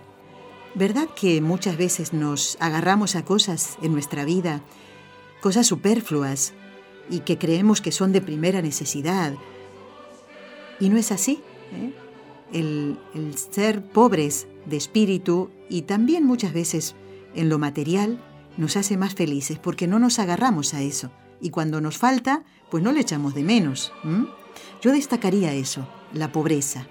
¿Verdad 0.73 1.09
que 1.19 1.41
muchas 1.41 1.75
veces 1.75 2.13
nos 2.13 2.55
agarramos 2.61 3.15
a 3.15 3.25
cosas 3.25 3.77
en 3.81 3.91
nuestra 3.91 4.23
vida, 4.23 4.61
cosas 5.41 5.67
superfluas, 5.67 6.53
y 7.09 7.21
que 7.21 7.37
creemos 7.37 7.81
que 7.81 7.91
son 7.91 8.11
de 8.11 8.21
primera 8.21 8.61
necesidad? 8.61 9.33
Y 10.79 10.89
no 10.89 10.97
es 10.97 11.11
así. 11.11 11.41
¿eh? 11.73 11.93
El, 12.53 12.97
el 13.13 13.37
ser 13.37 13.83
pobres 13.83 14.47
de 14.65 14.77
espíritu 14.77 15.49
y 15.69 15.83
también 15.83 16.25
muchas 16.25 16.53
veces 16.53 16.95
en 17.35 17.49
lo 17.49 17.59
material 17.59 18.19
nos 18.57 18.77
hace 18.77 18.97
más 18.97 19.15
felices 19.15 19.59
porque 19.59 19.87
no 19.87 19.99
nos 19.99 20.19
agarramos 20.19 20.73
a 20.73 20.81
eso. 20.81 21.11
Y 21.39 21.49
cuando 21.51 21.81
nos 21.81 21.97
falta, 21.97 22.43
pues 22.71 22.83
no 22.83 22.91
le 22.91 23.01
echamos 23.01 23.35
de 23.35 23.43
menos. 23.43 23.91
Yo 24.81 24.91
destacaría 24.91 25.53
eso, 25.53 25.87
la 26.13 26.31
pobreza, 26.31 26.87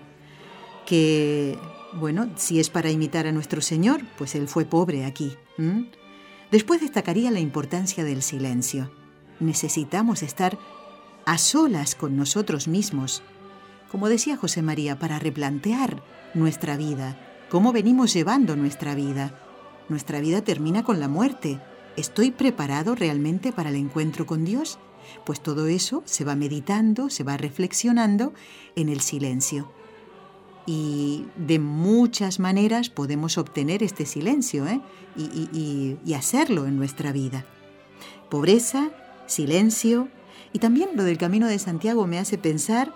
que 0.86 1.58
bueno, 1.94 2.28
si 2.36 2.60
es 2.60 2.70
para 2.70 2.90
imitar 2.90 3.26
a 3.26 3.32
nuestro 3.32 3.60
Señor, 3.60 4.02
pues 4.18 4.34
Él 4.34 4.46
fue 4.48 4.64
pobre 4.64 5.04
aquí. 5.04 5.36
Después 6.50 6.80
destacaría 6.80 7.30
la 7.30 7.40
importancia 7.40 8.04
del 8.04 8.22
silencio. 8.22 8.90
Necesitamos 9.40 10.22
estar 10.22 10.58
a 11.24 11.38
solas 11.38 11.94
con 11.94 12.16
nosotros 12.16 12.68
mismos, 12.68 13.22
como 13.90 14.08
decía 14.08 14.36
José 14.36 14.62
María, 14.62 14.98
para 14.98 15.18
replantear 15.18 16.02
nuestra 16.34 16.76
vida, 16.76 17.18
cómo 17.50 17.72
venimos 17.72 18.12
llevando 18.12 18.56
nuestra 18.56 18.94
vida. 18.94 19.38
Nuestra 19.88 20.20
vida 20.20 20.42
termina 20.42 20.82
con 20.82 21.00
la 21.00 21.08
muerte. 21.08 21.60
¿Estoy 21.96 22.30
preparado 22.30 22.94
realmente 22.94 23.52
para 23.52 23.70
el 23.70 23.76
encuentro 23.76 24.26
con 24.26 24.44
Dios? 24.44 24.78
Pues 25.24 25.40
todo 25.40 25.66
eso 25.68 26.02
se 26.04 26.24
va 26.24 26.34
meditando, 26.34 27.10
se 27.10 27.22
va 27.22 27.36
reflexionando 27.36 28.32
en 28.74 28.88
el 28.88 29.00
silencio 29.00 29.70
y 30.66 31.26
de 31.36 31.60
muchas 31.60 32.40
maneras 32.40 32.90
podemos 32.90 33.38
obtener 33.38 33.84
este 33.84 34.04
silencio 34.04 34.66
¿eh? 34.66 34.80
y, 35.16 35.96
y, 36.04 36.14
hacerlo 36.14 36.66
en 36.66 36.76
nuestra 36.76 37.12
vida. 37.12 37.46
Pobreza, 38.28 38.90
silencio 39.26 40.08
y 40.52 40.58
también 40.58 40.90
lo 40.94 41.04
del 41.04 41.18
Camino 41.18 41.46
de 41.46 41.60
Santiago 41.60 42.06
me 42.08 42.18
hace 42.18 42.36
pensar 42.36 42.92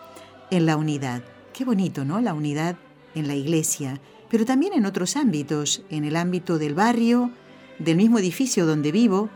en 0.50 0.66
la 0.66 0.76
unidad. 0.76 1.22
Qué 1.52 1.64
bonito, 1.64 2.04
¿no? 2.04 2.20
La 2.20 2.34
unidad 2.34 2.76
en 3.14 3.26
la 3.26 3.34
iglesia, 3.34 4.00
pero 4.28 4.44
también 4.44 4.72
en 4.74 4.86
otros 4.86 5.16
ámbitos, 5.16 5.82
en 5.90 6.04
el 6.04 6.16
ámbito 6.16 6.58
del 6.58 6.74
barrio, 6.74 7.30
del 7.78 7.96
mismo 7.96 8.18
edificio 8.18 8.66
donde 8.66 8.92
vivo, 8.92 9.30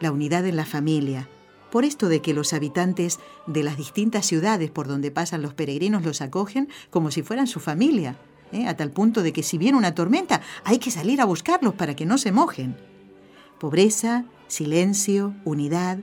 la 0.00 0.12
unidad 0.12 0.46
en 0.46 0.56
la 0.56 0.64
familia, 0.64 1.28
por 1.70 1.84
esto 1.84 2.08
de 2.08 2.20
que 2.20 2.34
los 2.34 2.52
habitantes 2.52 3.18
de 3.46 3.62
las 3.62 3.76
distintas 3.76 4.26
ciudades 4.26 4.70
por 4.70 4.88
donde 4.88 5.10
pasan 5.10 5.42
los 5.42 5.54
peregrinos 5.54 6.04
los 6.04 6.20
acogen 6.20 6.68
como 6.90 7.10
si 7.10 7.22
fueran 7.22 7.46
su 7.46 7.60
familia, 7.60 8.16
¿eh? 8.52 8.66
a 8.66 8.76
tal 8.76 8.90
punto 8.90 9.22
de 9.22 9.32
que 9.32 9.42
si 9.42 9.58
viene 9.58 9.78
una 9.78 9.94
tormenta 9.94 10.42
hay 10.64 10.78
que 10.78 10.90
salir 10.90 11.20
a 11.20 11.24
buscarlos 11.24 11.74
para 11.74 11.96
que 11.96 12.06
no 12.06 12.18
se 12.18 12.32
mojen. 12.32 12.76
Pobreza, 13.58 14.24
silencio, 14.48 15.34
unidad. 15.44 15.98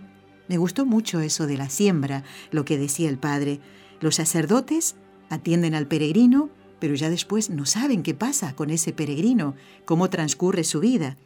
Me 0.48 0.58
gustó 0.58 0.86
mucho 0.86 1.20
eso 1.20 1.46
de 1.46 1.58
la 1.58 1.70
siembra, 1.70 2.24
lo 2.52 2.66
que 2.66 2.78
decía 2.78 3.10
el 3.10 3.20
padre. 3.20 3.60
Los 4.00 4.16
sacerdotes 4.16 4.96
atienden 5.30 5.76
al 5.76 5.88
peregrino, 5.88 6.50
pero 6.80 6.96
ya 6.96 7.10
después 7.10 7.50
no 7.50 7.66
saben 7.66 8.04
qué 8.04 8.14
pasa 8.14 8.56
con 8.56 8.70
ese 8.70 8.94
peregrino, 8.94 9.56
cómo 9.86 10.10
transcurre 10.10 10.64
su 10.64 10.80
vida. 10.80 11.18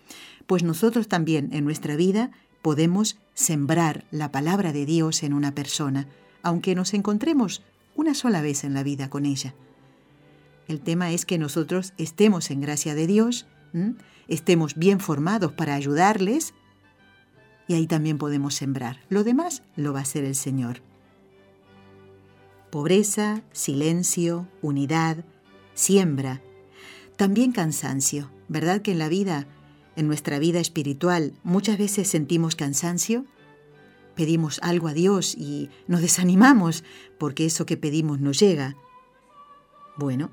Pues 0.47 0.63
nosotros 0.63 1.07
también 1.07 1.49
en 1.53 1.63
nuestra 1.63 1.95
vida 1.95 2.31
podemos 2.61 3.17
sembrar 3.33 4.05
la 4.11 4.31
palabra 4.31 4.73
de 4.73 4.85
Dios 4.85 5.23
en 5.23 5.33
una 5.33 5.53
persona, 5.53 6.07
aunque 6.41 6.75
nos 6.75 6.93
encontremos 6.93 7.61
una 7.95 8.13
sola 8.13 8.41
vez 8.41 8.63
en 8.63 8.73
la 8.73 8.83
vida 8.83 9.09
con 9.09 9.25
ella. 9.25 9.53
El 10.67 10.79
tema 10.79 11.11
es 11.11 11.25
que 11.25 11.37
nosotros 11.37 11.93
estemos 11.97 12.49
en 12.49 12.61
gracia 12.61 12.95
de 12.95 13.05
Dios, 13.05 13.45
estemos 14.27 14.75
bien 14.75 14.99
formados 14.99 15.51
para 15.51 15.75
ayudarles, 15.75 16.53
y 17.67 17.75
ahí 17.75 17.87
también 17.87 18.17
podemos 18.17 18.55
sembrar. 18.55 18.99
Lo 19.09 19.23
demás 19.23 19.63
lo 19.75 19.93
va 19.93 19.99
a 19.99 20.03
hacer 20.03 20.23
el 20.23 20.35
Señor. 20.35 20.81
Pobreza, 22.73 23.43
silencio, 23.51 24.47
unidad, 24.63 25.25
siembra, 25.75 26.41
también 27.17 27.51
cansancio. 27.51 28.31
¿Verdad 28.47 28.81
que 28.81 28.93
en 28.93 28.97
la 28.97 29.09
vida 29.09 29.45
en 29.95 30.07
nuestra 30.07 30.39
vida 30.39 30.59
espiritual 30.59 31.33
muchas 31.43 31.77
veces 31.77 32.07
sentimos 32.07 32.55
cansancio, 32.55 33.25
pedimos 34.15 34.57
algo 34.63 34.87
a 34.87 34.93
Dios 34.93 35.35
y 35.35 35.69
nos 35.85 36.01
desanimamos 36.01 36.83
porque 37.19 37.45
eso 37.45 37.67
que 37.67 37.77
pedimos 37.77 38.19
no 38.19 38.31
llega. 38.31 38.75
Bueno, 39.95 40.31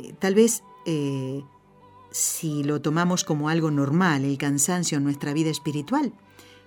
eh, 0.00 0.12
tal 0.18 0.34
vez 0.34 0.62
eh, 0.84 1.42
si 2.10 2.62
lo 2.62 2.82
tomamos 2.82 3.24
como 3.24 3.48
algo 3.48 3.70
normal, 3.70 4.26
el 4.26 4.36
cansancio 4.36 4.98
en 4.98 5.04
nuestra 5.04 5.32
vida 5.32 5.48
espiritual, 5.48 6.12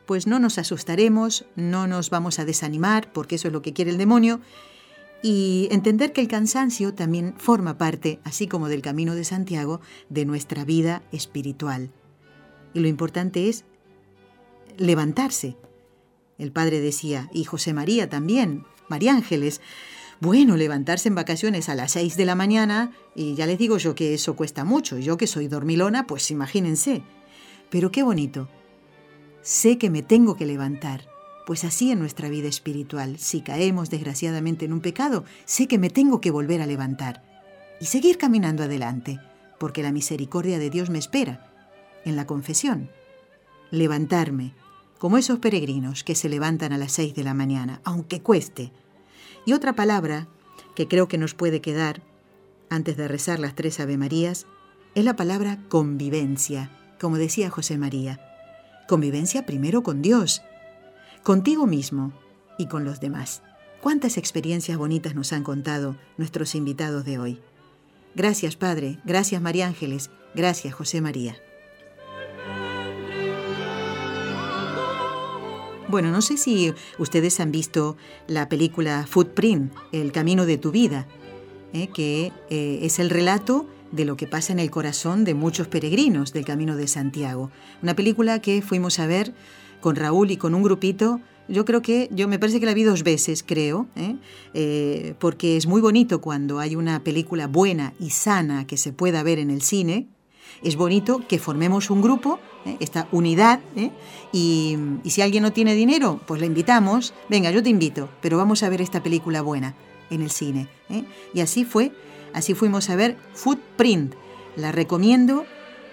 pues 0.06 0.28
no 0.28 0.40
nos 0.40 0.58
asustaremos, 0.58 1.46
no 1.56 1.88
nos 1.88 2.10
vamos 2.10 2.40
a 2.40 2.46
desanimar, 2.46 3.12
porque 3.12 3.36
eso 3.36 3.48
es 3.48 3.54
lo 3.54 3.62
que 3.62 3.74
quiere 3.74 3.92
el 3.92 3.98
demonio, 3.98 4.40
y 5.22 5.68
entender 5.72 6.14
que 6.14 6.22
el 6.22 6.28
cansancio 6.28 6.94
también 6.94 7.34
forma 7.38 7.78
parte, 7.78 8.20
así 8.24 8.48
como 8.48 8.68
del 8.68 8.82
camino 8.82 9.16
de 9.16 9.24
Santiago, 9.24 9.82
de 10.10 10.26
nuestra 10.26 10.66
vida 10.66 11.02
espiritual. 11.12 11.90
Y 12.74 12.80
lo 12.80 12.88
importante 12.88 13.50
es 13.50 13.66
levantarse. 14.78 15.58
El 16.38 16.52
padre 16.52 16.80
decía, 16.80 17.30
y 17.34 17.46
José 17.46 17.74
María 17.74 18.10
también, 18.10 18.66
María 18.88 19.14
Ángeles, 19.14 19.62
bueno, 20.20 20.58
levantarse 20.58 21.10
en 21.10 21.16
vacaciones 21.16 21.70
a 21.70 21.76
las 21.76 21.94
seis 21.94 22.18
de 22.18 22.26
la 22.26 22.36
mañana, 22.36 22.92
y 23.16 23.36
ya 23.36 23.48
les 23.48 23.58
digo 23.58 23.78
yo 23.78 23.96
que 23.96 24.14
eso 24.14 24.36
cuesta 24.36 24.64
mucho, 24.64 24.98
yo 25.00 25.18
que 25.18 25.28
soy 25.28 25.48
dormilona, 25.48 26.08
pues 26.08 26.30
imagínense. 26.32 27.04
Pero 27.70 27.92
qué 27.92 28.04
bonito. 28.04 28.48
Sé 29.46 29.78
que 29.78 29.92
me 29.92 30.02
tengo 30.02 30.36
que 30.36 30.48
levantar, 30.48 31.08
pues 31.46 31.66
así 31.66 31.92
en 31.92 32.00
nuestra 32.00 32.30
vida 32.30 32.48
espiritual, 32.48 33.20
si 33.20 33.42
caemos 33.42 33.92
desgraciadamente 33.92 34.66
en 34.66 34.74
un 34.74 34.82
pecado, 34.82 35.24
sé 35.46 35.68
que 35.68 35.78
me 35.78 35.92
tengo 35.92 36.20
que 36.20 36.32
volver 36.32 36.64
a 36.64 36.66
levantar 36.66 37.22
y 37.80 37.86
seguir 37.86 38.18
caminando 38.18 38.64
adelante, 38.64 39.20
porque 39.60 39.84
la 39.84 39.92
misericordia 39.92 40.58
de 40.58 40.72
Dios 40.72 40.90
me 40.90 40.98
espera 40.98 41.54
en 42.06 42.16
la 42.16 42.26
confesión. 42.26 42.90
Levantarme, 43.70 44.56
como 44.98 45.20
esos 45.20 45.38
peregrinos 45.38 46.04
que 46.04 46.16
se 46.16 46.28
levantan 46.28 46.74
a 46.74 46.80
las 46.80 46.94
seis 46.94 47.14
de 47.14 47.24
la 47.24 47.36
mañana, 47.36 47.82
aunque 47.84 48.24
cueste. 48.24 48.72
Y 49.46 49.54
otra 49.54 49.74
palabra 49.74 50.28
que 50.74 50.88
creo 50.88 51.08
que 51.08 51.20
nos 51.20 51.36
puede 51.36 51.62
quedar 51.62 52.02
antes 52.72 52.98
de 52.98 53.08
rezar 53.08 53.38
las 53.38 53.54
tres 53.54 53.80
Ave 53.80 53.96
Marías 53.96 54.48
es 54.96 55.06
la 55.06 55.16
palabra 55.16 55.60
convivencia, 55.70 56.72
como 57.00 57.18
decía 57.18 57.52
José 57.52 57.78
María. 57.78 58.35
Convivencia 58.88 59.48
primero 59.48 59.82
con 59.82 60.04
Dios, 60.04 60.44
contigo 61.24 61.66
mismo 61.66 62.14
y 62.60 62.68
con 62.68 62.86
los 62.86 63.00
demás. 63.00 63.42
Cuántas 63.82 64.18
experiencias 64.18 64.78
bonitas 64.78 65.16
nos 65.16 65.34
han 65.34 65.44
contado 65.44 65.96
nuestros 66.18 66.54
invitados 66.54 67.04
de 67.04 67.18
hoy. 67.18 67.42
Gracias 68.14 68.56
Padre, 68.56 69.00
gracias 69.04 69.42
María 69.42 69.66
Ángeles, 69.66 70.12
gracias 70.36 70.76
José 70.76 71.02
María. 71.02 71.36
Bueno, 75.88 76.12
no 76.12 76.22
sé 76.22 76.38
si 76.38 76.72
ustedes 77.00 77.40
han 77.40 77.52
visto 77.52 77.98
la 78.28 78.50
película 78.50 79.08
Footprint, 79.08 79.74
El 79.92 80.12
Camino 80.12 80.46
de 80.46 80.60
tu 80.60 80.72
Vida, 80.72 81.08
eh, 81.74 81.88
que 81.88 82.32
eh, 82.50 82.80
es 82.84 83.00
el 83.00 83.10
relato 83.10 83.66
de 83.96 84.06
lo 84.06 84.18
que 84.18 84.28
pasa 84.28 84.54
en 84.54 84.60
el 84.60 84.70
corazón 84.70 85.24
de 85.24 85.34
muchos 85.34 85.68
peregrinos 85.68 86.34
del 86.34 86.46
Camino 86.46 86.76
de 86.76 86.88
Santiago. 86.88 87.52
Una 87.82 87.96
película 87.96 88.40
que 88.40 88.62
fuimos 88.62 89.00
a 89.00 89.08
ver 89.08 89.34
con 89.82 89.96
Raúl 89.96 90.32
y 90.32 90.38
con 90.38 90.54
un 90.54 90.64
grupito. 90.64 91.22
Yo 91.48 91.64
creo 91.64 91.82
que, 91.82 92.10
yo 92.12 92.28
me 92.28 92.40
parece 92.40 92.60
que 92.60 92.66
la 92.66 92.74
vi 92.74 92.84
dos 92.84 93.04
veces, 93.04 93.44
creo, 93.44 93.88
¿eh? 93.96 94.16
Eh, 94.54 95.14
porque 95.20 95.58
es 95.58 95.68
muy 95.68 95.80
bonito 95.80 96.20
cuando 96.20 96.60
hay 96.60 96.76
una 96.76 97.04
película 97.04 97.48
buena 97.48 97.94
y 98.00 98.10
sana 98.10 98.66
que 98.68 98.78
se 98.78 98.94
pueda 98.94 99.24
ver 99.24 99.40
en 99.40 99.52
el 99.52 99.62
cine. 99.62 100.08
Es 100.64 100.76
bonito 100.76 101.22
que 101.28 101.38
formemos 101.38 101.90
un 101.90 102.02
grupo, 102.02 102.40
¿eh? 102.66 102.78
esta 102.80 103.08
unidad, 103.12 103.60
y, 104.32 104.78
y 105.04 105.10
si 105.12 105.22
alguien 105.22 105.44
no 105.44 105.54
tiene 105.54 105.76
dinero, 105.76 106.20
pues 106.26 106.42
le 106.42 106.48
invitamos. 106.48 107.14
Venga, 107.30 107.52
yo 107.52 107.62
te 107.62 107.70
invito, 107.70 108.10
pero 108.22 108.38
vamos 108.38 108.64
a 108.64 108.70
ver 108.70 108.82
esta 108.82 109.04
película 109.04 109.42
buena 109.42 109.76
en 110.10 110.22
el 110.22 110.32
cine. 110.32 110.68
Y 111.34 111.42
así 111.42 111.66
fue, 111.66 111.92
así 112.36 112.54
fuimos 112.54 112.90
a 112.90 112.96
ver 112.96 113.18
Footprint. 113.34 114.14
La 114.56 114.72
recomiendo 114.72 115.46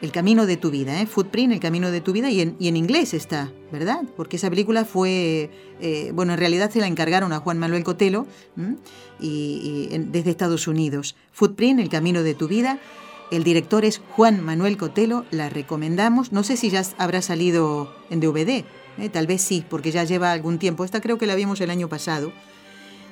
el 0.02 0.10
camino 0.10 0.46
de 0.46 0.56
tu 0.56 0.70
vida, 0.70 1.00
¿eh? 1.00 1.06
Footprint, 1.06 1.52
El 1.52 1.60
camino 1.60 1.90
de 1.92 2.00
tu 2.00 2.12
vida, 2.12 2.28
y 2.28 2.40
en, 2.40 2.76
inglés 2.76 3.14
está, 3.14 3.52
¿verdad? 3.70 4.02
Porque 4.16 4.36
esa 4.36 4.50
película 4.50 4.84
fue, 4.84 5.48
eh, 5.80 6.10
bueno, 6.12 6.32
en 6.32 6.40
realidad 6.40 6.70
se 6.70 6.80
la 6.80 6.88
encargaron 6.88 7.32
a 7.32 7.38
Juan 7.38 7.58
Manuel 7.58 7.84
Cotelo 7.84 8.26
y, 9.20 9.88
desde 9.96 10.30
Estados 10.30 10.66
Unidos. 10.66 11.14
Footprint, 11.32 11.80
El 11.80 11.88
camino 11.88 12.22
de 12.22 12.34
tu 12.34 12.48
vida. 12.48 12.78
El 13.30 13.44
director 13.44 13.84
es 13.86 14.02
Juan 14.10 14.44
Manuel 14.44 14.76
Cotelo, 14.76 15.24
la 15.30 15.48
recomendamos. 15.48 16.32
No 16.32 16.42
sé 16.42 16.58
si 16.58 16.68
ya 16.68 16.82
habrá 16.98 17.22
salido 17.22 17.94
en 18.10 18.20
DVD, 18.20 18.64
¿eh? 18.98 19.08
tal 19.10 19.26
vez 19.26 19.40
sí, 19.40 19.64
porque 19.70 19.90
ya 19.90 20.04
lleva 20.04 20.32
algún 20.32 20.58
tiempo. 20.58 20.84
Esta 20.84 21.00
creo 21.00 21.16
que 21.16 21.26
la 21.26 21.36
vimos 21.36 21.60
el 21.62 21.70
año 21.70 21.88
pasado. 21.88 22.32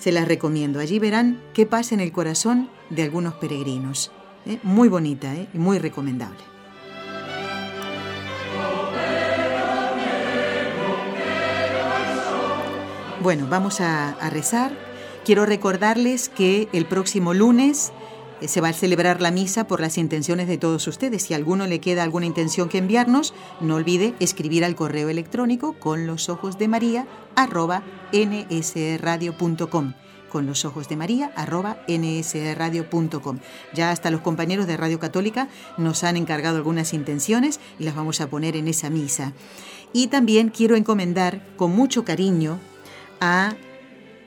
Se 0.01 0.13
las 0.13 0.27
recomiendo. 0.27 0.81
Allí 0.81 0.99
verán 0.99 1.43
qué 1.53 1.67
pasa 1.67 1.95
en 1.95 2.01
el 2.01 2.11
corazón 2.11 2.71
de 2.89 3.03
algunos 3.03 3.35
peregrinos. 3.35 4.11
¿eh? 4.47 4.59
Muy 4.63 4.89
bonita 4.89 5.35
y 5.35 5.59
muy 5.59 5.79
recomendable. 5.79 6.39
Bueno, 13.23 13.47
vamos 13.51 13.83
a, 13.83 14.17
rezar. 14.31 14.73
Quiero 15.27 15.45
recordarles 15.45 16.31
que 16.31 16.71
el 16.73 16.87
próximo 16.87 17.35
lunes 17.35 17.91
eh, 17.91 18.00
se 18.47 18.61
va 18.61 18.69
a 18.69 18.73
celebrar 18.73 19.21
la 19.21 19.31
misa 19.31 19.67
por 19.67 19.81
las 19.81 19.99
intenciones 19.99 20.49
de 20.49 20.59
todos 20.59 20.87
ustedes. 20.87 21.23
Si 21.23 21.35
a 21.35 21.37
alguno 21.37 21.67
le 21.67 21.81
queda 21.81 22.03
alguna 22.03 22.27
intención 22.27 22.69
que 22.69 22.79
enviarnos, 22.79 23.35
no 23.61 23.77
olvide 23.77 24.15
escribir 24.21 24.65
al 24.65 24.75
correo 24.75 25.09
electrónico 25.09 25.75
con 25.75 26.07
los 26.07 26.29
ojos 26.29 26.59
de 26.59 26.69
María 26.69 27.07
arroba 27.37 27.83
nsradio.com 28.13 29.95
con 30.31 30.47
los 30.47 30.65
ojos 30.65 30.89
de 30.89 30.97
María 30.97 31.33
arroba 31.37 31.79
nsradio.com. 31.87 33.39
Ya 33.75 33.91
hasta 33.91 34.11
los 34.11 34.23
compañeros 34.23 34.67
de 34.67 34.79
Radio 34.79 34.99
Católica 34.99 35.49
nos 35.77 36.05
han 36.05 36.17
encargado 36.17 36.57
algunas 36.57 36.95
intenciones 36.95 37.61
y 37.79 37.85
las 37.85 37.95
vamos 37.95 38.23
a 38.23 38.31
poner 38.31 38.57
en 38.57 38.69
esa 38.69 38.89
misa. 38.89 39.35
Y 39.93 40.07
también 40.07 40.49
quiero 40.49 40.77
encomendar 40.77 41.45
con 41.57 41.73
mucho 41.73 42.05
cariño 42.05 42.59
a, 43.21 43.55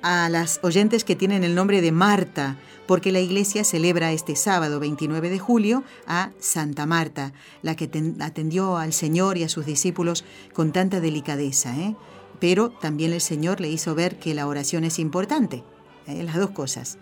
las 0.03 0.59
oyentes 0.63 1.05
que 1.05 1.15
tienen 1.15 1.45
el 1.45 1.55
nombre 1.55 1.81
de 1.81 1.93
Marta, 1.93 2.57
porque 2.87 3.11
la 3.11 3.19
iglesia 3.19 3.63
celebra 3.63 4.11
este 4.11 4.35
sábado 4.35 4.79
29 4.79 5.29
de 5.29 5.39
julio 5.39 5.83
a 6.05 6.31
Santa 6.39 6.85
Marta, 6.85 7.33
la 7.61 7.75
que 7.75 7.89
atendió 8.19 8.77
al 8.77 8.93
Señor 8.93 9.37
y 9.37 9.43
a 9.43 9.49
sus 9.49 9.65
discípulos 9.65 10.25
con 10.53 10.71
tanta 10.71 10.99
delicadeza. 10.99 11.75
¿eh? 11.77 11.95
Pero 12.39 12.69
también 12.69 13.13
el 13.13 13.21
Señor 13.21 13.61
le 13.61 13.69
hizo 13.69 13.95
ver 13.95 14.19
que 14.19 14.33
la 14.33 14.47
oración 14.47 14.83
es 14.83 14.99
importante, 14.99 15.63
¿eh? 16.07 16.23
las 16.23 16.35
dos 16.35 16.51
cosas. 16.51 16.97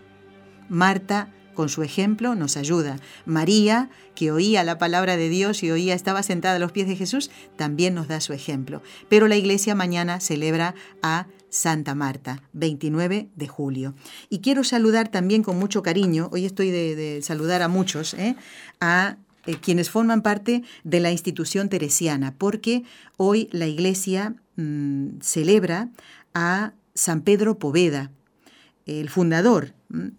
Marta 0.68 1.32
con 1.54 1.68
su 1.68 1.82
ejemplo 1.82 2.34
nos 2.34 2.56
ayuda. 2.56 2.98
María, 3.26 3.90
que 4.14 4.30
oía 4.30 4.64
la 4.64 4.78
palabra 4.78 5.16
de 5.16 5.28
Dios 5.28 5.62
y 5.62 5.70
oía, 5.70 5.94
estaba 5.94 6.22
sentada 6.22 6.56
a 6.56 6.58
los 6.58 6.72
pies 6.72 6.88
de 6.88 6.96
Jesús, 6.96 7.30
también 7.56 7.94
nos 7.94 8.08
da 8.08 8.20
su 8.20 8.32
ejemplo. 8.32 8.82
Pero 9.08 9.28
la 9.28 9.36
iglesia 9.36 9.74
mañana 9.74 10.20
celebra 10.20 10.74
a 11.02 11.26
Santa 11.52 11.94
Marta, 11.94 12.42
29 12.54 13.28
de 13.36 13.48
julio. 13.48 13.94
Y 14.30 14.38
quiero 14.40 14.64
saludar 14.64 15.08
también 15.10 15.42
con 15.42 15.58
mucho 15.58 15.82
cariño, 15.82 16.30
hoy 16.32 16.46
estoy 16.46 16.70
de, 16.70 17.20
saludar 17.22 17.60
a 17.60 17.68
muchos, 17.68 18.14
¿eh? 18.14 18.36
a 18.80 19.18
eh, 19.44 19.56
quienes 19.60 19.90
forman 19.90 20.22
parte 20.22 20.62
de 20.82 21.00
la 21.00 21.12
institución 21.12 21.68
teresiana, 21.68 22.34
porque 22.36 22.84
hoy 23.18 23.48
la 23.52 23.66
iglesia 23.66 24.34
mm, 24.56 25.20
celebra 25.20 25.90
a 26.32 26.72
San 26.94 27.20
Pedro 27.20 27.58
Poveda, 27.58 28.10
el 28.86 29.08
fundador. 29.08 29.74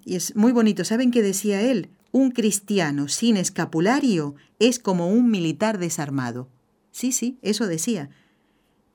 Y 0.06 0.16
es 0.16 0.36
muy 0.36 0.52
bonito. 0.52 0.86
¿Saben 0.86 1.12
qué 1.12 1.22
decía 1.22 1.62
él? 1.62 1.90
Un 2.12 2.32
cristiano 2.32 3.08
sin 3.08 3.38
escapulario 3.38 4.36
es 4.60 4.80
como 4.80 5.10
un 5.10 5.30
militar 5.32 5.80
desarmado. 5.80 6.48
Sí, 6.92 7.12
sí, 7.12 7.38
eso 7.42 7.68
decía. 7.68 8.10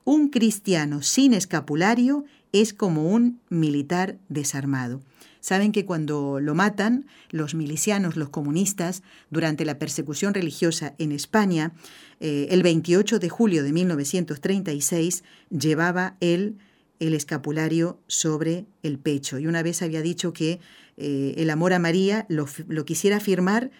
Un 0.05 0.29
cristiano 0.29 1.01
sin 1.01 1.33
escapulario 1.33 2.25
es 2.51 2.73
como 2.73 3.09
un 3.09 3.39
militar 3.49 4.17
desarmado. 4.29 5.01
Saben 5.41 5.71
que 5.71 5.85
cuando 5.85 6.39
lo 6.39 6.53
matan, 6.53 7.05
los 7.29 7.55
milicianos, 7.55 8.17
los 8.17 8.29
comunistas, 8.29 9.03
durante 9.29 9.65
la 9.65 9.79
persecución 9.79 10.33
religiosa 10.33 10.95
en 10.97 11.11
España, 11.11 11.73
eh, 12.19 12.47
el 12.51 12.61
28 12.61 13.19
de 13.19 13.29
julio 13.29 13.63
de 13.63 13.71
1936, 13.71 15.23
llevaba 15.49 16.17
él 16.19 16.57
el 16.99 17.13
escapulario 17.13 17.99
sobre 18.07 18.65
el 18.83 18.99
pecho. 18.99 19.39
Y 19.39 19.47
una 19.47 19.63
vez 19.63 19.81
había 19.81 20.01
dicho 20.01 20.33
que 20.33 20.59
eh, 20.97 21.33
el 21.37 21.49
amor 21.49 21.73
a 21.73 21.79
María 21.79 22.25
lo, 22.29 22.45
quisiera 22.85 23.19
firmar 23.19 23.71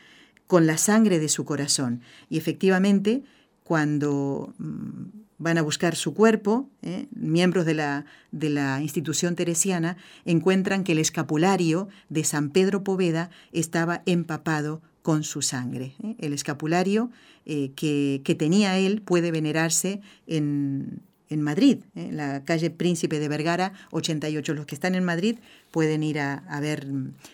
con 0.48 0.66
la 0.66 0.78
sangre 0.78 1.20
de 1.20 1.30
su 1.30 1.46
corazón. 1.46 2.02
Y 2.30 2.38
efectivamente, 2.38 3.24
cuando 3.64 4.54
mm, 4.58 5.04
van 5.38 5.58
a 5.58 5.62
buscar 5.62 5.96
su 5.96 6.14
cuerpo, 6.14 6.70
¿eh? 6.82 7.08
miembros 7.12 7.66
de 7.66 7.74
la, 7.74 8.06
de 8.32 8.50
la 8.50 8.82
institución 8.82 9.36
teresiana 9.36 9.98
encuentran 10.26 10.84
que 10.84 10.94
el 10.94 11.00
escapulario 11.00 11.90
de 12.08 12.24
San 12.24 12.50
Pedro 12.50 12.84
Poveda 12.84 13.30
estaba 13.52 14.02
empapado 14.06 14.82
con 15.02 15.24
su 15.24 15.42
sangre. 15.42 15.96
¿eh? 16.02 16.16
El 16.20 16.34
escapulario 16.34 17.12
que, 17.46 18.36
tenía 18.38 18.78
él 18.78 19.02
puede 19.02 19.32
venerarse 19.32 20.02
en, 20.28 21.02
en 21.30 21.42
Madrid, 21.42 21.80
en 21.96 22.18
la 22.18 22.44
calle 22.44 22.70
Príncipe 22.72 23.20
de 23.20 23.28
Vergara 23.28 23.74
88. 23.92 24.54
Los 24.54 24.66
que 24.66 24.76
están 24.76 24.96
en 24.96 25.04
Madrid 25.04 25.38
pueden 25.72 26.04
ir 26.04 26.20
a, 26.20 26.60
ver 26.60 26.88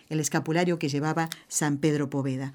el 0.10 0.20
escapulario 0.20 0.80
que 0.80 0.90
llevaba 0.90 1.30
San 1.48 1.78
Pedro 1.78 2.10
Poveda. 2.10 2.54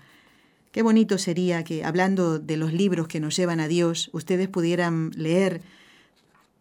Qué 0.72 0.82
bonito 0.82 1.18
sería 1.18 1.64
que, 1.64 1.84
hablando 1.84 2.38
de 2.38 2.56
los 2.56 2.72
libros 2.72 3.08
que 3.08 3.20
nos 3.20 3.36
llevan 3.36 3.58
a 3.58 3.68
Dios, 3.68 4.10
ustedes 4.12 4.48
pudieran 4.48 5.10
leer 5.16 5.62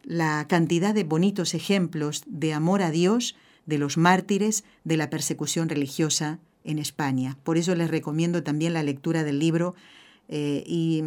la 0.03 0.47
cantidad 0.47 0.95
de 0.95 1.03
bonitos 1.03 1.53
ejemplos 1.53 2.23
de 2.25 2.53
amor 2.53 2.81
a 2.81 2.89
Dios 2.89 3.35
de 3.65 3.77
los 3.77 3.97
mártires 3.97 4.63
de 4.83 4.97
la 4.97 5.09
persecución 5.09 5.69
religiosa 5.69 6.39
en 6.63 6.79
España. 6.79 7.37
Por 7.43 7.57
eso 7.57 7.75
les 7.75 7.91
recomiendo 7.91 8.41
también 8.41 8.73
la 8.73 8.81
lectura 8.81 9.23
del 9.23 9.37
libro 9.37 9.75
eh, 10.27 10.63
y 10.65 11.03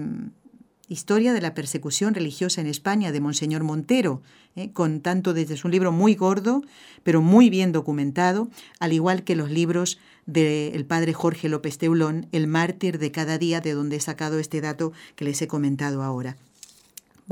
Historia 0.93 1.33
de 1.33 1.41
la 1.41 1.55
persecución 1.55 2.13
religiosa 2.13 2.61
en 2.61 2.67
España 2.67 3.13
de 3.13 3.21
Monseñor 3.23 3.65
Montero, 3.65 4.21
eh, 4.57 4.73
con 4.73 5.01
tanto 5.01 5.33
desde 5.33 5.57
un 5.65 5.71
libro 5.71 5.91
muy 5.91 6.15
gordo, 6.15 6.61
pero 7.03 7.23
muy 7.23 7.49
bien 7.49 7.73
documentado, 7.73 8.51
al 8.79 8.93
igual 8.93 9.25
que 9.25 9.35
los 9.35 9.51
libros 9.51 9.99
del 10.27 10.85
padre 10.85 11.15
Jorge 11.15 11.49
López 11.49 11.79
Teulón, 11.79 12.27
El 12.31 12.47
mártir 12.47 12.99
de 12.99 13.11
cada 13.11 13.39
día, 13.39 13.63
de 13.63 13.73
donde 13.73 13.97
he 13.97 14.01
sacado 14.01 14.39
este 14.39 14.61
dato 14.61 14.93
que 15.17 15.25
les 15.25 15.41
he 15.41 15.49
comentado 15.49 16.03
ahora. 16.03 16.37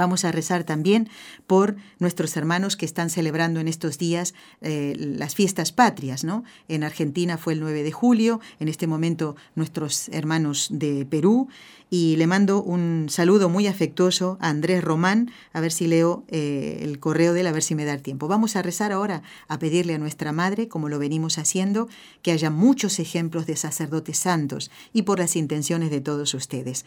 Vamos 0.01 0.25
a 0.25 0.33
rezar 0.33 0.65
también 0.65 1.11
por 1.47 1.77
nuestros 1.99 2.35
hermanos 2.39 2.75
que 2.75 2.87
están 2.87 3.11
celebrando 3.11 3.61
en 3.61 3.69
estos 3.69 3.99
días 3.99 4.33
eh, 4.63 4.95
las 4.97 5.35
fiestas 5.35 5.73
patrias, 5.73 6.25
¿no? 6.25 6.43
En 6.69 6.85
Argentina 6.85 7.37
fue 7.37 7.53
el 7.53 7.61
9 7.61 7.83
de 7.83 7.93
julio, 7.93 8.41
en 8.61 8.69
este 8.69 8.87
momento 8.87 9.37
nuestros 9.57 10.09
hermanos 10.09 10.69
de 10.71 11.05
Perú, 11.05 11.49
y 11.91 12.17
le 12.17 12.27
mando 12.27 12.63
un 12.63 13.09
saludo 13.11 13.51
muy 13.51 13.67
afectuoso 13.67 14.39
a 14.41 14.49
Andrés 14.49 14.83
Román, 14.83 15.33
a 15.53 15.61
ver 15.61 15.71
si 15.71 15.87
leo 15.87 16.25
eh, 16.29 16.79
el 16.81 16.99
correo 16.99 17.35
de 17.35 17.41
él, 17.41 17.47
a 17.47 17.53
ver 17.53 17.63
si 17.63 17.75
me 17.75 17.85
da 17.85 17.99
tiempo. 17.99 18.27
Vamos 18.27 18.57
a 18.57 18.63
rezar 18.63 18.93
ahora, 18.93 19.23
a 19.49 19.59
pedirle 19.59 19.97
a 19.97 19.99
nuestra 19.99 20.33
Madre, 20.33 20.69
como 20.69 20.89
lo 20.89 20.99
venimos 20.99 21.37
haciendo, 21.37 21.91
que 22.23 22.33
haya 22.33 22.49
muchos 22.49 23.01
ejemplos 23.01 23.45
de 23.45 23.57
sacerdotes 23.57 24.17
santos 24.17 24.71
y 24.95 25.03
por 25.03 25.19
las 25.19 25.37
intenciones 25.37 25.91
de 25.91 26.01
todos 26.01 26.33
ustedes. 26.33 26.87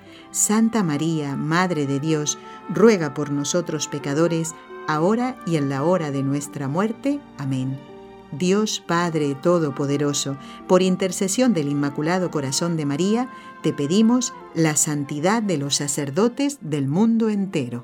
Santa 0.31 0.83
María, 0.83 1.35
Madre 1.35 1.85
de 1.85 1.99
Dios, 1.99 2.37
ruega 2.69 3.13
por 3.13 3.31
nosotros 3.31 3.87
pecadores, 3.87 4.55
ahora 4.87 5.37
y 5.45 5.57
en 5.57 5.69
la 5.69 5.83
hora 5.83 6.11
de 6.11 6.23
nuestra 6.23 6.67
muerte. 6.67 7.19
Amén. 7.37 7.77
Dios 8.31 8.81
Padre 8.85 9.35
Todopoderoso, 9.35 10.37
por 10.67 10.81
intercesión 10.81 11.53
del 11.53 11.67
Inmaculado 11.67 12.31
Corazón 12.31 12.77
de 12.77 12.85
María, 12.85 13.29
te 13.61 13.73
pedimos 13.73 14.33
la 14.55 14.77
santidad 14.77 15.43
de 15.43 15.57
los 15.57 15.75
sacerdotes 15.75 16.59
del 16.61 16.87
mundo 16.87 17.29
entero. 17.29 17.83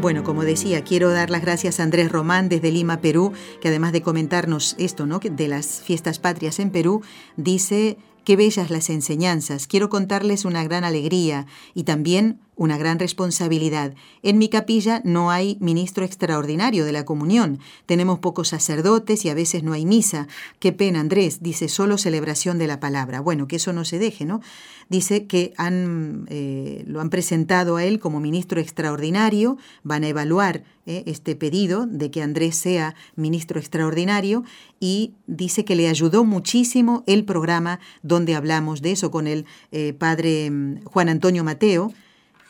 Bueno, 0.00 0.24
como 0.24 0.44
decía, 0.44 0.82
quiero 0.82 1.10
dar 1.10 1.28
las 1.28 1.42
gracias 1.42 1.78
a 1.78 1.82
Andrés 1.82 2.10
Román 2.10 2.48
desde 2.48 2.72
Lima, 2.72 3.02
Perú, 3.02 3.32
que 3.60 3.68
además 3.68 3.92
de 3.92 4.00
comentarnos 4.00 4.74
esto, 4.78 5.04
¿no? 5.04 5.18
de 5.18 5.46
las 5.46 5.82
fiestas 5.82 6.18
patrias 6.18 6.58
en 6.58 6.70
Perú, 6.70 7.02
dice 7.36 7.98
Qué 8.24 8.36
bellas 8.36 8.70
las 8.70 8.90
enseñanzas. 8.90 9.66
Quiero 9.66 9.88
contarles 9.88 10.44
una 10.44 10.62
gran 10.62 10.84
alegría 10.84 11.46
y 11.74 11.84
también 11.84 12.40
una 12.60 12.76
gran 12.76 12.98
responsabilidad. 12.98 13.94
En 14.22 14.36
mi 14.36 14.50
capilla 14.50 15.00
no 15.02 15.30
hay 15.30 15.56
ministro 15.60 16.04
extraordinario 16.04 16.84
de 16.84 16.92
la 16.92 17.06
comunión. 17.06 17.58
Tenemos 17.86 18.18
pocos 18.18 18.48
sacerdotes 18.48 19.24
y 19.24 19.30
a 19.30 19.34
veces 19.34 19.62
no 19.62 19.72
hay 19.72 19.86
misa. 19.86 20.28
Qué 20.58 20.70
pena, 20.70 21.00
Andrés. 21.00 21.42
Dice 21.42 21.70
solo 21.70 21.96
celebración 21.96 22.58
de 22.58 22.66
la 22.66 22.78
palabra. 22.78 23.20
Bueno, 23.20 23.48
que 23.48 23.56
eso 23.56 23.72
no 23.72 23.86
se 23.86 23.98
deje, 23.98 24.26
¿no? 24.26 24.42
Dice 24.90 25.26
que 25.26 25.54
han, 25.56 26.26
eh, 26.28 26.84
lo 26.86 27.00
han 27.00 27.08
presentado 27.08 27.76
a 27.76 27.84
él 27.84 27.98
como 27.98 28.20
ministro 28.20 28.60
extraordinario. 28.60 29.56
Van 29.82 30.04
a 30.04 30.08
evaluar 30.08 30.62
eh, 30.84 31.04
este 31.06 31.36
pedido 31.36 31.86
de 31.86 32.10
que 32.10 32.20
Andrés 32.20 32.56
sea 32.56 32.94
ministro 33.16 33.58
extraordinario 33.58 34.44
y 34.80 35.14
dice 35.26 35.64
que 35.64 35.76
le 35.76 35.88
ayudó 35.88 36.24
muchísimo 36.24 37.04
el 37.06 37.24
programa 37.24 37.80
donde 38.02 38.34
hablamos 38.34 38.82
de 38.82 38.92
eso 38.92 39.10
con 39.10 39.26
el 39.26 39.46
eh, 39.72 39.94
padre 39.94 40.50
mm, 40.50 40.84
Juan 40.84 41.08
Antonio 41.08 41.42
Mateo 41.42 41.94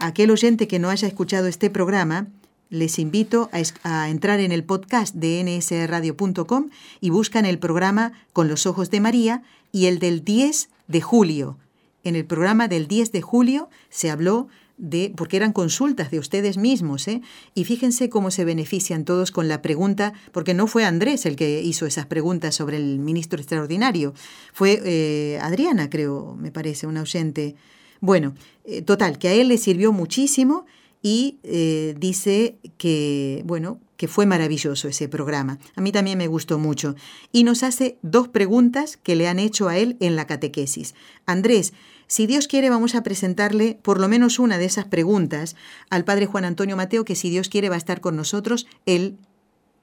aquel 0.00 0.30
oyente 0.30 0.66
que 0.66 0.78
no 0.78 0.90
haya 0.90 1.06
escuchado 1.06 1.46
este 1.46 1.70
programa, 1.70 2.28
les 2.70 2.98
invito 2.98 3.50
a, 3.82 4.08
entrar 4.08 4.40
en 4.40 4.52
el 4.52 4.64
podcast 4.64 5.14
de 5.14 5.42
nsradio.com 5.44 6.70
y 7.00 7.10
buscan 7.10 7.44
el 7.44 7.58
programa 7.58 8.12
Con 8.32 8.48
los 8.48 8.66
Ojos 8.66 8.90
de 8.90 9.00
María 9.00 9.42
y 9.72 9.86
el 9.86 9.98
del 9.98 10.24
10 10.24 10.70
de 10.86 11.00
julio. 11.00 11.58
En 12.04 12.16
el 12.16 12.24
programa 12.24 12.68
del 12.68 12.86
10 12.88 13.12
de 13.12 13.22
julio 13.22 13.68
se 13.90 14.10
habló 14.10 14.48
de, 14.78 15.12
porque 15.14 15.36
eran 15.36 15.52
consultas 15.52 16.10
de 16.10 16.18
ustedes 16.18 16.56
mismos, 16.56 17.06
¿eh? 17.08 17.20
y 17.54 17.64
fíjense 17.64 18.08
cómo 18.08 18.30
se 18.30 18.46
benefician 18.46 19.04
todos 19.04 19.30
con 19.30 19.46
la 19.46 19.60
pregunta, 19.60 20.14
porque 20.32 20.54
no 20.54 20.66
fue 20.66 20.86
Andrés 20.86 21.26
el 21.26 21.36
que 21.36 21.60
hizo 21.60 21.84
esas 21.84 22.06
preguntas 22.06 22.54
sobre 22.54 22.78
el 22.78 22.98
ministro 22.98 23.38
extraordinario, 23.38 24.14
fue 24.54 24.80
eh, 24.82 25.38
Adriana, 25.42 25.90
creo, 25.90 26.34
me 26.36 26.50
parece, 26.50 26.86
un 26.86 26.96
ausente 26.96 27.56
bueno, 28.00 28.34
eh, 28.64 28.82
total, 28.82 29.18
que 29.18 29.28
a 29.28 29.32
él 29.32 29.48
le 29.48 29.58
sirvió 29.58 29.92
muchísimo 29.92 30.66
y 31.02 31.38
eh, 31.42 31.94
dice 31.98 32.56
que, 32.76 33.42
bueno, 33.46 33.80
que 33.96 34.08
fue 34.08 34.26
maravilloso 34.26 34.88
ese 34.88 35.08
programa. 35.08 35.58
A 35.74 35.80
mí 35.80 35.92
también 35.92 36.18
me 36.18 36.26
gustó 36.26 36.58
mucho. 36.58 36.94
Y 37.32 37.44
nos 37.44 37.62
hace 37.62 37.98
dos 38.02 38.28
preguntas 38.28 38.96
que 38.96 39.14
le 39.14 39.28
han 39.28 39.38
hecho 39.38 39.68
a 39.68 39.76
él 39.76 39.96
en 40.00 40.16
la 40.16 40.26
catequesis. 40.26 40.94
Andrés, 41.26 41.72
si 42.06 42.26
Dios 42.26 42.48
quiere, 42.48 42.70
vamos 42.70 42.94
a 42.94 43.02
presentarle 43.02 43.78
por 43.82 44.00
lo 44.00 44.08
menos 44.08 44.38
una 44.38 44.58
de 44.58 44.64
esas 44.64 44.86
preguntas 44.86 45.54
al 45.90 46.04
padre 46.04 46.26
Juan 46.26 46.44
Antonio 46.44 46.76
Mateo, 46.76 47.04
que 47.04 47.14
si 47.14 47.30
Dios 47.30 47.48
quiere 47.48 47.68
va 47.68 47.76
a 47.76 47.78
estar 47.78 48.00
con 48.00 48.16
nosotros 48.16 48.66
el, 48.86 49.16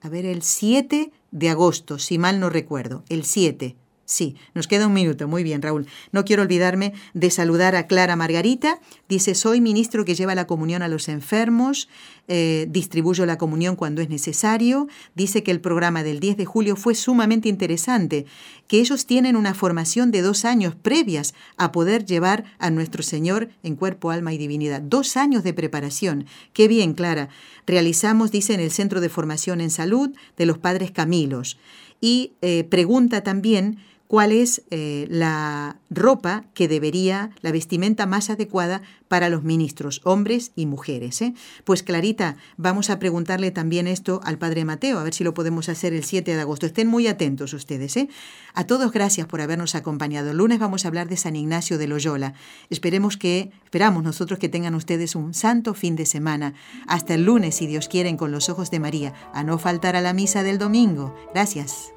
a 0.02 0.10
ver, 0.10 0.26
el 0.26 0.42
7 0.42 1.12
de 1.32 1.50
agosto, 1.50 2.00
si 2.00 2.18
mal 2.18 2.40
no 2.40 2.50
recuerdo, 2.50 3.04
el 3.10 3.24
7. 3.24 3.76
Sí, 4.10 4.38
nos 4.54 4.68
queda 4.68 4.88
un 4.88 4.94
minuto. 4.94 5.28
Muy 5.28 5.44
bien, 5.44 5.62
Raúl. 5.62 5.86
No 6.14 6.24
quiero 6.24 6.42
olvidarme 6.42 6.94
de 7.14 7.30
saludar 7.30 7.76
a 7.76 7.88
Clara 7.88 8.16
Margarita. 8.16 8.80
Dice, 9.10 9.36
soy 9.36 9.60
ministro 9.60 10.06
que 10.06 10.16
lleva 10.16 10.34
la 10.34 10.48
comunión 10.48 10.82
a 10.82 10.88
los 10.88 11.10
enfermos, 11.10 11.90
eh, 12.30 12.68
distribuyo 12.70 13.26
la 13.26 13.38
comunión 13.38 13.76
cuando 13.76 14.02
es 14.02 14.08
necesario. 14.08 14.88
Dice 15.14 15.44
que 15.44 15.52
el 15.52 15.60
programa 15.60 16.04
del 16.04 16.22
10 16.22 16.38
de 16.38 16.46
julio 16.46 16.78
fue 16.78 16.96
sumamente 16.96 17.50
interesante, 17.50 18.26
que 18.70 18.80
ellos 18.80 19.08
tienen 19.08 19.36
una 19.36 19.54
formación 19.54 20.10
de 20.10 20.22
dos 20.22 20.46
años 20.46 20.74
previas 20.74 21.34
a 21.58 21.74
poder 21.74 22.06
llevar 22.06 22.46
a 22.60 22.70
nuestro 22.70 23.04
Señor 23.04 23.50
en 23.62 23.76
cuerpo, 23.76 24.12
alma 24.12 24.32
y 24.32 24.38
divinidad. 24.38 24.82
Dos 24.82 25.18
años 25.18 25.44
de 25.44 25.54
preparación. 25.54 26.28
Qué 26.54 26.70
bien, 26.70 26.94
Clara. 26.94 27.28
Realizamos, 27.66 28.32
dice, 28.32 28.54
en 28.54 28.62
el 28.62 28.72
Centro 28.72 29.02
de 29.02 29.10
Formación 29.10 29.60
en 29.60 29.70
Salud 29.70 30.12
de 30.38 30.46
los 30.46 30.60
Padres 30.60 30.92
Camilos. 30.92 31.58
Y 32.00 32.34
eh, 32.42 32.64
pregunta 32.64 33.22
también 33.24 33.80
cuál 34.08 34.32
es 34.32 34.64
eh, 34.72 35.06
la 35.10 35.80
ropa 35.90 36.46
que 36.54 36.68
debería, 36.68 37.32
la 37.42 37.52
vestimenta 37.52 38.06
más 38.06 38.30
adecuada 38.30 38.82
para 39.08 39.30
los 39.30 39.44
ministros, 39.44 40.02
hombres 40.04 40.52
y 40.56 40.66
mujeres. 40.66 41.22
¿eh? 41.22 41.34
Pues 41.64 41.84
Clarita, 41.84 42.38
vamos 42.58 42.90
a 42.90 43.00
preguntarle 43.00 43.52
también 43.52 43.88
esto 43.88 44.20
al 44.24 44.38
Padre 44.38 44.66
Mateo, 44.66 45.00
a 45.00 45.04
ver 45.04 45.14
si 45.14 45.24
lo 45.24 45.34
podemos 45.34 45.70
hacer 45.70 45.94
el 45.94 46.04
7 46.04 46.36
de 46.36 46.42
agosto. 46.42 46.66
Estén 46.66 46.88
muy 46.88 47.08
atentos 47.08 47.54
ustedes. 47.54 47.96
¿eh? 47.98 48.10
A 48.54 48.66
todos 48.66 48.92
gracias 48.92 49.28
por 49.28 49.42
habernos 49.42 49.76
acompañado. 49.76 50.32
El 50.32 50.38
lunes 50.38 50.60
vamos 50.60 50.86
a 50.86 50.88
hablar 50.88 51.08
de 51.08 51.18
San 51.18 51.36
Ignacio 51.36 51.78
de 51.78 51.88
Loyola. 51.88 52.34
Esperemos 52.70 53.18
que, 53.18 53.52
esperamos 53.64 54.04
nosotros 54.04 54.40
que 54.40 54.50
tengan 54.50 54.76
ustedes 54.76 55.16
un 55.16 55.34
santo 55.34 55.74
fin 55.74 55.96
de 55.96 56.06
semana. 56.06 56.54
Hasta 56.88 57.14
el 57.14 57.24
lunes, 57.24 57.56
si 57.56 57.68
Dios 57.68 57.88
quiere, 57.88 58.08
con 58.16 58.32
los 58.32 58.48
ojos 58.48 58.72
de 58.72 58.80
María, 58.80 59.14
a 59.34 59.44
no 59.44 59.58
faltar 59.58 59.98
a 59.98 60.02
la 60.02 60.14
misa 60.14 60.44
del 60.44 60.58
domingo. 60.58 61.14
Gracias. 61.34 61.97